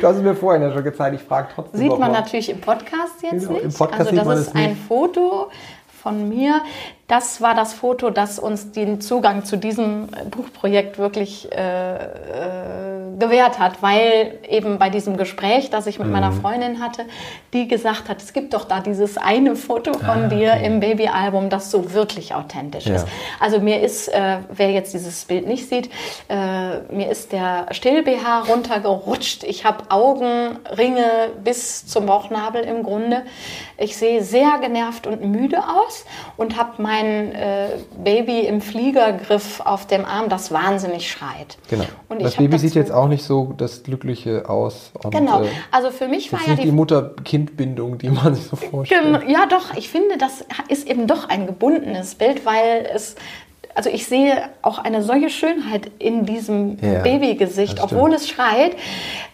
Du 0.00 0.06
hast 0.06 0.16
es 0.16 0.22
mir 0.22 0.34
vorhin 0.34 0.62
ja 0.62 0.72
schon 0.72 0.82
gezeigt, 0.84 1.14
ich 1.20 1.26
frage 1.26 1.48
trotzdem 1.54 1.78
Sieht 1.80 1.90
man 1.90 1.98
mal. 2.12 2.12
natürlich 2.12 2.48
im 2.48 2.60
Podcast 2.60 3.22
jetzt 3.22 3.50
nicht. 3.50 3.62
im 3.64 3.72
Podcast 3.72 4.08
also 4.10 4.24
das 4.24 4.40
ist 4.40 4.56
ein. 4.56 4.74
Foto 4.76 5.50
von 6.02 6.26
mir. 6.28 6.62
Das 7.10 7.40
war 7.40 7.54
das 7.56 7.72
Foto, 7.72 8.10
das 8.10 8.38
uns 8.38 8.70
den 8.70 9.00
Zugang 9.00 9.44
zu 9.44 9.56
diesem 9.56 10.06
Buchprojekt 10.30 10.96
wirklich 10.96 11.50
äh, 11.50 11.94
äh, 11.96 13.18
gewährt 13.18 13.58
hat, 13.58 13.82
weil 13.82 14.38
eben 14.48 14.78
bei 14.78 14.90
diesem 14.90 15.16
Gespräch, 15.16 15.70
das 15.70 15.88
ich 15.88 15.98
mit 15.98 16.06
mhm. 16.06 16.12
meiner 16.12 16.30
Freundin 16.30 16.80
hatte, 16.80 17.04
die 17.52 17.66
gesagt 17.66 18.08
hat, 18.08 18.22
es 18.22 18.32
gibt 18.32 18.54
doch 18.54 18.64
da 18.64 18.78
dieses 18.78 19.18
eine 19.18 19.56
Foto 19.56 19.92
von 19.94 20.08
ah, 20.08 20.28
dir 20.28 20.52
okay. 20.52 20.66
im 20.66 20.78
Babyalbum, 20.78 21.50
das 21.50 21.72
so 21.72 21.92
wirklich 21.92 22.32
authentisch 22.32 22.86
ja. 22.86 22.94
ist. 22.94 23.08
Also 23.40 23.58
mir 23.58 23.80
ist, 23.80 24.06
äh, 24.06 24.38
wer 24.48 24.70
jetzt 24.70 24.94
dieses 24.94 25.24
Bild 25.24 25.48
nicht 25.48 25.68
sieht, 25.68 25.90
äh, 26.28 26.78
mir 26.92 27.10
ist 27.10 27.32
der 27.32 27.66
Still-BH 27.72 28.42
runtergerutscht. 28.48 29.42
Ich 29.42 29.64
habe 29.64 29.84
Augenringe 29.88 31.30
bis 31.42 31.86
zum 31.86 32.06
Bauchnabel 32.06 32.62
im 32.62 32.84
Grunde. 32.84 33.22
Ich 33.78 33.96
sehe 33.96 34.22
sehr 34.22 34.58
genervt 34.60 35.08
und 35.08 35.24
müde 35.24 35.58
aus 35.58 36.04
und 36.36 36.56
habe 36.56 36.80
mein 36.80 36.99
äh, 37.06 37.68
Baby 38.02 38.40
im 38.40 38.60
Fliegergriff 38.60 39.60
auf 39.60 39.86
dem 39.86 40.04
Arm, 40.04 40.28
das 40.28 40.52
wahnsinnig 40.52 41.10
schreit. 41.10 41.58
Genau. 41.68 41.84
Und 42.08 42.22
das 42.22 42.36
Baby 42.36 42.58
sieht 42.58 42.74
jetzt 42.74 42.92
auch 42.92 43.08
nicht 43.08 43.24
so 43.24 43.54
das 43.56 43.82
Glückliche 43.82 44.48
aus. 44.48 44.92
Und, 45.02 45.12
genau. 45.12 45.42
Äh, 45.42 45.48
also 45.70 45.90
für 45.90 46.08
mich 46.08 46.32
war 46.32 46.40
ja 46.46 46.54
die, 46.54 46.62
die 46.62 46.72
Mutter-Kind-Bindung, 46.72 47.98
die 47.98 48.10
man 48.10 48.34
sich 48.34 48.44
so 48.44 48.56
vorstellt. 48.56 49.28
Ja, 49.28 49.46
doch. 49.46 49.74
Ich 49.76 49.88
finde, 49.88 50.18
das 50.18 50.44
ist 50.68 50.88
eben 50.88 51.06
doch 51.06 51.28
ein 51.28 51.46
gebundenes 51.46 52.14
Bild, 52.14 52.44
weil 52.44 52.88
es 52.92 53.16
also 53.74 53.88
ich 53.90 54.06
sehe 54.06 54.48
auch 54.62 54.78
eine 54.78 55.02
solche 55.02 55.30
Schönheit 55.30 55.90
in 55.98 56.26
diesem 56.26 56.78
ja, 56.80 57.00
Babygesicht, 57.00 57.82
obwohl 57.82 58.12
es 58.12 58.28
schreit. 58.28 58.76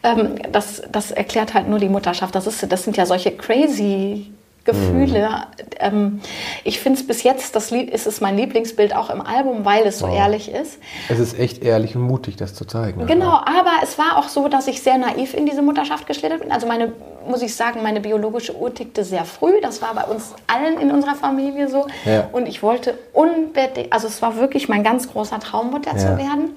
Ähm, 0.02 0.34
das, 0.52 0.82
das 0.92 1.10
erklärt 1.10 1.54
halt 1.54 1.68
nur 1.68 1.78
die 1.78 1.88
Mutterschaft. 1.88 2.34
Das, 2.34 2.46
ist, 2.46 2.70
das 2.70 2.84
sind 2.84 2.96
ja 2.96 3.06
solche 3.06 3.32
crazy 3.32 4.32
Gefühle. 4.66 5.28
Mhm. 5.28 5.64
Ähm, 5.78 6.20
ich 6.64 6.80
finde 6.80 6.98
es 7.00 7.06
bis 7.06 7.22
jetzt, 7.22 7.56
das 7.56 7.72
ist 7.72 8.06
es 8.06 8.20
mein 8.20 8.36
Lieblingsbild 8.36 8.94
auch 8.94 9.08
im 9.08 9.20
Album, 9.20 9.64
weil 9.64 9.86
es 9.86 9.98
so 9.98 10.08
wow. 10.08 10.16
ehrlich 10.16 10.52
ist. 10.52 10.78
Es 11.08 11.18
ist 11.18 11.38
echt 11.38 11.62
ehrlich 11.62 11.96
und 11.96 12.02
mutig, 12.02 12.36
das 12.36 12.54
zu 12.54 12.66
zeigen. 12.66 13.06
Genau, 13.06 13.32
aber 13.32 13.72
es 13.82 13.98
war 13.98 14.18
auch 14.18 14.28
so, 14.28 14.48
dass 14.48 14.66
ich 14.66 14.82
sehr 14.82 14.98
naiv 14.98 15.32
in 15.32 15.46
diese 15.46 15.62
Mutterschaft 15.62 16.06
geschlittert 16.06 16.40
bin. 16.40 16.52
Also 16.52 16.66
meine, 16.66 16.92
muss 17.26 17.42
ich 17.42 17.54
sagen, 17.54 17.82
meine 17.82 18.00
biologische 18.00 18.56
Uhr 18.56 18.74
tickte 18.74 19.04
sehr 19.04 19.24
früh. 19.24 19.60
Das 19.62 19.80
war 19.80 19.94
bei 19.94 20.04
uns 20.04 20.34
allen 20.46 20.78
in 20.78 20.90
unserer 20.90 21.14
Familie 21.14 21.68
so. 21.68 21.86
Ja. 22.04 22.28
Und 22.32 22.46
ich 22.46 22.62
wollte 22.62 22.98
unbedingt, 23.12 23.92
also 23.92 24.06
es 24.06 24.20
war 24.20 24.36
wirklich 24.36 24.68
mein 24.68 24.82
ganz 24.82 25.10
großer 25.10 25.40
Traum, 25.40 25.70
Mutter 25.70 25.92
ja. 25.92 25.98
zu 25.98 26.18
werden 26.18 26.50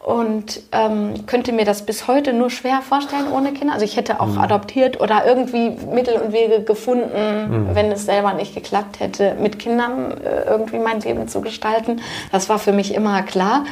und 0.00 0.60
ähm, 0.72 1.26
könnte 1.26 1.52
mir 1.52 1.64
das 1.64 1.82
bis 1.82 2.06
heute 2.06 2.32
nur 2.32 2.50
schwer 2.50 2.82
vorstellen 2.82 3.32
ohne 3.32 3.52
Kinder. 3.52 3.74
Also 3.74 3.84
ich 3.84 3.96
hätte 3.96 4.20
auch 4.20 4.28
mhm. 4.28 4.38
adoptiert 4.38 5.00
oder 5.00 5.26
irgendwie 5.26 5.70
Mittel 5.70 6.14
und 6.14 6.32
Wege 6.32 6.62
gefunden, 6.62 7.66
mhm. 7.70 7.74
wenn 7.74 7.90
es 7.90 8.06
selber 8.06 8.32
nicht 8.32 8.54
geklappt 8.54 9.00
hätte, 9.00 9.34
mit 9.40 9.58
Kindern 9.58 10.12
äh, 10.12 10.44
irgendwie 10.48 10.78
mein 10.78 11.00
Leben 11.00 11.26
zu 11.26 11.40
gestalten. 11.40 12.00
Das 12.30 12.48
war 12.48 12.58
für 12.58 12.72
mich 12.72 12.94
immer 12.94 13.22
klar. 13.22 13.64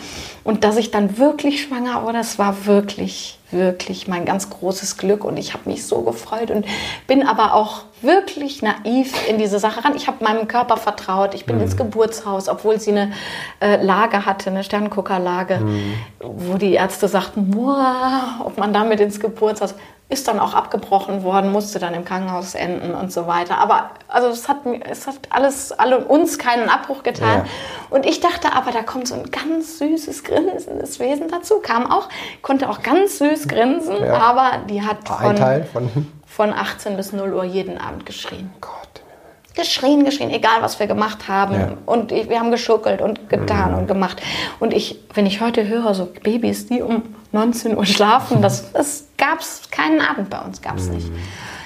Und 0.43 0.64
dass 0.64 0.77
ich 0.77 0.91
dann 0.91 1.16
wirklich 1.16 1.62
schwanger 1.62 2.03
wurde, 2.03 2.18
das 2.18 2.39
war 2.39 2.66
wirklich 2.66 3.39
wirklich 3.53 4.09
mein 4.09 4.24
ganz 4.24 4.51
großes 4.51 4.97
Glück 4.97 5.24
und 5.24 5.37
ich 5.37 5.55
habe 5.55 5.70
mich 5.70 5.87
so 5.87 6.03
gefreut 6.03 6.51
und 6.51 6.66
bin 7.07 7.24
aber 7.24 7.55
auch 7.55 7.83
wirklich 8.03 8.62
naiv 8.62 9.28
in 9.28 9.38
diese 9.38 9.59
Sache 9.59 9.84
ran. 9.84 9.94
Ich 9.97 10.07
habe 10.07 10.22
meinem 10.22 10.49
Körper 10.49 10.76
vertraut. 10.76 11.34
Ich 11.34 11.47
bin 11.47 11.57
mhm. 11.57 11.62
ins 11.62 11.76
Geburtshaus, 11.76 12.49
obwohl 12.49 12.78
sie 12.78 12.90
eine 12.90 13.12
äh, 13.61 13.82
Lage 13.82 14.26
hatte, 14.26 14.51
eine 14.51 14.64
Sternguckerlage, 14.64 15.59
mhm. 15.59 15.94
wo 16.20 16.59
die 16.59 16.74
Ärzte 16.74 17.09
sagten, 17.09 17.51
boah, 17.51 18.40
ob 18.44 18.59
man 18.59 18.72
damit 18.72 19.01
ins 19.01 19.20
Geburtshaus 19.20 19.74
ist 20.09 20.28
dann 20.28 20.38
auch 20.38 20.55
abgebrochen 20.55 21.24
worden, 21.24 21.51
musste 21.51 21.80
dann 21.80 21.92
im 21.92 22.05
Krankenhaus 22.05 22.55
enden 22.55 22.94
und 22.94 23.11
so 23.11 23.26
weiter. 23.26 23.59
Aber 23.59 23.90
also 24.07 24.28
es 24.28 24.49
hat, 24.49 24.59
es 24.88 25.09
hat 25.09 25.16
alles, 25.30 25.72
alle 25.72 25.99
uns 25.99 26.38
keinen 26.38 26.68
Abbruch 26.68 27.03
getan. 27.03 27.44
Ja. 27.44 27.44
Und 27.90 28.07
ich 28.07 28.20
dachte 28.20 28.53
aber, 28.53 28.70
da 28.70 28.82
kommt 28.82 29.09
so 29.09 29.16
ein 29.16 29.32
ganz 29.32 29.78
süßes, 29.78 30.22
grinsendes 30.22 31.01
Wesen 31.01 31.28
dazu. 31.28 31.59
Kam 31.61 31.90
auch, 31.90 32.09
konnte 32.40 32.70
auch 32.70 32.82
ganz 32.82 33.18
süß 33.18 33.49
grinsen, 33.49 33.97
ja. 34.01 34.14
aber 34.14 34.59
die 34.68 34.82
hat 34.82 35.09
von, 35.09 35.36
von, 35.72 36.09
von 36.37 36.53
18 36.53 36.99
bis 36.99 37.14
0 37.14 37.32
Uhr 37.32 37.45
jeden 37.45 37.78
Abend 37.78 38.05
geschrien. 38.05 38.51
Gott 38.61 38.72
geschrien, 39.55 40.05
geschrien, 40.05 40.28
egal 40.28 40.61
was 40.61 40.78
wir 40.78 40.87
gemacht 40.87 41.28
haben. 41.28 41.55
Ja. 41.55 41.72
Und 41.87 42.12
ich, 42.12 42.28
wir 42.28 42.39
haben 42.39 42.51
geschuckelt 42.51 43.01
und 43.01 43.30
getan 43.30 43.72
mhm. 43.72 43.78
und 43.78 43.87
gemacht. 43.89 44.20
Und 44.61 44.74
ich, 44.74 45.01
wenn 45.14 45.24
ich 45.24 45.41
heute 45.41 45.66
höre, 45.66 45.95
so 45.95 46.05
Babys, 46.05 46.66
die 46.66 46.82
um 46.82 47.03
19 47.32 47.74
Uhr 47.74 47.87
schlafen, 47.87 48.43
das, 48.43 48.70
das 48.72 49.07
gab 49.16 49.41
es 49.41 49.62
keinen 49.70 50.03
Abend 50.03 50.28
bei 50.28 50.39
uns, 50.41 50.61
gab 50.61 50.76
es 50.76 50.91
nicht. 50.91 51.11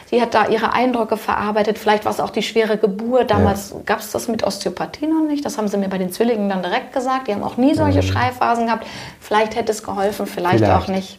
Sie 0.06 0.22
hat 0.22 0.34
da 0.34 0.46
ihre 0.46 0.72
Eindrücke 0.72 1.16
verarbeitet. 1.16 1.78
Vielleicht 1.78 2.04
war 2.04 2.12
es 2.12 2.20
auch 2.20 2.30
die 2.30 2.42
schwere 2.42 2.78
Geburt. 2.78 3.32
Damals 3.32 3.70
ja. 3.70 3.76
gab 3.84 3.98
es 3.98 4.12
das 4.12 4.28
mit 4.28 4.44
Osteopathie 4.44 5.08
noch 5.08 5.26
nicht. 5.26 5.44
Das 5.44 5.58
haben 5.58 5.66
sie 5.66 5.78
mir 5.78 5.88
bei 5.88 5.98
den 5.98 6.12
Zwillingen 6.12 6.48
dann 6.48 6.62
direkt 6.62 6.92
gesagt. 6.92 7.26
Die 7.26 7.34
haben 7.34 7.42
auch 7.42 7.56
nie 7.56 7.74
solche 7.74 8.02
mhm. 8.02 8.06
Schreiphasen 8.06 8.66
gehabt. 8.66 8.86
Vielleicht 9.18 9.56
hätte 9.56 9.72
es 9.72 9.82
geholfen, 9.82 10.26
vielleicht, 10.26 10.58
vielleicht. 10.58 10.72
auch 10.72 10.86
nicht. 10.86 11.18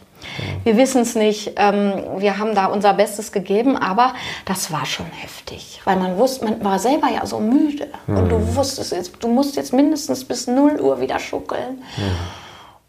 Wir 0.64 0.76
wissen 0.76 1.02
es 1.02 1.14
nicht. 1.14 1.52
Ähm, 1.56 1.94
wir 2.18 2.38
haben 2.38 2.54
da 2.54 2.66
unser 2.66 2.94
Bestes 2.94 3.32
gegeben, 3.32 3.76
aber 3.76 4.14
das 4.44 4.72
war 4.72 4.86
schon 4.86 5.06
heftig, 5.06 5.80
weil 5.84 5.96
man 5.96 6.18
wusste, 6.18 6.44
man 6.44 6.64
war 6.64 6.78
selber 6.78 7.08
ja 7.08 7.26
so 7.26 7.40
müde 7.40 7.88
mhm. 8.06 8.16
und 8.16 8.28
du 8.28 8.38
mhm. 8.38 8.56
wusstest 8.56 8.92
jetzt, 8.92 9.22
du 9.22 9.28
musst 9.28 9.56
jetzt 9.56 9.72
mindestens 9.72 10.24
bis 10.24 10.46
0 10.46 10.80
Uhr 10.80 11.00
wieder 11.00 11.18
schuckeln. 11.18 11.82
Mhm. 11.96 12.42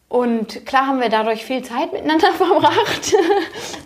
Und 0.09 0.65
klar 0.67 0.85
haben 0.85 1.01
wir 1.01 1.09
dadurch 1.09 1.43
viel 1.43 1.63
Zeit 1.63 1.91
miteinander 1.91 2.31
verbracht, 2.37 3.15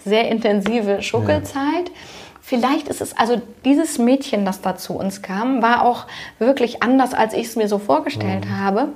sehr 0.04 0.30
intensive 0.30 1.02
Schuckelzeit. 1.02 1.88
Ja. 1.88 1.96
Vielleicht 2.42 2.88
ist 2.88 3.02
es, 3.02 3.16
also 3.18 3.42
dieses 3.66 3.98
Mädchen, 3.98 4.46
das 4.46 4.62
da 4.62 4.78
zu 4.78 4.94
uns 4.94 5.22
kam, 5.22 5.62
war 5.62 5.84
auch 5.84 6.06
wirklich 6.40 6.82
anders, 6.82 7.14
als 7.14 7.34
ich 7.34 7.48
es 7.48 7.56
mir 7.56 7.68
so 7.68 7.78
vorgestellt 7.78 8.46
mhm. 8.46 8.60
habe. 8.60 8.88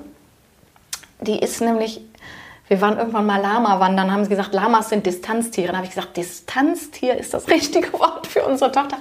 Die 1.21 1.37
ist 1.37 1.61
nämlich 1.61 2.01
wir 2.71 2.79
waren 2.79 2.97
irgendwann 2.97 3.25
mal 3.25 3.41
Lama 3.41 3.81
wandern, 3.81 4.13
haben 4.13 4.23
sie 4.23 4.29
gesagt, 4.29 4.53
Lamas 4.53 4.87
sind 4.87 5.05
Distanztiere. 5.05 5.67
Dann 5.67 5.75
habe 5.75 5.87
ich 5.87 5.93
gesagt, 5.93 6.15
Distanztier 6.15 7.17
ist 7.17 7.33
das 7.33 7.47
richtige 7.49 7.91
Wort 7.91 8.27
für 8.27 8.45
unsere 8.45 8.71
Tochter. 8.71 8.95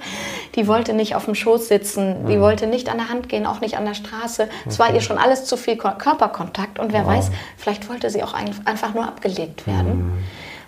Die 0.55 0.67
wollte 0.67 0.93
nicht 0.93 1.15
auf 1.15 1.23
dem 1.23 1.35
Schoß 1.35 1.69
sitzen, 1.69 2.25
die 2.27 2.35
mhm. 2.35 2.41
wollte 2.41 2.67
nicht 2.67 2.89
an 2.89 2.97
der 2.97 3.07
Hand 3.07 3.29
gehen, 3.29 3.45
auch 3.45 3.61
nicht 3.61 3.77
an 3.77 3.85
der 3.85 3.93
Straße. 3.93 4.49
Es 4.67 4.77
war 4.77 4.93
ihr 4.93 4.99
schon 4.99 5.17
alles 5.17 5.45
zu 5.45 5.55
viel 5.55 5.77
Körperkontakt 5.77 6.79
und 6.79 6.91
wer 6.91 7.05
wow. 7.05 7.13
weiß, 7.13 7.31
vielleicht 7.55 7.87
wollte 7.87 8.09
sie 8.09 8.23
auch 8.23 8.33
einfach 8.33 8.93
nur 8.93 9.05
abgelegt 9.05 9.65
werden. 9.65 9.95
Mhm. 9.99 10.17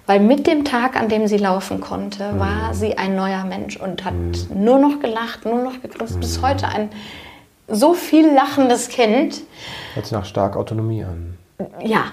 Weil 0.05 0.21
mit 0.21 0.47
dem 0.47 0.63
Tag, 0.63 0.95
an 0.95 1.09
dem 1.09 1.27
sie 1.27 1.37
laufen 1.37 1.81
konnte, 1.81 2.31
mhm. 2.31 2.39
war 2.39 2.73
sie 2.73 2.97
ein 2.97 3.17
neuer 3.17 3.43
Mensch 3.43 3.75
und 3.75 4.05
hat 4.05 4.13
mhm. 4.13 4.63
nur 4.63 4.79
noch 4.79 5.01
gelacht, 5.01 5.43
nur 5.43 5.61
noch 5.61 5.81
gegrinst. 5.81 6.21
Bis 6.21 6.37
mhm. 6.37 6.47
heute 6.47 6.69
ein 6.69 6.89
so 7.67 7.95
viel 7.95 8.33
lachendes 8.33 8.87
Kind. 8.87 9.41
Hört 9.93 10.05
sich 10.05 10.13
nach 10.13 10.23
stark 10.23 10.55
Autonomie 10.55 11.03
an. 11.03 11.37
Ja, 11.81 12.05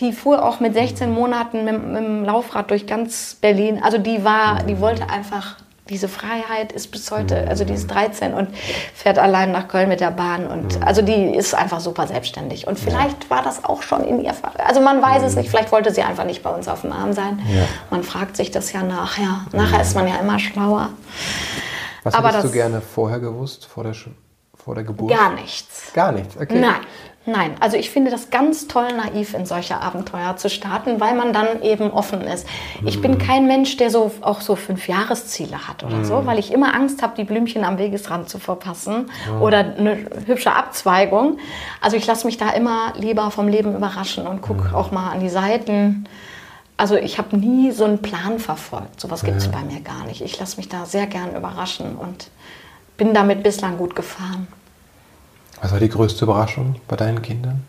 die 0.00 0.12
fuhr 0.12 0.44
auch 0.44 0.60
mit 0.60 0.74
16 0.74 1.10
Monaten 1.10 1.64
mit, 1.64 1.86
mit, 1.86 1.96
dem 1.96 2.24
Laufrad 2.24 2.70
durch 2.70 2.86
ganz 2.86 3.36
Berlin. 3.40 3.80
Also 3.82 3.98
die 3.98 4.24
war, 4.24 4.62
die 4.64 4.80
wollte 4.80 5.08
einfach 5.08 5.56
diese 5.88 6.08
Freiheit 6.08 6.72
ist 6.72 6.90
bis 6.90 7.10
heute, 7.10 7.46
also 7.46 7.64
die 7.64 7.74
ist 7.74 7.88
13 7.88 8.32
und 8.32 8.48
fährt 8.94 9.18
allein 9.18 9.52
nach 9.52 9.68
Köln 9.68 9.90
mit 9.90 10.00
der 10.00 10.10
Bahn 10.12 10.46
und 10.46 10.82
also 10.82 11.02
die 11.02 11.36
ist 11.36 11.54
einfach 11.54 11.80
super 11.80 12.06
selbstständig 12.06 12.66
und 12.66 12.78
vielleicht 12.78 13.28
war 13.28 13.42
das 13.42 13.64
auch 13.66 13.82
schon 13.82 14.02
in 14.02 14.24
ihr 14.24 14.32
Fall. 14.32 14.52
Also 14.66 14.80
man 14.80 15.02
weiß 15.02 15.22
es 15.24 15.36
nicht, 15.36 15.50
vielleicht 15.50 15.72
wollte 15.72 15.92
sie 15.92 16.02
einfach 16.02 16.24
nicht 16.24 16.42
bei 16.42 16.48
uns 16.48 16.68
auf 16.68 16.80
dem 16.80 16.92
Arm 16.92 17.12
sein. 17.12 17.38
Ja. 17.54 17.64
Man 17.90 18.02
fragt 18.02 18.36
sich 18.36 18.50
das 18.50 18.72
ja 18.72 18.82
nachher. 18.82 19.44
Nachher 19.52 19.82
ist 19.82 19.94
man 19.94 20.08
ja 20.08 20.16
immer 20.16 20.38
schlauer. 20.38 20.88
Was 22.02 22.14
Aber 22.14 22.28
hättest 22.28 22.44
du 22.44 22.50
gerne 22.50 22.80
vorher 22.80 23.20
gewusst, 23.20 23.66
vor 23.66 23.84
der, 23.84 23.94
vor 24.54 24.74
der 24.74 24.84
Geburt? 24.84 25.10
Gar 25.10 25.34
nichts. 25.34 25.92
Gar 25.92 26.12
nichts, 26.12 26.34
okay. 26.36 26.58
Nein. 26.58 26.80
Nein, 27.26 27.54
also 27.60 27.78
ich 27.78 27.88
finde 27.88 28.10
das 28.10 28.28
ganz 28.28 28.68
toll, 28.68 28.88
naiv 28.94 29.32
in 29.32 29.46
solche 29.46 29.80
Abenteuer 29.80 30.36
zu 30.36 30.50
starten, 30.50 31.00
weil 31.00 31.14
man 31.14 31.32
dann 31.32 31.62
eben 31.62 31.90
offen 31.90 32.20
ist. 32.20 32.46
Ich 32.84 33.00
bin 33.00 33.16
kein 33.16 33.46
Mensch, 33.46 33.78
der 33.78 33.88
so 33.88 34.10
auch 34.20 34.42
so 34.42 34.56
fünf 34.56 34.88
Jahresziele 34.88 35.66
hat 35.66 35.84
oder 35.84 36.04
so, 36.04 36.26
weil 36.26 36.38
ich 36.38 36.52
immer 36.52 36.74
Angst 36.74 37.02
habe, 37.02 37.14
die 37.16 37.24
Blümchen 37.24 37.64
am 37.64 37.78
Wegesrand 37.78 38.28
zu 38.28 38.38
verpassen 38.38 39.10
oder 39.40 39.58
eine 39.58 39.96
hübsche 40.26 40.52
Abzweigung. 40.52 41.38
Also 41.80 41.96
ich 41.96 42.06
lasse 42.06 42.26
mich 42.26 42.36
da 42.36 42.50
immer 42.50 42.92
lieber 42.98 43.30
vom 43.30 43.48
Leben 43.48 43.74
überraschen 43.74 44.26
und 44.26 44.42
gucke 44.42 44.76
auch 44.76 44.90
mal 44.90 45.10
an 45.10 45.20
die 45.20 45.30
Seiten. 45.30 46.04
Also 46.76 46.96
ich 46.96 47.16
habe 47.16 47.36
nie 47.38 47.70
so 47.72 47.84
einen 47.84 48.02
Plan 48.02 48.38
verfolgt. 48.38 49.00
Sowas 49.00 49.24
gibt 49.24 49.38
es 49.38 49.48
bei 49.48 49.60
mir 49.62 49.80
gar 49.80 50.04
nicht. 50.04 50.20
Ich 50.20 50.38
lasse 50.38 50.58
mich 50.58 50.68
da 50.68 50.84
sehr 50.84 51.06
gern 51.06 51.34
überraschen 51.34 51.96
und 51.96 52.28
bin 52.98 53.14
damit 53.14 53.42
bislang 53.42 53.78
gut 53.78 53.96
gefahren. 53.96 54.46
Was 55.60 55.72
war 55.72 55.80
die 55.80 55.88
größte 55.88 56.24
Überraschung 56.24 56.76
bei 56.88 56.96
deinen 56.96 57.22
Kindern? 57.22 57.62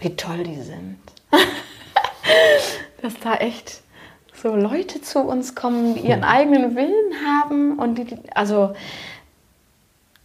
Wie 0.00 0.14
toll 0.16 0.42
die 0.44 0.60
sind. 0.60 0.98
Dass 3.02 3.14
da 3.22 3.34
echt 3.36 3.82
so 4.42 4.54
Leute 4.56 5.00
zu 5.00 5.20
uns 5.20 5.54
kommen, 5.54 5.94
die 5.94 6.00
ihren 6.00 6.24
eigenen 6.24 6.74
Willen 6.74 7.12
haben 7.24 7.78
und 7.78 7.96
die, 7.96 8.18
also 8.34 8.74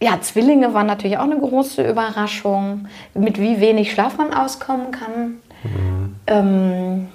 ja, 0.00 0.20
Zwillinge 0.20 0.74
waren 0.74 0.86
natürlich 0.86 1.18
auch 1.18 1.24
eine 1.24 1.38
große 1.38 1.88
Überraschung, 1.88 2.86
mit 3.14 3.40
wie 3.40 3.60
wenig 3.60 3.92
Schlaf 3.92 4.16
man 4.16 4.32
auskommen 4.32 4.92
kann, 4.92 5.38
mhm. 5.64 6.16
ähm, 6.26 7.08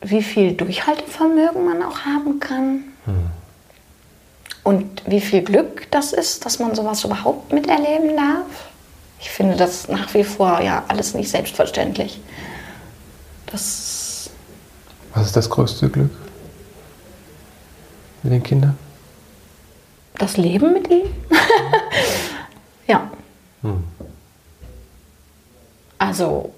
wie 0.00 0.22
viel 0.22 0.52
Durchhaltevermögen 0.52 1.64
man 1.64 1.82
auch 1.82 2.00
haben 2.00 2.40
kann. 2.40 2.84
Mhm. 3.06 3.30
Und 4.64 5.02
wie 5.06 5.20
viel 5.20 5.42
Glück 5.42 5.90
das 5.90 6.12
ist, 6.12 6.44
dass 6.44 6.58
man 6.58 6.74
sowas 6.74 7.04
überhaupt 7.04 7.52
miterleben 7.52 8.16
darf. 8.16 8.68
Ich 9.20 9.30
finde 9.30 9.56
das 9.56 9.88
nach 9.88 10.12
wie 10.14 10.24
vor 10.24 10.60
ja 10.60 10.84
alles 10.88 11.14
nicht 11.14 11.30
selbstverständlich. 11.30 12.20
Das 13.46 14.30
Was 15.14 15.26
ist 15.26 15.36
das 15.36 15.48
größte 15.48 15.88
Glück 15.88 16.10
mit 18.22 18.32
den 18.32 18.42
Kindern? 18.42 18.76
das 20.18 20.36
Leben 20.36 20.72
mit 20.72 20.90
ihm? 20.90 21.06
ja. 22.86 23.10
Also 25.98 26.52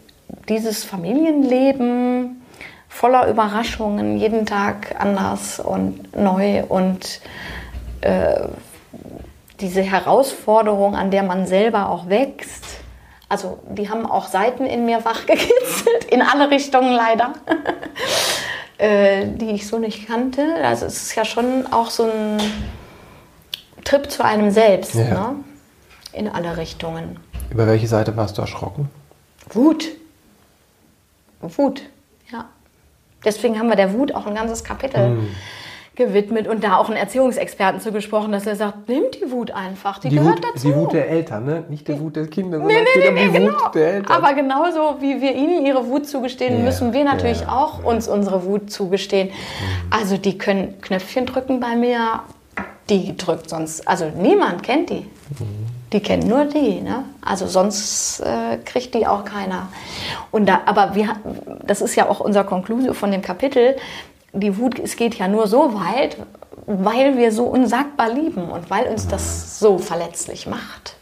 dieses 0.48 0.84
Familienleben 0.84 2.42
voller 2.88 3.28
Überraschungen, 3.28 4.18
jeden 4.18 4.46
Tag 4.46 4.96
anders 4.98 5.60
und 5.60 6.16
neu 6.16 6.64
und 6.64 7.20
äh, 8.00 8.48
diese 9.60 9.82
Herausforderung, 9.82 10.94
an 10.96 11.10
der 11.10 11.22
man 11.22 11.46
selber 11.46 11.90
auch 11.90 12.08
wächst. 12.08 12.64
Also 13.28 13.60
die 13.68 13.88
haben 13.88 14.06
auch 14.06 14.26
Seiten 14.28 14.66
in 14.66 14.86
mir 14.86 15.04
wachgekitzelt, 15.04 16.04
in 16.10 16.22
alle 16.22 16.50
Richtungen 16.50 16.92
leider, 16.92 17.32
äh, 18.78 19.26
die 19.26 19.50
ich 19.50 19.66
so 19.68 19.78
nicht 19.78 20.06
kannte. 20.08 20.42
Also 20.64 20.86
es 20.86 21.02
ist 21.02 21.14
ja 21.14 21.24
schon 21.24 21.66
auch 21.72 21.90
so 21.90 22.04
ein 22.04 22.40
Trip 23.84 24.10
zu 24.10 24.24
einem 24.24 24.50
selbst, 24.50 24.94
Ja. 24.94 25.04
ne? 25.04 25.34
in 26.12 26.28
alle 26.28 26.56
Richtungen. 26.56 27.20
Über 27.50 27.66
welche 27.66 27.86
Seite 27.86 28.16
warst 28.16 28.36
du 28.38 28.42
erschrocken? 28.42 28.90
Wut. 29.52 29.88
Wut, 31.40 31.82
ja. 32.32 32.46
Deswegen 33.24 33.58
haben 33.58 33.68
wir 33.68 33.76
der 33.76 33.92
Wut 33.92 34.14
auch 34.14 34.26
ein 34.26 34.34
ganzes 34.34 34.64
Kapitel 34.64 35.28
gewidmet 36.00 36.48
und 36.48 36.64
da 36.64 36.78
auch 36.78 36.88
einen 36.88 36.96
Erziehungsexperten 36.96 37.80
zu 37.80 37.92
gesprochen, 37.92 38.32
dass 38.32 38.46
er 38.46 38.56
sagt, 38.56 38.88
nimm 38.88 39.04
die 39.12 39.30
Wut 39.30 39.50
einfach, 39.50 39.98
die, 39.98 40.08
gehört 40.08 40.38
Wut, 40.38 40.46
dazu. 40.54 40.68
die 40.68 40.74
Wut 40.74 40.92
der 40.94 41.10
Eltern, 41.10 41.44
ne? 41.44 41.64
Nicht 41.68 41.86
die 41.88 42.00
Wut 42.00 42.16
der 42.16 42.26
Kinder, 42.26 42.58
sondern 42.58 42.78
es 42.78 42.94
geht 42.94 43.08
um 43.10 43.16
die 43.16 43.30
genau. 43.30 43.52
Wut 43.52 43.74
der 43.74 43.92
Eltern. 43.94 44.16
Aber 44.16 44.32
genauso 44.32 44.96
wie 45.00 45.20
wir 45.20 45.34
ihnen 45.34 45.66
ihre 45.66 45.86
Wut 45.86 46.06
zugestehen, 46.08 46.58
Ja, 46.58 46.64
müssen 46.64 46.94
wir 46.94 47.04
natürlich 47.04 47.42
ja, 47.42 47.52
auch 47.52 47.84
uns 47.84 48.08
unsere 48.08 48.44
Wut 48.46 48.72
zugestehen. 48.72 49.28
Also 49.90 50.16
die 50.16 50.38
können 50.38 50.80
Knöpfchen 50.80 51.26
drücken 51.26 51.60
bei 51.60 51.76
mir, 51.76 52.20
die 52.88 53.14
drückt 53.16 53.50
sonst, 53.50 53.86
also 53.86 54.06
niemand 54.16 54.62
kennt 54.62 54.88
die. 54.88 55.06
Die 55.92 56.00
kennen 56.00 56.26
nur 56.28 56.46
die, 56.46 56.80
ne? 56.80 57.04
Also 57.20 57.46
sonst 57.46 58.20
äh, 58.20 58.56
kriegt 58.64 58.94
die 58.94 59.06
auch 59.06 59.24
keiner. 59.24 59.68
Und 60.30 60.48
da, 60.48 60.62
aber 60.64 60.94
wir, 60.94 61.16
das 61.62 61.82
ist 61.82 61.94
ja 61.94 62.08
auch 62.08 62.20
unser 62.20 62.44
Konklusio 62.44 62.94
von 62.94 63.10
dem 63.10 63.22
Kapitel. 63.22 63.76
Die 64.32 64.56
Wut, 64.58 64.78
es 64.78 64.96
geht 64.96 65.16
ja 65.16 65.28
nur 65.28 65.46
so 65.46 65.74
weit, 65.74 66.16
weil 66.66 67.16
wir 67.16 67.32
so 67.32 67.44
unsagbar 67.44 68.12
lieben 68.12 68.48
und 68.48 68.70
weil 68.70 68.86
uns 68.86 69.08
das 69.08 69.58
so 69.58 69.78
verletzlich 69.78 70.46
macht. 70.46 70.94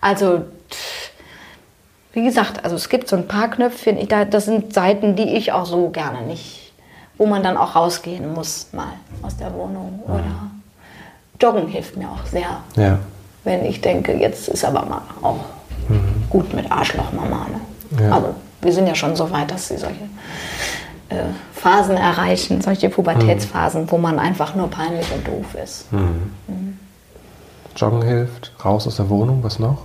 Also, 0.00 0.42
wie 2.12 2.24
gesagt, 2.24 2.64
also 2.64 2.76
es 2.76 2.88
gibt 2.88 3.08
so 3.08 3.16
ein 3.16 3.28
paar 3.28 3.48
Knöpfchen, 3.48 3.96
ich, 3.96 4.08
da, 4.08 4.24
das 4.24 4.44
sind 4.44 4.74
Seiten, 4.74 5.16
die 5.16 5.36
ich 5.36 5.52
auch 5.52 5.64
so 5.64 5.88
gerne 5.88 6.22
nicht, 6.22 6.72
wo 7.16 7.26
man 7.26 7.42
dann 7.42 7.56
auch 7.56 7.74
rausgehen 7.76 8.34
muss, 8.34 8.68
mal 8.72 8.92
aus 9.22 9.36
der 9.36 9.54
Wohnung. 9.54 10.02
Oder 10.06 10.50
Joggen 11.40 11.68
hilft 11.68 11.96
mir 11.96 12.08
auch 12.08 12.26
sehr, 12.26 12.60
ja. 12.76 12.98
wenn 13.44 13.64
ich 13.64 13.80
denke, 13.80 14.12
jetzt 14.12 14.48
ist 14.48 14.64
aber 14.64 14.84
mal 14.84 15.02
auch 15.22 15.44
gut 16.28 16.52
mit 16.52 16.70
Arschlochmama. 16.70 17.46
Ne? 17.48 18.04
Ja. 18.04 18.16
Also 18.16 18.34
wir 18.60 18.72
sind 18.72 18.86
ja 18.86 18.94
schon 18.94 19.16
so 19.16 19.30
weit, 19.30 19.50
dass 19.50 19.68
sie 19.68 19.76
solche 19.76 20.08
Phasen 21.52 21.96
erreichen, 21.96 22.60
solche 22.60 22.88
Pubertätsphasen, 22.88 23.90
wo 23.90 23.98
man 23.98 24.18
einfach 24.18 24.54
nur 24.54 24.68
peinlich 24.68 25.06
und 25.14 25.26
doof 25.26 25.54
ist. 25.62 25.86
Joggen 27.76 28.02
hilft, 28.02 28.52
raus 28.64 28.86
aus 28.86 28.96
der 28.96 29.08
Wohnung, 29.08 29.42
was 29.42 29.58
noch? 29.58 29.78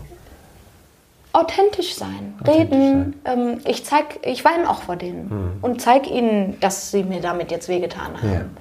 authentisch 1.37 1.93
sein, 1.95 2.33
Authentisch 2.41 2.77
reden. 2.77 3.21
Ähm, 3.25 3.59
ich 3.65 3.85
zeig, 3.85 4.19
ich 4.23 4.43
weine 4.43 4.69
auch 4.69 4.81
vor 4.81 4.95
denen 4.95 5.59
und 5.61 5.81
zeige 5.81 6.09
ihnen, 6.09 6.59
dass 6.61 6.91
sie 6.91 7.03
mir 7.03 7.21
damit 7.21 7.51
jetzt 7.51 7.69
wehgetan 7.69 8.13
haben. 8.21 8.57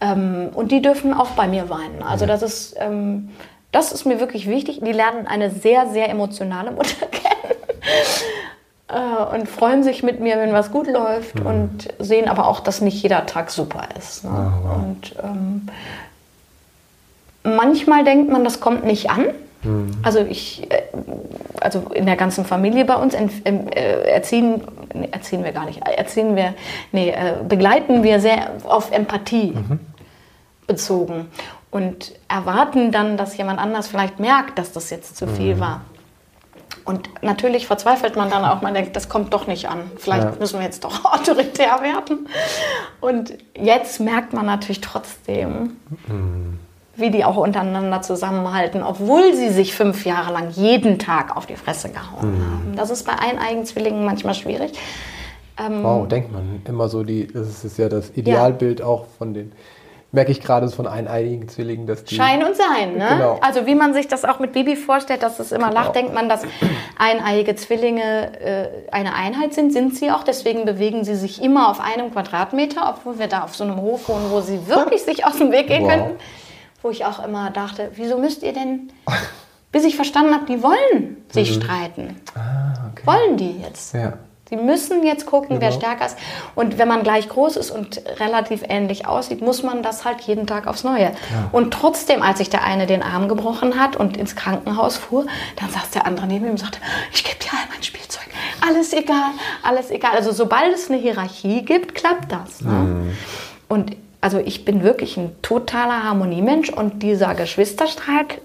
Ähm, 0.00 0.50
und 0.54 0.72
die 0.72 0.82
dürfen 0.82 1.14
auch 1.14 1.30
bei 1.30 1.46
mir 1.46 1.70
weinen. 1.70 2.02
Also 2.02 2.26
das 2.26 2.42
ist, 2.42 2.74
ähm, 2.78 3.30
das 3.72 3.92
ist 3.92 4.04
mir 4.04 4.20
wirklich 4.20 4.48
wichtig. 4.48 4.80
Die 4.82 4.92
lernen 4.92 5.26
eine 5.26 5.50
sehr, 5.50 5.86
sehr 5.88 6.08
emotionale 6.10 6.70
Mutter 6.70 7.06
kennen. 7.10 7.54
Äh, 8.88 9.34
und 9.34 9.48
freuen 9.48 9.82
sich 9.82 10.02
mit 10.04 10.20
mir, 10.20 10.36
wenn 10.38 10.52
was 10.52 10.70
gut 10.70 10.86
läuft 10.86 11.40
und 11.40 11.88
sehen 11.98 12.28
aber 12.28 12.46
auch, 12.46 12.60
dass 12.60 12.80
nicht 12.80 13.02
jeder 13.02 13.26
Tag 13.26 13.50
super 13.50 13.88
ist. 13.98 14.22
Ne? 14.24 14.30
Ah, 14.30 14.52
wow. 14.62 14.76
Und 14.76 15.14
ähm, 15.24 15.68
manchmal 17.56 18.04
denkt 18.04 18.30
man, 18.30 18.44
das 18.44 18.60
kommt 18.60 18.84
nicht 18.84 19.10
an. 19.10 19.26
Also 20.04 20.20
ich, 20.20 20.70
äh, 20.70 20.82
also 21.60 21.80
in 21.92 22.06
der 22.06 22.14
ganzen 22.14 22.44
Familie 22.44 22.84
bei 22.84 22.94
uns 22.94 23.14
ent- 23.14 23.32
ähm, 23.44 23.66
äh, 23.68 24.02
erziehen, 24.08 24.62
nee, 24.94 25.08
erziehen 25.10 25.42
wir 25.42 25.50
gar 25.50 25.64
nicht, 25.64 25.80
erziehen 25.84 26.36
wir, 26.36 26.54
nee, 26.92 27.10
äh, 27.10 27.32
begleiten 27.48 28.04
wir 28.04 28.20
sehr 28.20 28.50
auf 28.68 28.92
Empathie 28.92 29.54
bezogen 30.68 31.28
und 31.72 32.12
erwarten 32.28 32.92
dann, 32.92 33.16
dass 33.16 33.36
jemand 33.36 33.58
anders 33.58 33.88
vielleicht 33.88 34.20
merkt, 34.20 34.58
dass 34.60 34.70
das 34.72 34.90
jetzt 34.90 35.16
zu 35.16 35.26
viel 35.26 35.58
war. 35.58 35.80
Und 36.84 37.08
natürlich 37.22 37.66
verzweifelt 37.66 38.14
man 38.16 38.30
dann 38.30 38.44
auch, 38.44 38.62
man 38.62 38.74
denkt, 38.74 38.94
das 38.94 39.08
kommt 39.08 39.32
doch 39.34 39.46
nicht 39.46 39.68
an. 39.68 39.90
Vielleicht 39.96 40.24
Ja. 40.24 40.32
müssen 40.38 40.58
wir 40.60 40.66
jetzt 40.66 40.84
doch 40.84 41.04
autoritär 41.12 41.80
werden. 41.82 42.28
Und 43.00 43.34
jetzt 43.56 43.98
merkt 44.00 44.32
man 44.32 44.46
natürlich 44.46 44.80
trotzdem, 44.80 45.76
wie 46.94 47.10
die 47.10 47.24
auch 47.24 47.36
untereinander 47.36 48.02
zusammenhalten, 48.02 48.82
obwohl 48.82 49.34
sie 49.34 49.50
sich 49.50 49.74
fünf 49.74 50.06
Jahre 50.06 50.32
lang 50.32 50.50
jeden 50.50 50.98
Tag 50.98 51.36
auf 51.36 51.46
die 51.46 51.56
Fresse 51.56 51.88
gehauen 51.90 52.40
haben. 52.40 52.74
Das 52.76 52.90
ist 52.90 53.04
bei 53.04 53.12
eineigen 53.18 53.64
Zwillingen 53.66 54.04
manchmal 54.04 54.34
schwierig. 54.34 54.72
Ähm, 55.58 55.82
Wow, 55.82 56.06
denkt 56.06 56.32
man 56.32 56.62
immer 56.66 56.88
so, 56.88 57.02
die, 57.02 57.26
das 57.26 57.64
ist 57.64 57.78
ja 57.78 57.88
das 57.88 58.10
Idealbild 58.14 58.82
auch 58.82 59.06
von 59.18 59.34
den, 59.34 59.52
merke 60.16 60.32
ich 60.32 60.40
gerade 60.40 60.68
von 60.68 60.86
eineinigen 60.88 61.46
Zwillingen, 61.46 61.86
dass 61.86 62.02
die. 62.02 62.16
Schein 62.16 62.42
und 62.42 62.56
Sein, 62.56 62.96
ne? 62.96 63.06
Genau. 63.10 63.38
Also 63.42 63.66
wie 63.66 63.74
man 63.76 63.94
sich 63.94 64.08
das 64.08 64.24
auch 64.24 64.40
mit 64.40 64.52
Bibi 64.52 64.74
vorstellt, 64.74 65.22
dass 65.22 65.38
es 65.38 65.52
immer 65.52 65.70
lacht, 65.70 65.94
denkt 65.94 66.12
man, 66.14 66.28
dass 66.28 66.42
eineiige 66.98 67.54
Zwillinge 67.54 68.40
äh, 68.40 68.68
eine 68.90 69.14
Einheit 69.14 69.54
sind, 69.54 69.72
sind 69.72 69.94
sie 69.94 70.10
auch. 70.10 70.24
Deswegen 70.24 70.64
bewegen 70.64 71.04
sie 71.04 71.14
sich 71.14 71.42
immer 71.42 71.68
auf 71.70 71.80
einem 71.80 72.10
Quadratmeter, 72.10 72.96
obwohl 72.96 73.18
wir 73.18 73.28
da 73.28 73.44
auf 73.44 73.54
so 73.54 73.62
einem 73.64 73.76
Hof 73.76 74.08
wohnen, 74.08 74.30
wo 74.30 74.40
sie 74.40 74.66
wirklich 74.66 75.02
sich 75.02 75.24
aus 75.24 75.36
dem 75.36 75.52
Weg 75.52 75.68
gehen 75.68 75.84
Wow. 75.84 75.90
könnten. 75.90 76.10
Wo 76.82 76.90
ich 76.90 77.04
auch 77.04 77.24
immer 77.24 77.50
dachte, 77.50 77.90
wieso 77.94 78.16
müsst 78.18 78.42
ihr 78.42 78.52
denn, 78.52 78.90
bis 79.70 79.84
ich 79.84 79.96
verstanden 79.96 80.34
habe, 80.34 80.46
die 80.46 80.62
wollen 80.62 81.18
sich 81.30 81.54
streiten. 81.54 82.20
Ah, 82.34 82.90
okay. 82.92 83.06
Wollen 83.06 83.36
die 83.36 83.60
jetzt? 83.60 83.94
Ja. 83.94 84.14
Sie 84.48 84.56
müssen 84.56 85.04
jetzt 85.04 85.26
gucken, 85.26 85.60
wer 85.60 85.70
Genau. 85.70 85.80
stärker 85.80 86.06
ist. 86.06 86.16
Und 86.54 86.78
wenn 86.78 86.86
man 86.86 87.02
gleich 87.02 87.28
groß 87.28 87.56
ist 87.56 87.70
und 87.72 88.00
relativ 88.20 88.62
ähnlich 88.68 89.06
aussieht, 89.06 89.40
muss 89.40 89.64
man 89.64 89.82
das 89.82 90.04
halt 90.04 90.20
jeden 90.20 90.46
Tag 90.46 90.68
aufs 90.68 90.84
Neue. 90.84 91.12
Und 91.50 91.72
trotzdem, 91.72 92.22
als 92.22 92.38
sich 92.38 92.48
der 92.48 92.62
eine 92.62 92.86
den 92.86 93.02
Arm 93.02 93.26
gebrochen 93.28 93.78
hat 93.80 93.96
und 93.96 94.16
ins 94.16 94.36
Krankenhaus 94.36 94.96
fuhr, 94.96 95.26
dann 95.56 95.70
saß 95.70 95.90
der 95.90 96.06
andere 96.06 96.26
neben 96.28 96.44
ihm 96.44 96.52
und 96.52 96.58
sagte, 96.58 96.78
ich 97.12 97.24
gebe 97.24 97.38
dir 97.40 97.48
all 97.52 97.68
mein 97.72 97.82
Spielzeug. 97.82 98.22
Alles 98.66 98.92
egal, 98.92 99.30
alles 99.64 99.90
egal. 99.90 100.12
Also 100.12 100.30
sobald 100.30 100.72
es 100.74 100.88
eine 100.90 100.98
Hierarchie 100.98 101.62
gibt, 101.62 101.94
klappt 101.96 102.30
das. 102.30 102.60
Ne? 102.60 103.14
Und 103.68 103.96
also 104.20 104.38
ich 104.38 104.64
bin 104.64 104.82
wirklich 104.84 105.16
ein 105.16 105.34
totaler 105.42 106.04
Harmoniemensch 106.04 106.70
und 106.70 107.02
dieser 107.02 107.34
Geschwisterstreit 107.34 108.40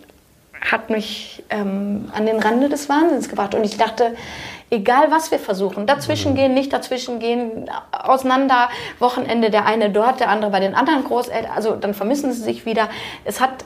hat 0.70 0.90
mich 0.90 1.44
ähm, 1.50 2.12
an 2.16 2.26
den 2.26 2.40
Rande 2.40 2.70
des 2.70 2.90
Wahnsinns 2.90 3.30
gebracht. 3.30 3.56
Und 3.56 3.64
ich 3.64 3.78
dachte, 3.78 4.16
egal 4.72 5.12
was 5.12 5.30
wir 5.30 5.38
versuchen, 5.38 5.86
dazwischen 5.86 6.34
gehen, 6.34 6.54
nicht 6.54 6.74
dazwischen 6.74 7.20
gehen, 7.20 7.70
auseinander, 7.92 8.70
Wochenende 9.00 9.50
der 9.52 9.66
eine 9.66 9.92
dort, 9.92 10.20
der 10.22 10.30
andere 10.30 10.50
bei 10.50 10.60
den 10.62 10.74
anderen 10.74 11.04
Großeltern, 11.04 11.52
also 11.56 11.76
dann 11.76 11.94
vermissen 11.94 12.32
sie 12.34 12.42
sich 12.42 12.66
wieder. 12.66 12.90
Es 13.26 13.40
hat 13.42 13.66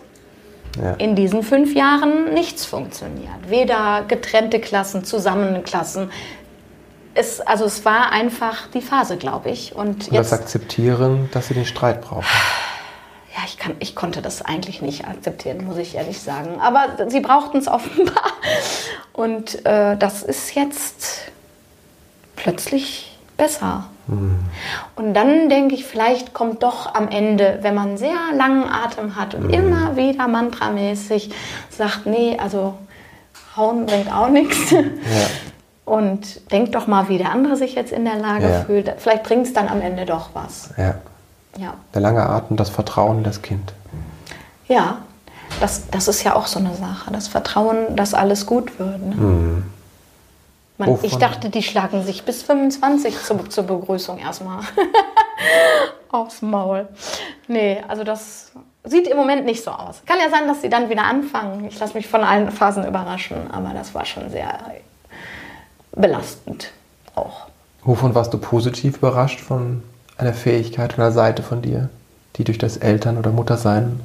Ja. 0.82 0.96
in 0.96 1.16
diesen 1.16 1.42
fünf 1.44 1.74
Jahren 1.74 2.34
nichts 2.34 2.66
funktioniert. 2.66 3.50
Weder 3.50 4.04
getrennte 4.10 4.60
Klassen, 4.60 5.06
zusammene 5.06 5.62
Klassen. 5.62 6.12
Es, 7.14 7.40
also 7.40 7.64
es 7.64 7.86
war 7.86 8.12
einfach 8.12 8.68
die 8.74 8.82
Phase, 8.82 9.16
glaube 9.16 9.52
ich. 9.52 9.74
Und 9.74 10.10
Und 10.10 10.18
das 10.18 10.34
akzeptieren, 10.34 11.30
dass 11.32 11.48
sie 11.48 11.54
den 11.54 11.66
Streit 11.66 12.02
brauchen. 12.02 12.26
Ja, 13.36 13.42
ich, 13.46 13.58
kann, 13.58 13.76
ich 13.80 13.96
konnte 13.96 14.22
das 14.22 14.42
eigentlich 14.42 14.82
nicht 14.82 15.06
akzeptieren, 15.08 15.66
muss 15.66 15.78
ich 15.78 15.96
ehrlich 15.96 16.22
sagen. 16.22 16.60
Aber 16.62 17.10
sie 17.10 17.20
brauchten 17.20 17.58
es 17.58 17.68
offenbar. 17.68 18.32
Und 19.14 19.66
äh, 19.66 19.98
das 19.98 20.24
ist 20.24 20.56
jetzt 20.56 21.32
plötzlich 22.36 23.18
besser. 23.38 23.86
Und 24.96 25.16
dann 25.16 25.50
denke 25.50 25.74
ich, 25.74 25.84
vielleicht 25.84 26.34
kommt 26.34 26.62
doch 26.62 26.94
am 26.94 27.08
Ende, 27.10 27.58
wenn 27.64 27.74
man 27.74 27.98
sehr 27.98 28.16
langen 28.36 28.70
Atem 28.70 29.16
hat 29.16 29.34
und 29.34 29.50
immer 29.50 29.96
wieder 29.98 30.28
mantramäßig 30.28 31.32
sagt, 31.72 32.06
nee, 32.06 32.38
also 32.40 32.76
hauen 33.58 33.88
bringt 33.88 34.14
auch 34.14 34.30
nichts. 34.30 34.70
Ja. 34.72 34.80
Und 35.86 36.52
denk 36.52 36.72
doch 36.72 36.86
mal, 36.88 37.10
wie 37.10 37.18
der 37.18 37.32
andere 37.32 37.56
sich 37.58 37.74
jetzt 37.76 37.92
in 37.92 38.06
der 38.06 38.16
Lage 38.18 38.48
Ja. 38.50 38.64
fühlt. 38.64 38.94
Vielleicht 38.98 39.24
bringt 39.24 39.48
es 39.48 39.54
dann 39.54 39.68
am 39.68 39.82
Ende 39.82 40.06
doch 40.06 40.30
was. 40.34 40.70
ja. 40.78 40.96
Ja. 41.58 41.76
Der 41.94 42.02
lange 42.02 42.28
Atem, 42.28 42.58
das 42.58 42.70
Vertrauen 42.70 43.24
das 43.24 43.42
Kind. 43.42 43.74
Ja, 44.68 45.00
das, 45.60 45.90
das 45.90 46.08
ist 46.08 46.24
ja 46.24 46.36
auch 46.36 46.48
so 46.48 46.60
eine 46.60 46.76
Sache. 46.76 47.12
Das 47.12 47.28
Vertrauen, 47.28 47.96
dass 47.96 48.14
alles 48.14 48.46
gut 48.46 48.78
wird. 48.80 49.02
Ne? 49.02 49.16
Mhm. 49.16 49.64
Man, 50.78 51.00
ich 51.04 51.16
dachte, 51.16 51.50
die 51.50 51.64
schlagen 51.64 52.04
sich 52.04 52.26
bis 52.26 52.44
25 52.44 53.18
zu, 53.24 53.38
zur 53.48 53.64
Begrüßung 53.64 54.18
erstmal 54.18 54.60
aufs 56.12 56.42
Maul. 56.42 56.90
Nee, 57.48 57.82
also 57.88 58.04
das 58.04 58.52
sieht 58.84 59.08
im 59.08 59.16
Moment 59.16 59.46
nicht 59.46 59.64
so 59.64 59.72
aus. 59.72 60.02
Kann 60.06 60.18
ja 60.20 60.30
sein, 60.30 60.48
dass 60.48 60.62
sie 60.62 60.70
dann 60.70 60.90
wieder 60.90 61.04
anfangen. 61.06 61.66
Ich 61.66 61.80
lasse 61.80 61.94
mich 61.94 62.08
von 62.08 62.26
allen 62.26 62.52
Phasen 62.52 62.86
überraschen, 62.86 63.50
aber 63.52 63.70
das 63.74 63.96
war 63.96 64.06
schon 64.06 64.30
sehr 64.30 64.60
belastend 65.94 66.72
auch. 67.16 67.48
Wovon 67.84 68.14
warst 68.14 68.34
du 68.34 68.38
positiv 68.38 68.98
überrascht 68.98 69.40
von 69.40 69.82
einer 70.18 70.34
Fähigkeit, 70.34 70.98
einer 70.98 71.12
Seite 71.12 71.44
von 71.44 71.62
dir, 71.62 71.90
die 72.36 72.44
durch 72.44 72.58
das 72.58 72.78
Eltern- 72.78 73.18
oder 73.18 73.32
Muttersein 73.32 74.00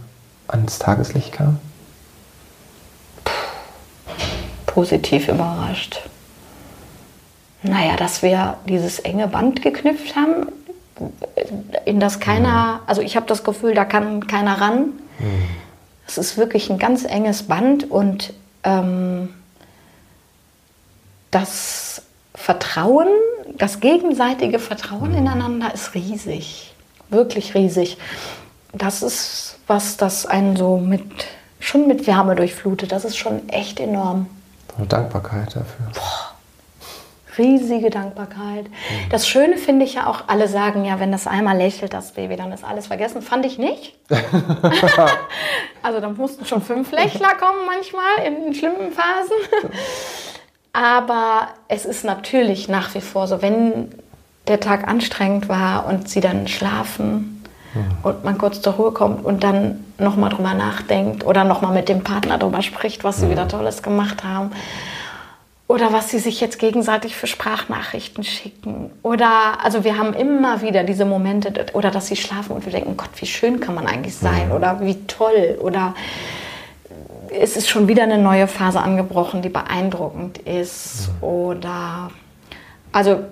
ans 0.49 0.79
Tageslicht 0.79 1.33
kam? 1.33 1.59
Positiv 4.67 5.29
überrascht. 5.29 6.09
Naja, 7.63 7.97
dass 7.97 8.23
wir 8.23 8.57
dieses 8.69 9.01
enge 9.01 9.29
Band 9.29 9.63
geknüpft 9.63 10.17
haben, 10.17 10.47
in 11.85 12.01
das 12.01 12.21
keiner, 12.21 12.81
also 12.87 13.03
ich 13.03 13.17
habe 13.17 13.27
das 13.27 13.45
Gefühl, 13.45 13.75
da 13.75 13.85
kann 13.85 14.27
keiner 14.27 14.61
ran. 14.61 14.93
Mhm. 15.19 15.43
Es 16.07 16.19
ist 16.19 16.37
wirklich 16.37 16.71
ein 16.71 16.79
ganz 16.79 17.05
enges 17.05 17.45
Band 17.45 17.91
und 17.91 18.33
ähm, 18.65 19.29
das 21.31 21.90
Vertrauen, 22.41 23.09
das 23.57 23.81
gegenseitige 23.81 24.59
Vertrauen 24.59 25.15
ineinander 25.15 25.73
ist 25.75 25.95
riesig, 25.95 26.75
wirklich 27.09 27.55
riesig. 27.55 27.99
Das 28.73 29.03
ist 29.03 29.59
was, 29.67 29.97
das 29.97 30.27
einen 30.27 30.57
so 30.57 30.79
mit, 30.79 31.03
schon 31.59 31.87
mit 31.87 32.07
Wärme 32.07 32.37
durchflutet. 32.37 32.93
Das 32.93 33.05
ist 33.05 33.17
schon 33.17 33.49
echt 33.49 33.81
enorm. 33.81 34.27
Dankbarkeit 34.89 35.55
dafür. 35.57 35.87
Boah 35.95 36.31
riesige 37.41 37.91
Dankbarkeit. 37.91 38.67
Das 39.11 39.27
Schöne 39.27 39.57
finde 39.57 39.85
ich 39.85 39.95
ja 39.95 40.07
auch, 40.07 40.25
alle 40.29 40.49
sagen 40.49 40.85
ja, 40.85 41.01
wenn 41.01 41.13
das 41.13 41.27
einmal 41.27 41.57
lächelt, 41.57 41.93
das 41.93 42.13
Baby, 42.13 42.37
dann 42.37 42.53
ist 42.53 42.65
alles 42.65 42.87
vergessen. 42.87 43.23
Fand 43.23 43.47
ich 43.47 43.59
nicht. 43.59 43.95
also 45.83 46.01
da 46.01 46.09
mussten 46.11 46.45
schon 46.45 46.63
fünf 46.63 46.93
Lächler 46.93 47.35
kommen 47.35 47.67
manchmal 47.67 48.27
in 48.27 48.55
schlimmen 48.55 48.93
Phasen. 48.93 49.37
Aber 50.73 51.49
es 51.69 51.85
ist 51.85 52.05
natürlich 52.05 52.69
nach 52.69 52.95
wie 52.95 53.01
vor 53.01 53.27
so, 53.27 53.43
wenn 53.43 53.89
der 54.47 54.61
Tag 54.61 54.87
anstrengend 54.89 55.49
war 55.49 55.87
und 55.87 56.09
sie 56.09 56.21
dann 56.21 56.49
schlafen 56.49 57.43
mhm. 57.75 57.85
und 58.03 58.25
man 58.25 58.39
kurz 58.39 58.61
zur 58.61 58.75
Ruhe 58.75 58.93
kommt 58.93 59.25
und 59.25 59.43
dann 59.43 59.85
nochmal 59.99 60.31
drüber 60.31 60.55
nachdenkt 60.55 61.25
oder 61.25 61.45
nochmal 61.45 61.75
mit 61.75 61.89
dem 61.89 62.03
Partner 62.03 62.39
drüber 62.39 62.63
spricht, 62.63 63.05
was 63.05 63.19
sie 63.19 63.27
mhm. 63.27 63.31
wieder 63.31 63.49
Tolles 63.49 63.83
gemacht 63.83 64.25
haben 64.25 64.51
oder 65.71 65.93
was 65.93 66.09
sie 66.09 66.19
sich 66.19 66.41
jetzt 66.41 66.59
gegenseitig 66.59 67.15
für 67.15 67.29
Sprachnachrichten 67.29 68.25
schicken. 68.25 68.91
Oder, 69.03 69.63
also 69.63 69.85
wir 69.85 69.99
haben 69.99 70.15
immer 70.15 70.63
wieder 70.63 70.83
diese 70.83 71.05
Momente, 71.05 71.67
oder 71.75 71.93
dass 71.93 72.09
sie 72.09 72.17
schlafen 72.17 72.57
und 72.57 72.65
wir 72.65 72.73
denken, 72.73 72.97
Gott, 72.97 73.11
wie 73.17 73.27
schön 73.27 73.61
kann 73.61 73.77
man 73.77 73.87
eigentlich 73.87 74.17
sein 74.17 74.49
mhm. 74.49 74.55
oder 74.55 74.81
wie 74.81 74.97
toll 75.07 75.59
oder 75.61 75.95
es 77.33 77.57
ist 77.57 77.69
schon 77.69 77.89
wieder 77.89 78.03
eine 78.03 78.19
neue 78.19 78.47
Phase 78.47 78.81
angebrochen, 78.81 79.43
die 79.43 79.49
beeindruckend 79.49 80.39
ist 80.39 81.09
mhm. 81.09 81.25
oder, 81.25 82.11
also 82.93 83.25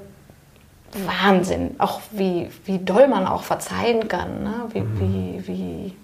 Wahnsinn, 0.93 1.77
auch 1.79 2.01
wie, 2.11 2.49
wie 2.65 2.79
doll 2.79 3.09
man 3.09 3.27
auch 3.27 3.43
verzeihen 3.43 4.09
kann, 4.09 4.43
ne? 4.43 4.55
wie, 4.73 4.81
mhm. 4.81 5.01
wie, 5.01 5.49
wie 5.49 5.97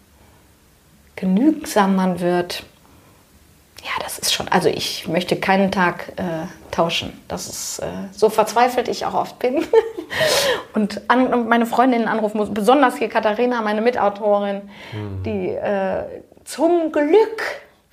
genügsam 1.16 1.96
man 1.96 2.20
wird 2.20 2.64
ja, 3.84 3.90
das 4.02 4.18
ist 4.18 4.32
schon, 4.32 4.48
also 4.48 4.70
ich 4.70 5.06
möchte 5.08 5.36
keinen 5.36 5.70
Tag 5.70 6.12
äh, 6.16 6.46
tauschen. 6.70 7.12
Das 7.28 7.46
ist 7.46 7.80
äh, 7.80 7.86
so 8.12 8.30
verzweifelt 8.30 8.88
ich 8.88 9.04
auch 9.04 9.12
oft 9.12 9.38
bin. 9.38 9.62
und 10.74 11.02
an, 11.08 11.48
meine 11.48 11.66
Freundinnen 11.66 12.08
anrufen 12.08 12.38
muss, 12.38 12.52
besonders 12.52 12.96
hier 12.96 13.10
Katharina, 13.10 13.60
meine 13.60 13.82
Mitautorin, 13.82 14.62
mhm. 14.92 15.22
die 15.24 15.48
äh, 15.48 16.04
zum 16.44 16.92
Glück 16.92 17.42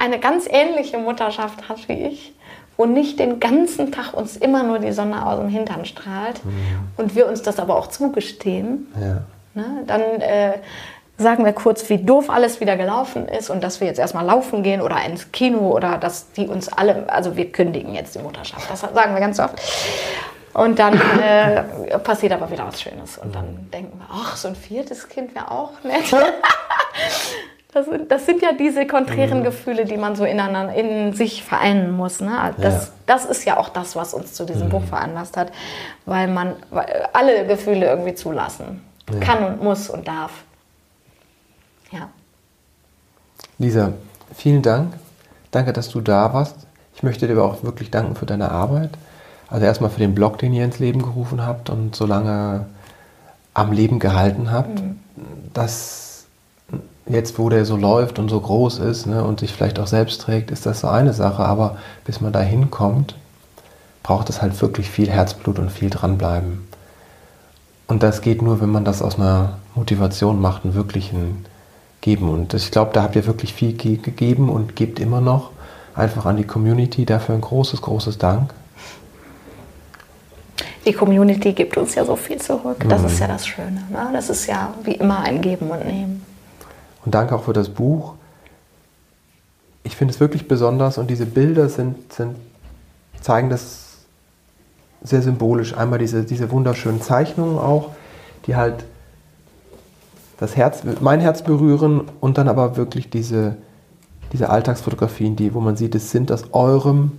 eine 0.02 0.20
ganz 0.20 0.48
ähnliche 0.50 0.98
Mutterschaft 0.98 1.70
hat 1.70 1.88
wie 1.88 2.08
ich, 2.08 2.34
wo 2.76 2.86
nicht 2.86 3.20
den 3.20 3.40
ganzen 3.40 3.92
Tag 3.92 4.14
uns 4.14 4.36
immer 4.36 4.64
nur 4.64 4.80
die 4.80 4.92
Sonne 4.92 5.26
aus 5.26 5.40
dem 5.40 5.50
Hintern 5.50 5.86
strahlt 5.86 6.44
mhm. 6.44 6.90
und 6.98 7.16
wir 7.16 7.28
uns 7.28 7.44
das 7.44 7.60
aber 7.60 7.78
auch 7.78 7.88
zugestehen. 7.88 8.88
Ja. 9.00 9.22
Ne? 9.54 9.84
Dann 9.86 10.02
äh, 10.02 10.54
sagen 11.18 11.46
wir 11.46 11.54
kurz, 11.54 11.88
wie 11.90 12.00
doof 12.00 12.32
alles 12.32 12.60
wieder 12.60 12.78
gelaufen 12.78 13.28
ist 13.28 13.52
und 13.52 13.64
dass 13.64 13.80
wir 13.80 13.88
jetzt 13.88 14.00
erstmal 14.00 14.26
laufen 14.26 14.64
gehen 14.64 14.82
oder 14.82 14.98
ins 15.06 15.32
Kino 15.32 15.70
oder 15.70 16.00
dass 16.00 16.32
die 16.32 16.48
uns 16.48 16.68
alle, 16.68 17.08
also 17.08 17.36
wir 17.36 17.52
kündigen 17.52 17.94
jetzt 17.94 18.16
die 18.16 18.20
Mutterschaft. 18.20 18.72
Das 18.72 18.82
sagen 18.82 19.14
wir 19.14 19.20
ganz 19.20 19.40
oft. 19.40 19.62
Und 20.54 20.80
dann 20.80 21.00
äh, 21.22 21.64
passiert 22.00 22.34
aber 22.34 22.50
wieder 22.50 22.66
was 22.66 22.82
Schönes. 22.82 23.20
Und 23.20 23.36
dann 23.36 23.70
denken 23.72 24.00
wir, 24.00 24.08
ach, 24.12 24.36
so 24.36 24.48
ein 24.48 24.56
viertes 24.56 25.08
Kind 25.08 25.36
wäre 25.36 25.52
auch 25.52 25.72
nett. 25.84 26.12
Das 27.74 27.86
sind, 27.86 28.12
das 28.12 28.26
sind, 28.26 28.42
ja 28.42 28.50
diese 28.52 28.86
konträren 28.86 29.40
mhm. 29.40 29.44
Gefühle, 29.44 29.86
die 29.86 29.96
man 29.96 30.18
so 30.18 30.26
ineinander, 30.26 30.74
in 30.74 31.14
sich 31.14 31.44
vereinen 31.44 31.92
muss. 31.92 32.20
Ne? 32.20 32.38
Also 32.38 32.62
das, 32.62 32.88
ja. 32.88 32.94
das 33.06 33.26
ist 33.26 33.46
ja 33.46 33.58
auch 33.58 33.70
das, 33.70 33.96
was 33.96 34.14
uns 34.14 34.34
zu 34.34 34.46
diesem 34.46 34.68
mhm. 34.68 34.72
Buch 34.72 34.84
veranlasst 34.84 35.38
hat, 35.38 35.54
weil 36.06 36.28
man 36.28 36.56
weil 36.70 37.08
alle 37.14 37.48
Gefühle 37.48 37.86
irgendwie 37.86 38.14
zulassen 38.14 38.82
ja. 39.12 39.20
kann 39.22 39.44
und 39.46 39.64
muss 39.64 39.90
und 39.90 40.06
darf. 40.06 40.32
Ja. 41.92 42.10
Lisa, 43.58 43.94
vielen 44.36 44.62
Dank. 44.62 44.94
Danke, 45.52 45.72
dass 45.72 45.90
du 45.90 46.02
da 46.02 46.34
warst. 46.34 46.56
Ich 46.96 47.04
möchte 47.04 47.26
dir 47.26 47.34
aber 47.34 47.46
auch 47.46 47.64
wirklich 47.64 47.90
danken 47.90 48.16
für 48.16 48.26
deine 48.26 48.52
Arbeit. 48.52 48.92
Also 49.50 49.66
erstmal 49.66 49.90
für 49.90 50.00
den 50.00 50.14
Blog, 50.14 50.38
den 50.40 50.54
ihr 50.54 50.66
ins 50.66 50.80
Leben 50.80 51.02
gerufen 51.02 51.46
habt 51.46 51.70
und 51.70 51.96
so 51.96 52.06
lange 52.06 52.66
am 53.54 53.72
Leben 53.72 54.00
gehalten 54.00 54.52
habt. 54.52 54.82
Mhm. 54.82 55.00
Dass 55.54 56.11
jetzt, 57.08 57.40
wo 57.40 57.50
der 57.50 57.66
so 57.66 57.76
läuft 57.78 58.20
und 58.20 58.30
so 58.30 58.40
groß 58.40 58.80
ist 58.80 59.06
ne, 59.06 59.24
und 59.24 59.40
sich 59.40 59.52
vielleicht 59.54 59.80
auch 59.80 59.88
selbst 59.88 60.22
trägt, 60.22 60.52
ist 60.52 60.66
das 60.66 60.82
so 60.82 60.88
eine 60.88 61.14
Sache. 61.14 61.44
Aber 61.44 61.78
bis 62.06 62.22
man 62.22 62.34
da 62.34 62.42
hinkommt, 62.42 63.16
braucht 64.04 64.30
es 64.30 64.42
halt 64.42 64.60
wirklich 64.62 64.90
viel 64.90 65.10
Herzblut 65.10 65.60
und 65.60 65.72
viel 65.72 65.90
dranbleiben. 65.90 66.68
Und 67.88 68.04
das 68.04 68.22
geht 68.22 68.42
nur, 68.42 68.62
wenn 68.62 68.70
man 68.70 68.86
das 68.86 69.02
aus 69.02 69.20
einer 69.20 69.58
Motivation 69.76 70.40
macht, 70.40 70.64
einen 70.64 70.76
wirklichen 70.76 71.46
geben. 72.00 72.30
Und 72.30 72.54
ich 72.54 72.72
glaube, 72.72 72.92
da 72.94 73.04
habt 73.04 73.16
ihr 73.16 73.26
wirklich 73.26 73.54
viel 73.54 73.76
gegeben 73.76 74.50
und 74.50 74.76
gebt 74.76 75.00
immer 75.00 75.22
noch 75.22 75.52
einfach 75.96 76.26
an 76.26 76.38
die 76.38 76.46
Community. 76.46 77.06
Dafür 77.06 77.36
ein 77.36 77.42
großes, 77.42 77.82
großes 77.82 78.18
Dank. 78.18 78.54
Die 80.86 80.94
Community 80.94 81.54
gibt 81.54 81.78
uns 81.78 81.94
ja 81.94 82.04
so 82.06 82.16
viel 82.16 82.42
zurück. 82.42 82.84
Das 82.88 83.02
mhm. 83.02 83.08
ist 83.08 83.20
ja 83.20 83.28
das 83.28 83.46
Schöne. 83.46 83.84
Ne? 83.92 84.10
Das 84.14 84.30
ist 84.30 84.48
ja 84.48 84.74
wie 84.84 84.94
immer 84.94 85.20
ein 85.20 85.42
Geben 85.42 85.70
und 85.70 85.86
Nehmen. 85.86 86.26
Und 87.06 87.16
danke 87.16 87.36
auch 87.36 87.44
für 87.44 87.54
das 87.54 87.70
Buch. 87.70 88.14
Ich 89.84 89.96
finde 89.96 90.14
es 90.14 90.20
wirklich 90.20 90.48
besonders 90.48 90.98
und 90.98 91.10
diese 91.10 91.26
Bilder 91.26 91.70
sind, 91.70 92.14
sind, 92.14 92.36
zeigen 93.22 93.50
das 93.50 93.98
sehr 95.02 95.22
symbolisch. 95.22 95.76
Einmal 95.76 96.00
diese, 96.00 96.24
diese 96.24 96.52
wunderschönen 96.52 97.02
Zeichnungen 97.02 97.58
auch, 97.58 97.90
die 98.46 98.56
halt 98.56 98.86
das 100.38 100.56
Herz, 100.56 100.82
mein 101.02 101.20
Herz 101.20 101.44
berühren 101.44 102.04
und 102.20 102.38
dann 102.38 102.48
aber 102.48 102.78
wirklich 102.78 103.10
diese, 103.10 103.56
diese 104.34 104.50
Alltagsfotografien, 104.50 105.36
die, 105.36 105.54
wo 105.54 105.60
man 105.60 105.76
sieht, 105.76 105.96
es 105.96 106.12
sind 106.12 106.32
aus 106.32 106.46
eurem, 106.52 107.12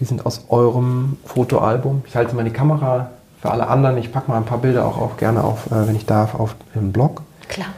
die 0.00 0.04
sind 0.04 0.26
aus 0.26 0.44
eurem 0.48 1.16
Fotoalbum. 1.24 2.02
Ich 2.06 2.16
halte 2.16 2.34
mal 2.34 2.44
die 2.44 2.50
Kamera 2.50 3.10
für 3.40 3.50
alle 3.50 3.68
anderen. 3.68 3.96
Ich 3.98 4.12
packe 4.12 4.30
mal 4.30 4.36
ein 4.36 4.44
paar 4.44 4.58
Bilder 4.58 4.86
auch, 4.86 4.98
auch 4.98 5.16
gerne 5.16 5.42
auf, 5.42 5.66
äh, 5.66 5.86
wenn 5.86 5.96
ich 5.96 6.06
darf, 6.06 6.34
auf 6.34 6.56
den 6.74 6.92
Blog. 6.92 7.22
Klar. 7.48 7.68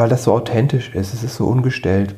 Weil 0.00 0.08
das 0.08 0.24
so 0.24 0.32
authentisch 0.32 0.94
ist, 0.94 1.12
es 1.12 1.22
ist 1.22 1.36
so 1.36 1.46
ungestellt. 1.46 2.14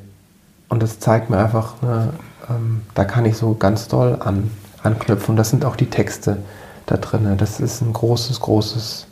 Und 0.68 0.82
das 0.82 1.00
zeigt 1.00 1.30
mir 1.30 1.38
einfach, 1.38 1.82
ne, 1.82 2.12
ähm, 2.48 2.82
da 2.94 3.04
kann 3.04 3.24
ich 3.24 3.36
so 3.36 3.54
ganz 3.54 3.88
doll 3.88 4.18
an, 4.20 4.50
anknüpfen. 4.82 5.32
Und 5.32 5.36
das 5.36 5.50
sind 5.50 5.64
auch 5.64 5.76
die 5.76 5.90
Texte 5.90 6.38
da 6.86 6.96
drin. 6.96 7.34
Das 7.38 7.60
ist 7.60 7.80
ein 7.80 7.92
großes, 7.92 8.40
großes 8.40 9.06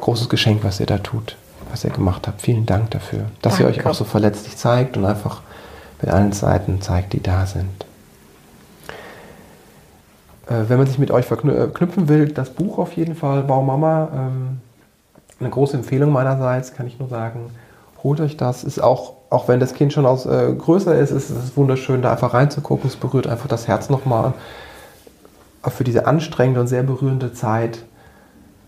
großes 0.00 0.28
Geschenk, 0.28 0.64
was 0.64 0.80
ihr 0.80 0.86
da 0.86 0.98
tut, 0.98 1.36
was 1.70 1.84
ihr 1.84 1.90
gemacht 1.90 2.26
habt. 2.26 2.42
Vielen 2.42 2.66
Dank 2.66 2.90
dafür, 2.90 3.26
dass 3.40 3.56
Danke. 3.56 3.62
ihr 3.62 3.80
euch 3.80 3.86
auch 3.86 3.94
so 3.94 4.04
verletzlich 4.04 4.56
zeigt 4.56 4.96
und 4.96 5.04
einfach 5.04 5.40
mit 6.00 6.10
allen 6.10 6.32
Seiten 6.32 6.80
zeigt, 6.80 7.12
die 7.12 7.22
da 7.22 7.46
sind. 7.46 7.86
Äh, 10.48 10.68
wenn 10.68 10.78
man 10.78 10.86
sich 10.86 10.98
mit 10.98 11.10
euch 11.10 11.24
verknüpfen 11.24 12.04
äh, 12.04 12.08
will, 12.08 12.28
das 12.28 12.50
Buch 12.50 12.78
auf 12.78 12.92
jeden 12.92 13.14
Fall, 13.14 13.42
Baumama, 13.42 14.08
ähm, 14.14 14.60
eine 15.40 15.50
große 15.50 15.76
Empfehlung 15.76 16.12
meinerseits, 16.12 16.74
kann 16.74 16.86
ich 16.86 16.98
nur 16.98 17.08
sagen, 17.08 17.50
holt 18.02 18.20
euch 18.20 18.36
das. 18.36 18.64
Ist 18.64 18.82
auch, 18.82 19.14
auch 19.30 19.48
wenn 19.48 19.60
das 19.60 19.74
Kind 19.74 19.92
schon 19.92 20.06
aus, 20.06 20.26
äh, 20.26 20.54
größer 20.56 20.98
ist, 20.98 21.10
ist 21.10 21.30
es 21.30 21.56
wunderschön, 21.56 22.02
da 22.02 22.12
einfach 22.12 22.34
reinzugucken. 22.34 22.88
Es 22.88 22.96
berührt 22.96 23.26
einfach 23.26 23.48
das 23.48 23.68
Herz 23.68 23.90
nochmal. 23.90 24.34
Für 25.64 25.84
diese 25.84 26.06
anstrengende 26.06 26.60
und 26.60 26.66
sehr 26.66 26.82
berührende 26.82 27.32
Zeit 27.32 27.84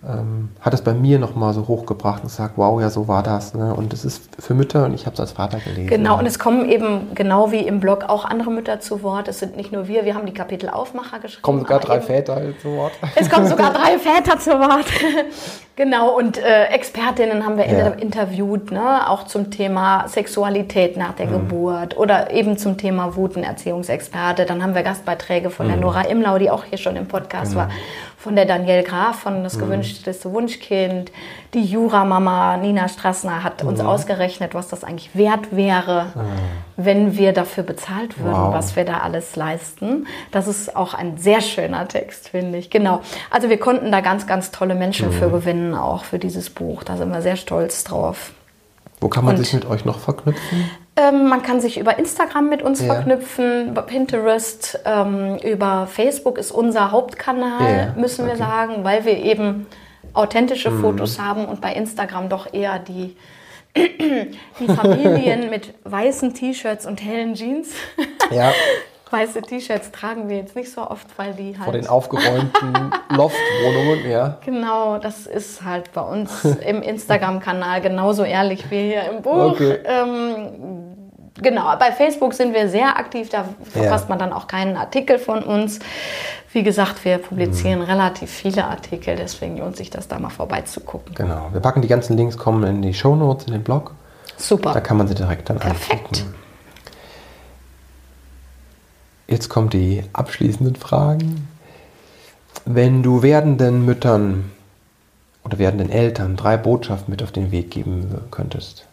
ähm, 0.07 0.50
hat 0.61 0.74
es 0.74 0.82
bei 0.82 0.92
mir 0.92 1.18
nochmal 1.18 1.55
so 1.55 1.66
hochgebracht 1.66 2.22
und 2.22 2.28
gesagt, 2.28 2.55
wow, 2.57 2.80
ja, 2.80 2.90
so 2.90 3.09
war 3.09 3.22
das. 3.22 3.55
Ne? 3.55 3.74
Und 3.74 3.92
es 3.92 4.05
ist 4.05 4.22
für 4.38 4.55
Mütter 4.55 4.84
und 4.84 4.94
ich 4.94 5.07
habe 5.07 5.14
es 5.14 5.20
als 5.20 5.32
Vater 5.32 5.59
gelesen. 5.59 5.86
Genau, 5.86 6.18
und 6.18 6.26
es 6.26 6.38
kommen 6.38 6.68
eben 6.68 7.14
genau 7.14 7.52
wie 7.52 7.61
im 7.61 7.80
Blog 7.80 8.05
auch 8.09 8.24
andere 8.24 8.50
Mütter 8.50 8.80
zu 8.80 9.02
Wort. 9.02 9.28
Es 9.28 9.38
sind 9.38 9.57
nicht 9.57 9.72
nur 9.72 9.88
wir, 9.88 10.05
wir 10.05 10.14
haben 10.14 10.26
die 10.26 10.34
Kapitelaufmacher 10.34 11.20
geschrieben. 11.20 11.42
Kommen 11.42 11.61
sogar 11.61 11.80
drei 11.80 12.00
Väter 12.00 12.40
zu 12.61 12.76
Wort. 12.76 12.92
Es 13.14 13.30
kommen 13.30 13.46
sogar 13.46 13.72
drei 13.74 13.98
Väter 13.98 14.38
zu 14.38 14.50
Wort. 14.50 14.86
genau, 15.76 16.16
und 16.16 16.38
äh, 16.38 16.66
Expertinnen 16.66 17.44
haben 17.44 17.57
wir 17.57 17.66
ja. 17.66 17.86
interviewt, 17.88 18.72
ne? 18.72 19.09
auch 19.09 19.24
zum 19.24 19.50
Thema 19.50 20.07
Sexualität 20.09 20.96
nach 20.96 21.14
der 21.14 21.26
mhm. 21.26 21.32
Geburt 21.32 21.96
oder 21.96 22.30
eben 22.30 22.59
zum 22.59 22.76
Thema 22.76 23.16
Wut, 23.16 23.36
ein 23.36 23.44
Erziehungsexperte. 23.44 24.44
Dann 24.44 24.62
haben 24.62 24.74
wir 24.74 24.82
Gastbeiträge 24.82 25.50
von 25.50 25.66
mhm. 25.66 25.70
der 25.70 25.80
Nora 25.80 26.02
Imlau, 26.02 26.38
die 26.38 26.50
auch 26.50 26.64
hier 26.64 26.78
schon 26.78 26.96
im 26.96 27.09
Podcast 27.09 27.52
genau. 27.52 27.66
war 27.66 27.70
von 28.25 28.37
der 28.37 28.47
Danielle 28.47 28.83
Graf 28.83 29.20
von 29.20 29.45
Das 29.45 29.57
mhm. 29.57 29.61
gewünschteste 29.61 30.33
Wunschkind. 30.33 31.12
Die 31.53 31.62
Jura-Mama 31.62 32.57
Nina 32.57 32.89
Strassner 32.89 33.45
hat 33.45 33.62
uns 33.62 33.83
mhm. 33.83 33.87
ausgerechnet, 33.87 34.55
was 34.55 34.68
das 34.68 34.83
eigentlich 34.83 35.14
wert 35.14 35.55
wäre, 35.55 36.07
mhm. 36.14 36.20
wenn 36.79 37.16
wir 37.18 37.35
dafür 37.35 37.64
bezahlt 37.64 38.18
würden, 38.18 38.33
wow. 38.33 38.55
was 38.55 38.77
wir 38.77 38.87
da 38.87 39.01
alles 39.01 39.37
leisten. 39.37 40.07
Das 40.31 40.49
ist 40.49 40.75
auch 40.75 40.95
ein 40.95 41.18
sehr 41.18 41.43
schöner 41.43 41.87
Text, 41.87 42.31
finde 42.31 42.57
ich. 42.57 42.70
Genau. 42.70 43.03
Also 43.31 43.51
wir 43.51 43.59
konnten 43.59 43.93
da 43.93 44.01
ganz, 44.01 44.27
ganz 44.27 44.51
tolle 44.51 44.75
Menschen 44.75 45.12
für 45.12 45.29
mhm. 45.29 45.33
gewinnen, 45.33 45.75
auch 45.75 46.05
für 46.05 46.18
dieses 46.18 46.49
Buch. 46.49 46.83
Da 46.83 46.97
sind 46.97 47.12
wir 47.12 47.20
sehr 47.20 47.37
stolz 47.37 47.85
drauf. 47.85 48.33
Wo 49.03 49.09
kann 49.09 49.27
man 49.27 49.37
Und, 49.37 49.43
sich 49.43 49.53
mit 49.53 49.66
euch 49.66 49.85
noch 49.85 49.99
verknüpfen? 49.99 50.70
Ähm, 50.97 51.28
man 51.28 51.42
kann 51.42 51.61
sich 51.61 51.78
über 51.78 51.99
Instagram 51.99 52.49
mit 52.49 52.62
uns 52.62 52.80
ja. 52.80 52.86
verknüpfen, 52.86 53.74
Pinterest, 53.86 54.78
ähm, 54.84 55.38
über 55.38 55.88
Facebook 55.88 56.38
ist 56.38 56.53
unser 56.53 56.92
Hauptkanal, 56.92 57.95
ja. 57.97 58.01
müssen 58.01 58.26
wir 58.26 58.36
sagen, 58.36 58.84
weil 58.84 59.05
wir 59.05 59.16
eben 59.16 59.66
authentische 60.12 60.70
mhm. 60.70 60.80
Fotos 60.80 61.18
haben 61.18 61.47
und 61.47 61.61
bei 61.61 61.72
Instagram 61.72 62.28
doch 62.28 62.53
eher 62.53 62.78
die, 62.78 63.16
die 63.76 64.68
Familien 64.68 65.51
mit 65.51 65.74
weißen 65.82 66.32
T-Shirts 66.32 66.86
und 66.86 67.03
hellen 67.03 67.34
Jeans. 67.34 67.70
Ja. 68.30 68.53
Weiße 69.15 69.43
T-Shirts 69.43 69.93
tragen 69.93 70.29
wir 70.29 70.39
jetzt 70.39 70.57
nicht 70.57 70.73
so 70.73 70.83
oft, 70.83 71.07
weil 71.17 71.35
die 71.35 71.57
halt. 71.57 71.65
Vor 71.65 71.73
den 71.73 71.87
aufgeräumten 71.87 72.73
Loftwohnungen, 73.11 74.11
ja. 74.11 74.39
Genau, 74.45 74.99
das 74.99 75.27
ist 75.27 75.62
halt 75.62 75.93
bei 75.93 76.01
uns 76.01 76.45
im 76.45 76.83
Instagram-Kanal 76.83 77.81
genauso 77.81 78.25
ehrlich 78.25 78.71
wie 78.71 78.91
hier 78.91 79.09
im 79.11 79.23
Buch. 79.23 79.53
Okay. 79.53 79.79
Ähm, 79.85 80.97
genau, 81.41 81.77
bei 81.79 81.93
Facebook 81.93 82.35
sind 82.35 82.55
wir 82.55 82.69
sehr 82.69 82.99
aktiv, 82.99 83.29
da 83.29 83.45
verfasst 83.62 84.07
ja. 84.07 84.09
man 84.09 84.19
dann 84.19 84.33
auch 84.33 84.49
keinen 84.49 84.77
Artikel 84.77 85.19
von 85.19 85.45
uns. 85.45 85.79
Wie 86.53 86.65
gesagt, 86.65 87.05
wir 87.05 87.19
publizieren 87.19 87.81
mhm. 87.81 87.87
relativ 87.87 88.31
viele 88.31 88.65
Artikel, 88.65 89.15
deswegen 89.15 89.59
lohnt 89.59 89.77
sich 89.77 89.91
das 89.91 90.09
da 90.09 90.19
mal 90.19 90.31
vorbeizugucken. 90.31 91.15
Genau, 91.15 91.51
wir 91.53 91.61
packen 91.61 91.83
die 91.83 91.89
ganzen 91.89 92.17
Links, 92.17 92.37
kommen 92.37 92.65
in 92.65 92.83
die 92.83 92.95
Show 92.95 93.15
Notes, 93.15 93.47
in 93.47 93.53
den 93.53 93.62
Blog. 93.62 93.95
Super. 94.37 94.73
Da 94.73 94.81
kann 94.81 94.97
man 94.97 95.07
sie 95.07 95.15
direkt 95.15 95.51
dann 95.51 95.59
Perfekt. 95.59 96.19
Angucken. 96.19 96.43
Jetzt 99.27 99.49
kommen 99.49 99.70
die 99.70 100.03
abschließenden 100.12 100.77
Fragen. 100.77 101.49
Wenn 102.64 103.03
du 103.03 103.22
werdenden 103.22 103.85
Müttern 103.85 104.51
oder 105.45 105.59
werdenden 105.59 105.91
Eltern 105.91 106.37
drei 106.37 106.57
Botschaften 106.57 107.11
mit 107.11 107.22
auf 107.22 107.33
den 107.33 107.51
Weg 107.51 107.70
geben 107.70 108.14
könntest. 108.31 108.87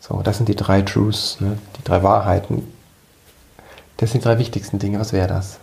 So, 0.00 0.20
das 0.22 0.36
sind 0.36 0.48
die 0.48 0.56
drei 0.56 0.82
Truths, 0.82 1.40
ne? 1.40 1.58
die 1.78 1.84
drei 1.84 2.02
Wahrheiten. 2.02 2.66
Das 3.96 4.10
sind 4.10 4.22
die 4.22 4.24
drei 4.24 4.38
wichtigsten 4.38 4.78
Dinge. 4.78 4.98
Was 4.98 5.12
wäre 5.12 5.28
das? 5.28 5.58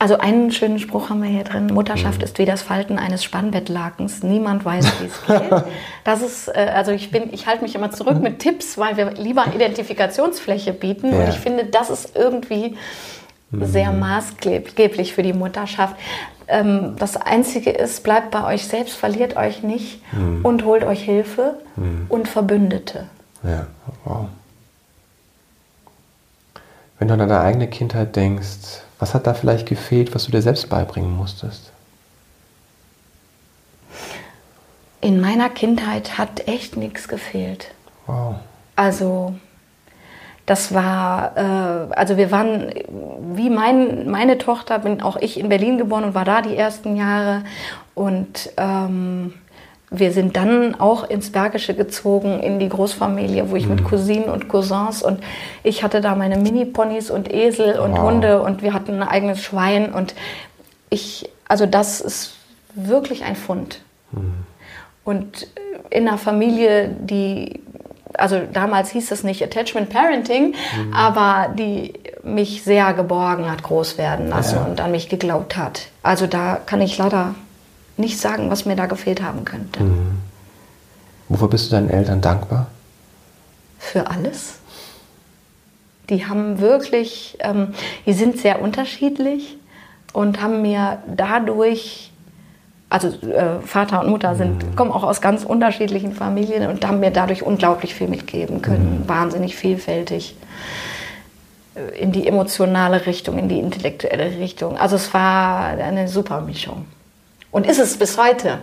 Also 0.00 0.16
einen 0.18 0.52
schönen 0.52 0.78
Spruch 0.78 1.10
haben 1.10 1.22
wir 1.22 1.28
hier 1.28 1.42
drin. 1.42 1.66
Mutterschaft 1.66 2.18
mhm. 2.18 2.24
ist 2.24 2.38
wie 2.38 2.44
das 2.44 2.62
Falten 2.62 2.98
eines 2.98 3.24
Spannbettlakens. 3.24 4.22
Niemand 4.22 4.64
weiß, 4.64 4.86
wie 5.00 5.06
es 5.06 5.26
geht. 5.26 5.64
Das 6.04 6.22
ist, 6.22 6.48
äh, 6.48 6.70
also 6.74 6.92
ich 6.92 7.10
bin, 7.10 7.32
ich 7.32 7.46
halte 7.46 7.62
mich 7.64 7.74
immer 7.74 7.90
zurück 7.90 8.20
mit 8.20 8.38
Tipps, 8.38 8.78
weil 8.78 8.96
wir 8.96 9.10
lieber 9.12 9.46
Identifikationsfläche 9.54 10.72
bieten. 10.72 11.12
Ja. 11.12 11.20
Und 11.20 11.28
ich 11.28 11.38
finde, 11.38 11.66
das 11.66 11.90
ist 11.90 12.16
irgendwie 12.16 12.76
mhm. 13.50 13.66
sehr 13.66 13.92
maßgeblich 13.92 15.12
für 15.12 15.22
die 15.22 15.32
Mutterschaft. 15.32 15.96
Ähm, 16.46 16.94
das 16.98 17.16
Einzige 17.16 17.70
ist, 17.70 18.04
bleibt 18.04 18.30
bei 18.30 18.44
euch 18.44 18.66
selbst, 18.68 18.96
verliert 18.96 19.36
euch 19.36 19.64
nicht 19.64 20.00
mhm. 20.12 20.44
und 20.44 20.64
holt 20.64 20.84
euch 20.84 21.02
Hilfe 21.02 21.58
mhm. 21.76 22.06
und 22.08 22.28
Verbündete. 22.28 23.08
Ja, 23.42 23.66
wow. 24.04 24.28
Wenn 26.98 27.08
du 27.08 27.14
an 27.14 27.20
deine 27.20 27.40
eigene 27.40 27.68
Kindheit 27.68 28.16
denkst, 28.16 28.82
was 28.98 29.14
hat 29.14 29.26
da 29.26 29.34
vielleicht 29.34 29.66
gefehlt, 29.66 30.14
was 30.14 30.24
du 30.24 30.32
dir 30.32 30.42
selbst 30.42 30.68
beibringen 30.68 31.16
musstest? 31.16 31.72
In 35.00 35.20
meiner 35.20 35.48
Kindheit 35.48 36.18
hat 36.18 36.48
echt 36.48 36.76
nichts 36.76 37.06
gefehlt. 37.06 37.70
Wow. 38.06 38.36
Also 38.74 39.34
das 40.46 40.72
war, 40.72 41.36
äh, 41.36 41.94
also 41.94 42.16
wir 42.16 42.30
waren, 42.30 42.72
wie 43.34 43.50
mein, 43.50 44.10
meine 44.10 44.38
Tochter, 44.38 44.78
bin 44.78 45.02
auch 45.02 45.16
ich 45.16 45.38
in 45.38 45.48
Berlin 45.48 45.78
geboren 45.78 46.04
und 46.04 46.14
war 46.14 46.24
da 46.24 46.42
die 46.42 46.56
ersten 46.56 46.96
Jahre. 46.96 47.44
Und 47.94 48.50
ähm, 48.56 49.34
wir 49.90 50.12
sind 50.12 50.36
dann 50.36 50.74
auch 50.74 51.08
ins 51.08 51.32
Bergische 51.32 51.74
gezogen, 51.74 52.40
in 52.40 52.58
die 52.58 52.68
Großfamilie, 52.68 53.50
wo 53.50 53.56
ich 53.56 53.66
mhm. 53.66 53.76
mit 53.76 53.84
Cousinen 53.84 54.28
und 54.28 54.48
Cousins 54.48 55.02
und 55.02 55.20
ich 55.62 55.82
hatte 55.82 56.00
da 56.00 56.14
meine 56.14 56.36
Mini-Ponys 56.36 57.10
und 57.10 57.32
Esel 57.32 57.78
und 57.78 57.92
wow. 57.92 58.00
Hunde 58.00 58.42
und 58.42 58.62
wir 58.62 58.74
hatten 58.74 59.02
ein 59.02 59.08
eigenes 59.08 59.42
Schwein 59.42 59.92
und 59.92 60.14
ich, 60.90 61.30
also 61.48 61.66
das 61.66 62.00
ist 62.00 62.34
wirklich 62.74 63.24
ein 63.24 63.36
Fund. 63.36 63.80
Mhm. 64.12 64.34
Und 65.04 65.46
in 65.90 66.06
einer 66.06 66.18
Familie, 66.18 66.88
die, 67.00 67.60
also 68.14 68.40
damals 68.52 68.90
hieß 68.90 69.08
das 69.08 69.22
nicht 69.22 69.42
Attachment 69.42 69.88
Parenting, 69.88 70.48
mhm. 70.48 70.92
aber 70.92 71.48
die 71.54 71.94
mich 72.22 72.62
sehr 72.62 72.92
geborgen 72.92 73.50
hat, 73.50 73.62
groß 73.62 73.96
werden 73.96 74.28
lassen 74.28 74.56
ja. 74.56 74.64
und 74.64 74.80
an 74.82 74.90
mich 74.90 75.08
geglaubt 75.08 75.56
hat. 75.56 75.88
Also 76.02 76.26
da 76.26 76.58
kann 76.66 76.82
ich 76.82 76.98
leider 76.98 77.34
nicht 77.98 78.18
sagen, 78.18 78.50
was 78.50 78.64
mir 78.64 78.76
da 78.76 78.86
gefehlt 78.86 79.22
haben 79.22 79.44
könnte. 79.44 79.82
Mhm. 79.82 80.18
Wofür 81.28 81.48
bist 81.48 81.66
du 81.66 81.76
deinen 81.76 81.90
Eltern 81.90 82.20
dankbar? 82.20 82.66
Für 83.78 84.10
alles. 84.10 84.58
Die 86.08 86.26
haben 86.26 86.58
wirklich, 86.58 87.36
ähm, 87.40 87.74
die 88.06 88.14
sind 88.14 88.38
sehr 88.38 88.62
unterschiedlich 88.62 89.58
und 90.14 90.40
haben 90.40 90.62
mir 90.62 90.98
dadurch, 91.14 92.10
also 92.88 93.08
äh, 93.08 93.60
Vater 93.64 94.00
und 94.00 94.08
Mutter 94.08 94.34
sind, 94.34 94.64
mhm. 94.64 94.76
kommen 94.76 94.90
auch 94.90 95.02
aus 95.02 95.20
ganz 95.20 95.44
unterschiedlichen 95.44 96.14
Familien 96.14 96.70
und 96.70 96.86
haben 96.86 97.00
mir 97.00 97.10
dadurch 97.10 97.42
unglaublich 97.42 97.94
viel 97.94 98.08
mitgeben 98.08 98.62
können. 98.62 99.00
Mhm. 99.02 99.08
Wahnsinnig 99.08 99.54
vielfältig 99.54 100.34
äh, 101.74 102.00
in 102.00 102.10
die 102.10 102.26
emotionale 102.26 103.04
Richtung, 103.04 103.38
in 103.38 103.50
die 103.50 103.58
intellektuelle 103.58 104.38
Richtung. 104.38 104.78
Also 104.78 104.96
es 104.96 105.12
war 105.12 105.66
eine 105.66 106.08
super 106.08 106.40
Mischung. 106.40 106.86
Und 107.50 107.66
ist 107.66 107.78
es 107.78 107.96
bis 107.96 108.18
heute. 108.18 108.60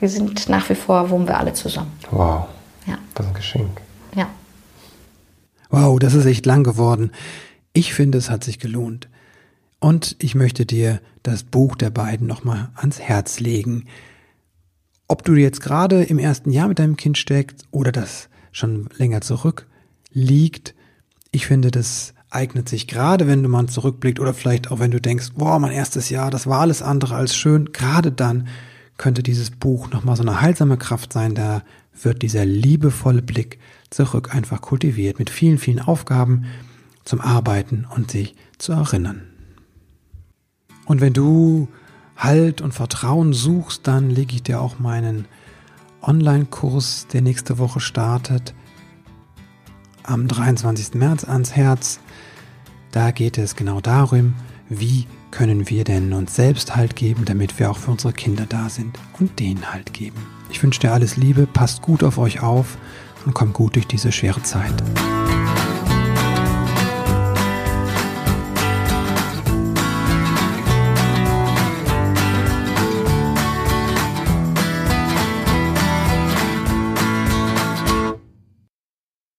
Die 0.00 0.08
sind 0.08 0.48
nach 0.48 0.68
wie 0.68 0.74
vor, 0.74 1.10
wohnen 1.10 1.26
wir 1.28 1.38
alle 1.38 1.52
zusammen. 1.52 1.92
Wow. 2.10 2.48
Ja. 2.86 2.98
Das 3.14 3.26
ist 3.26 3.30
ein 3.30 3.34
Geschenk. 3.34 3.80
Ja. 4.16 4.28
Wow, 5.70 5.98
das 5.98 6.14
ist 6.14 6.26
echt 6.26 6.44
lang 6.44 6.64
geworden. 6.64 7.12
Ich 7.72 7.94
finde, 7.94 8.18
es 8.18 8.28
hat 8.28 8.44
sich 8.44 8.58
gelohnt. 8.58 9.08
Und 9.78 10.16
ich 10.18 10.34
möchte 10.34 10.66
dir 10.66 11.00
das 11.22 11.42
Buch 11.44 11.76
der 11.76 11.90
beiden 11.90 12.26
nochmal 12.26 12.70
ans 12.74 13.00
Herz 13.00 13.40
legen. 13.40 13.86
Ob 15.08 15.24
du 15.24 15.34
jetzt 15.34 15.60
gerade 15.60 16.02
im 16.02 16.18
ersten 16.18 16.50
Jahr 16.50 16.68
mit 16.68 16.78
deinem 16.78 16.96
Kind 16.96 17.18
steckst 17.18 17.66
oder 17.70 17.92
das 17.92 18.28
schon 18.50 18.88
länger 18.96 19.20
zurück 19.20 19.66
liegt, 20.10 20.74
ich 21.30 21.46
finde, 21.46 21.70
das 21.70 22.11
eignet 22.32 22.68
sich 22.68 22.86
gerade, 22.86 23.26
wenn 23.26 23.42
du 23.42 23.48
mal 23.48 23.66
zurückblickt 23.66 24.18
oder 24.18 24.34
vielleicht 24.34 24.70
auch 24.70 24.78
wenn 24.80 24.90
du 24.90 25.00
denkst, 25.00 25.32
boah, 25.36 25.58
mein 25.58 25.72
erstes 25.72 26.08
Jahr, 26.08 26.30
das 26.30 26.46
war 26.46 26.60
alles 26.60 26.82
andere 26.82 27.14
als 27.14 27.36
schön, 27.36 27.72
gerade 27.72 28.10
dann 28.10 28.48
könnte 28.96 29.22
dieses 29.22 29.50
Buch 29.50 29.90
nochmal 29.90 30.16
so 30.16 30.22
eine 30.22 30.40
heilsame 30.40 30.76
Kraft 30.76 31.12
sein, 31.12 31.34
da 31.34 31.62
wird 32.00 32.22
dieser 32.22 32.44
liebevolle 32.44 33.22
Blick 33.22 33.58
zurück 33.90 34.34
einfach 34.34 34.60
kultiviert 34.60 35.18
mit 35.18 35.28
vielen, 35.30 35.58
vielen 35.58 35.80
Aufgaben 35.80 36.46
zum 37.04 37.20
Arbeiten 37.20 37.86
und 37.94 38.10
sich 38.10 38.34
zu 38.58 38.72
erinnern. 38.72 39.22
Und 40.86 41.00
wenn 41.00 41.12
du 41.12 41.68
Halt 42.16 42.60
und 42.60 42.72
Vertrauen 42.72 43.32
suchst, 43.32 43.86
dann 43.86 44.08
lege 44.08 44.34
ich 44.34 44.42
dir 44.42 44.60
auch 44.60 44.78
meinen 44.78 45.26
Online-Kurs, 46.02 47.06
der 47.12 47.22
nächste 47.22 47.58
Woche 47.58 47.80
startet, 47.80 48.54
am 50.04 50.28
23. 50.28 50.94
März 50.94 51.24
ans 51.24 51.52
Herz. 51.52 52.00
Da 52.92 53.10
geht 53.10 53.38
es 53.38 53.56
genau 53.56 53.80
darum, 53.80 54.34
wie 54.68 55.06
können 55.30 55.70
wir 55.70 55.82
denn 55.82 56.12
uns 56.12 56.34
selbst 56.36 56.76
Halt 56.76 56.94
geben, 56.94 57.24
damit 57.24 57.58
wir 57.58 57.70
auch 57.70 57.78
für 57.78 57.90
unsere 57.90 58.12
Kinder 58.12 58.44
da 58.46 58.68
sind 58.68 58.98
und 59.18 59.40
denen 59.40 59.72
Halt 59.72 59.94
geben. 59.94 60.26
Ich 60.50 60.62
wünsche 60.62 60.80
dir 60.80 60.92
alles 60.92 61.16
Liebe, 61.16 61.46
passt 61.46 61.80
gut 61.80 62.04
auf 62.04 62.18
euch 62.18 62.42
auf 62.42 62.76
und 63.24 63.32
kommt 63.32 63.54
gut 63.54 63.76
durch 63.76 63.86
diese 63.86 64.12
schwere 64.12 64.42
Zeit. 64.42 64.74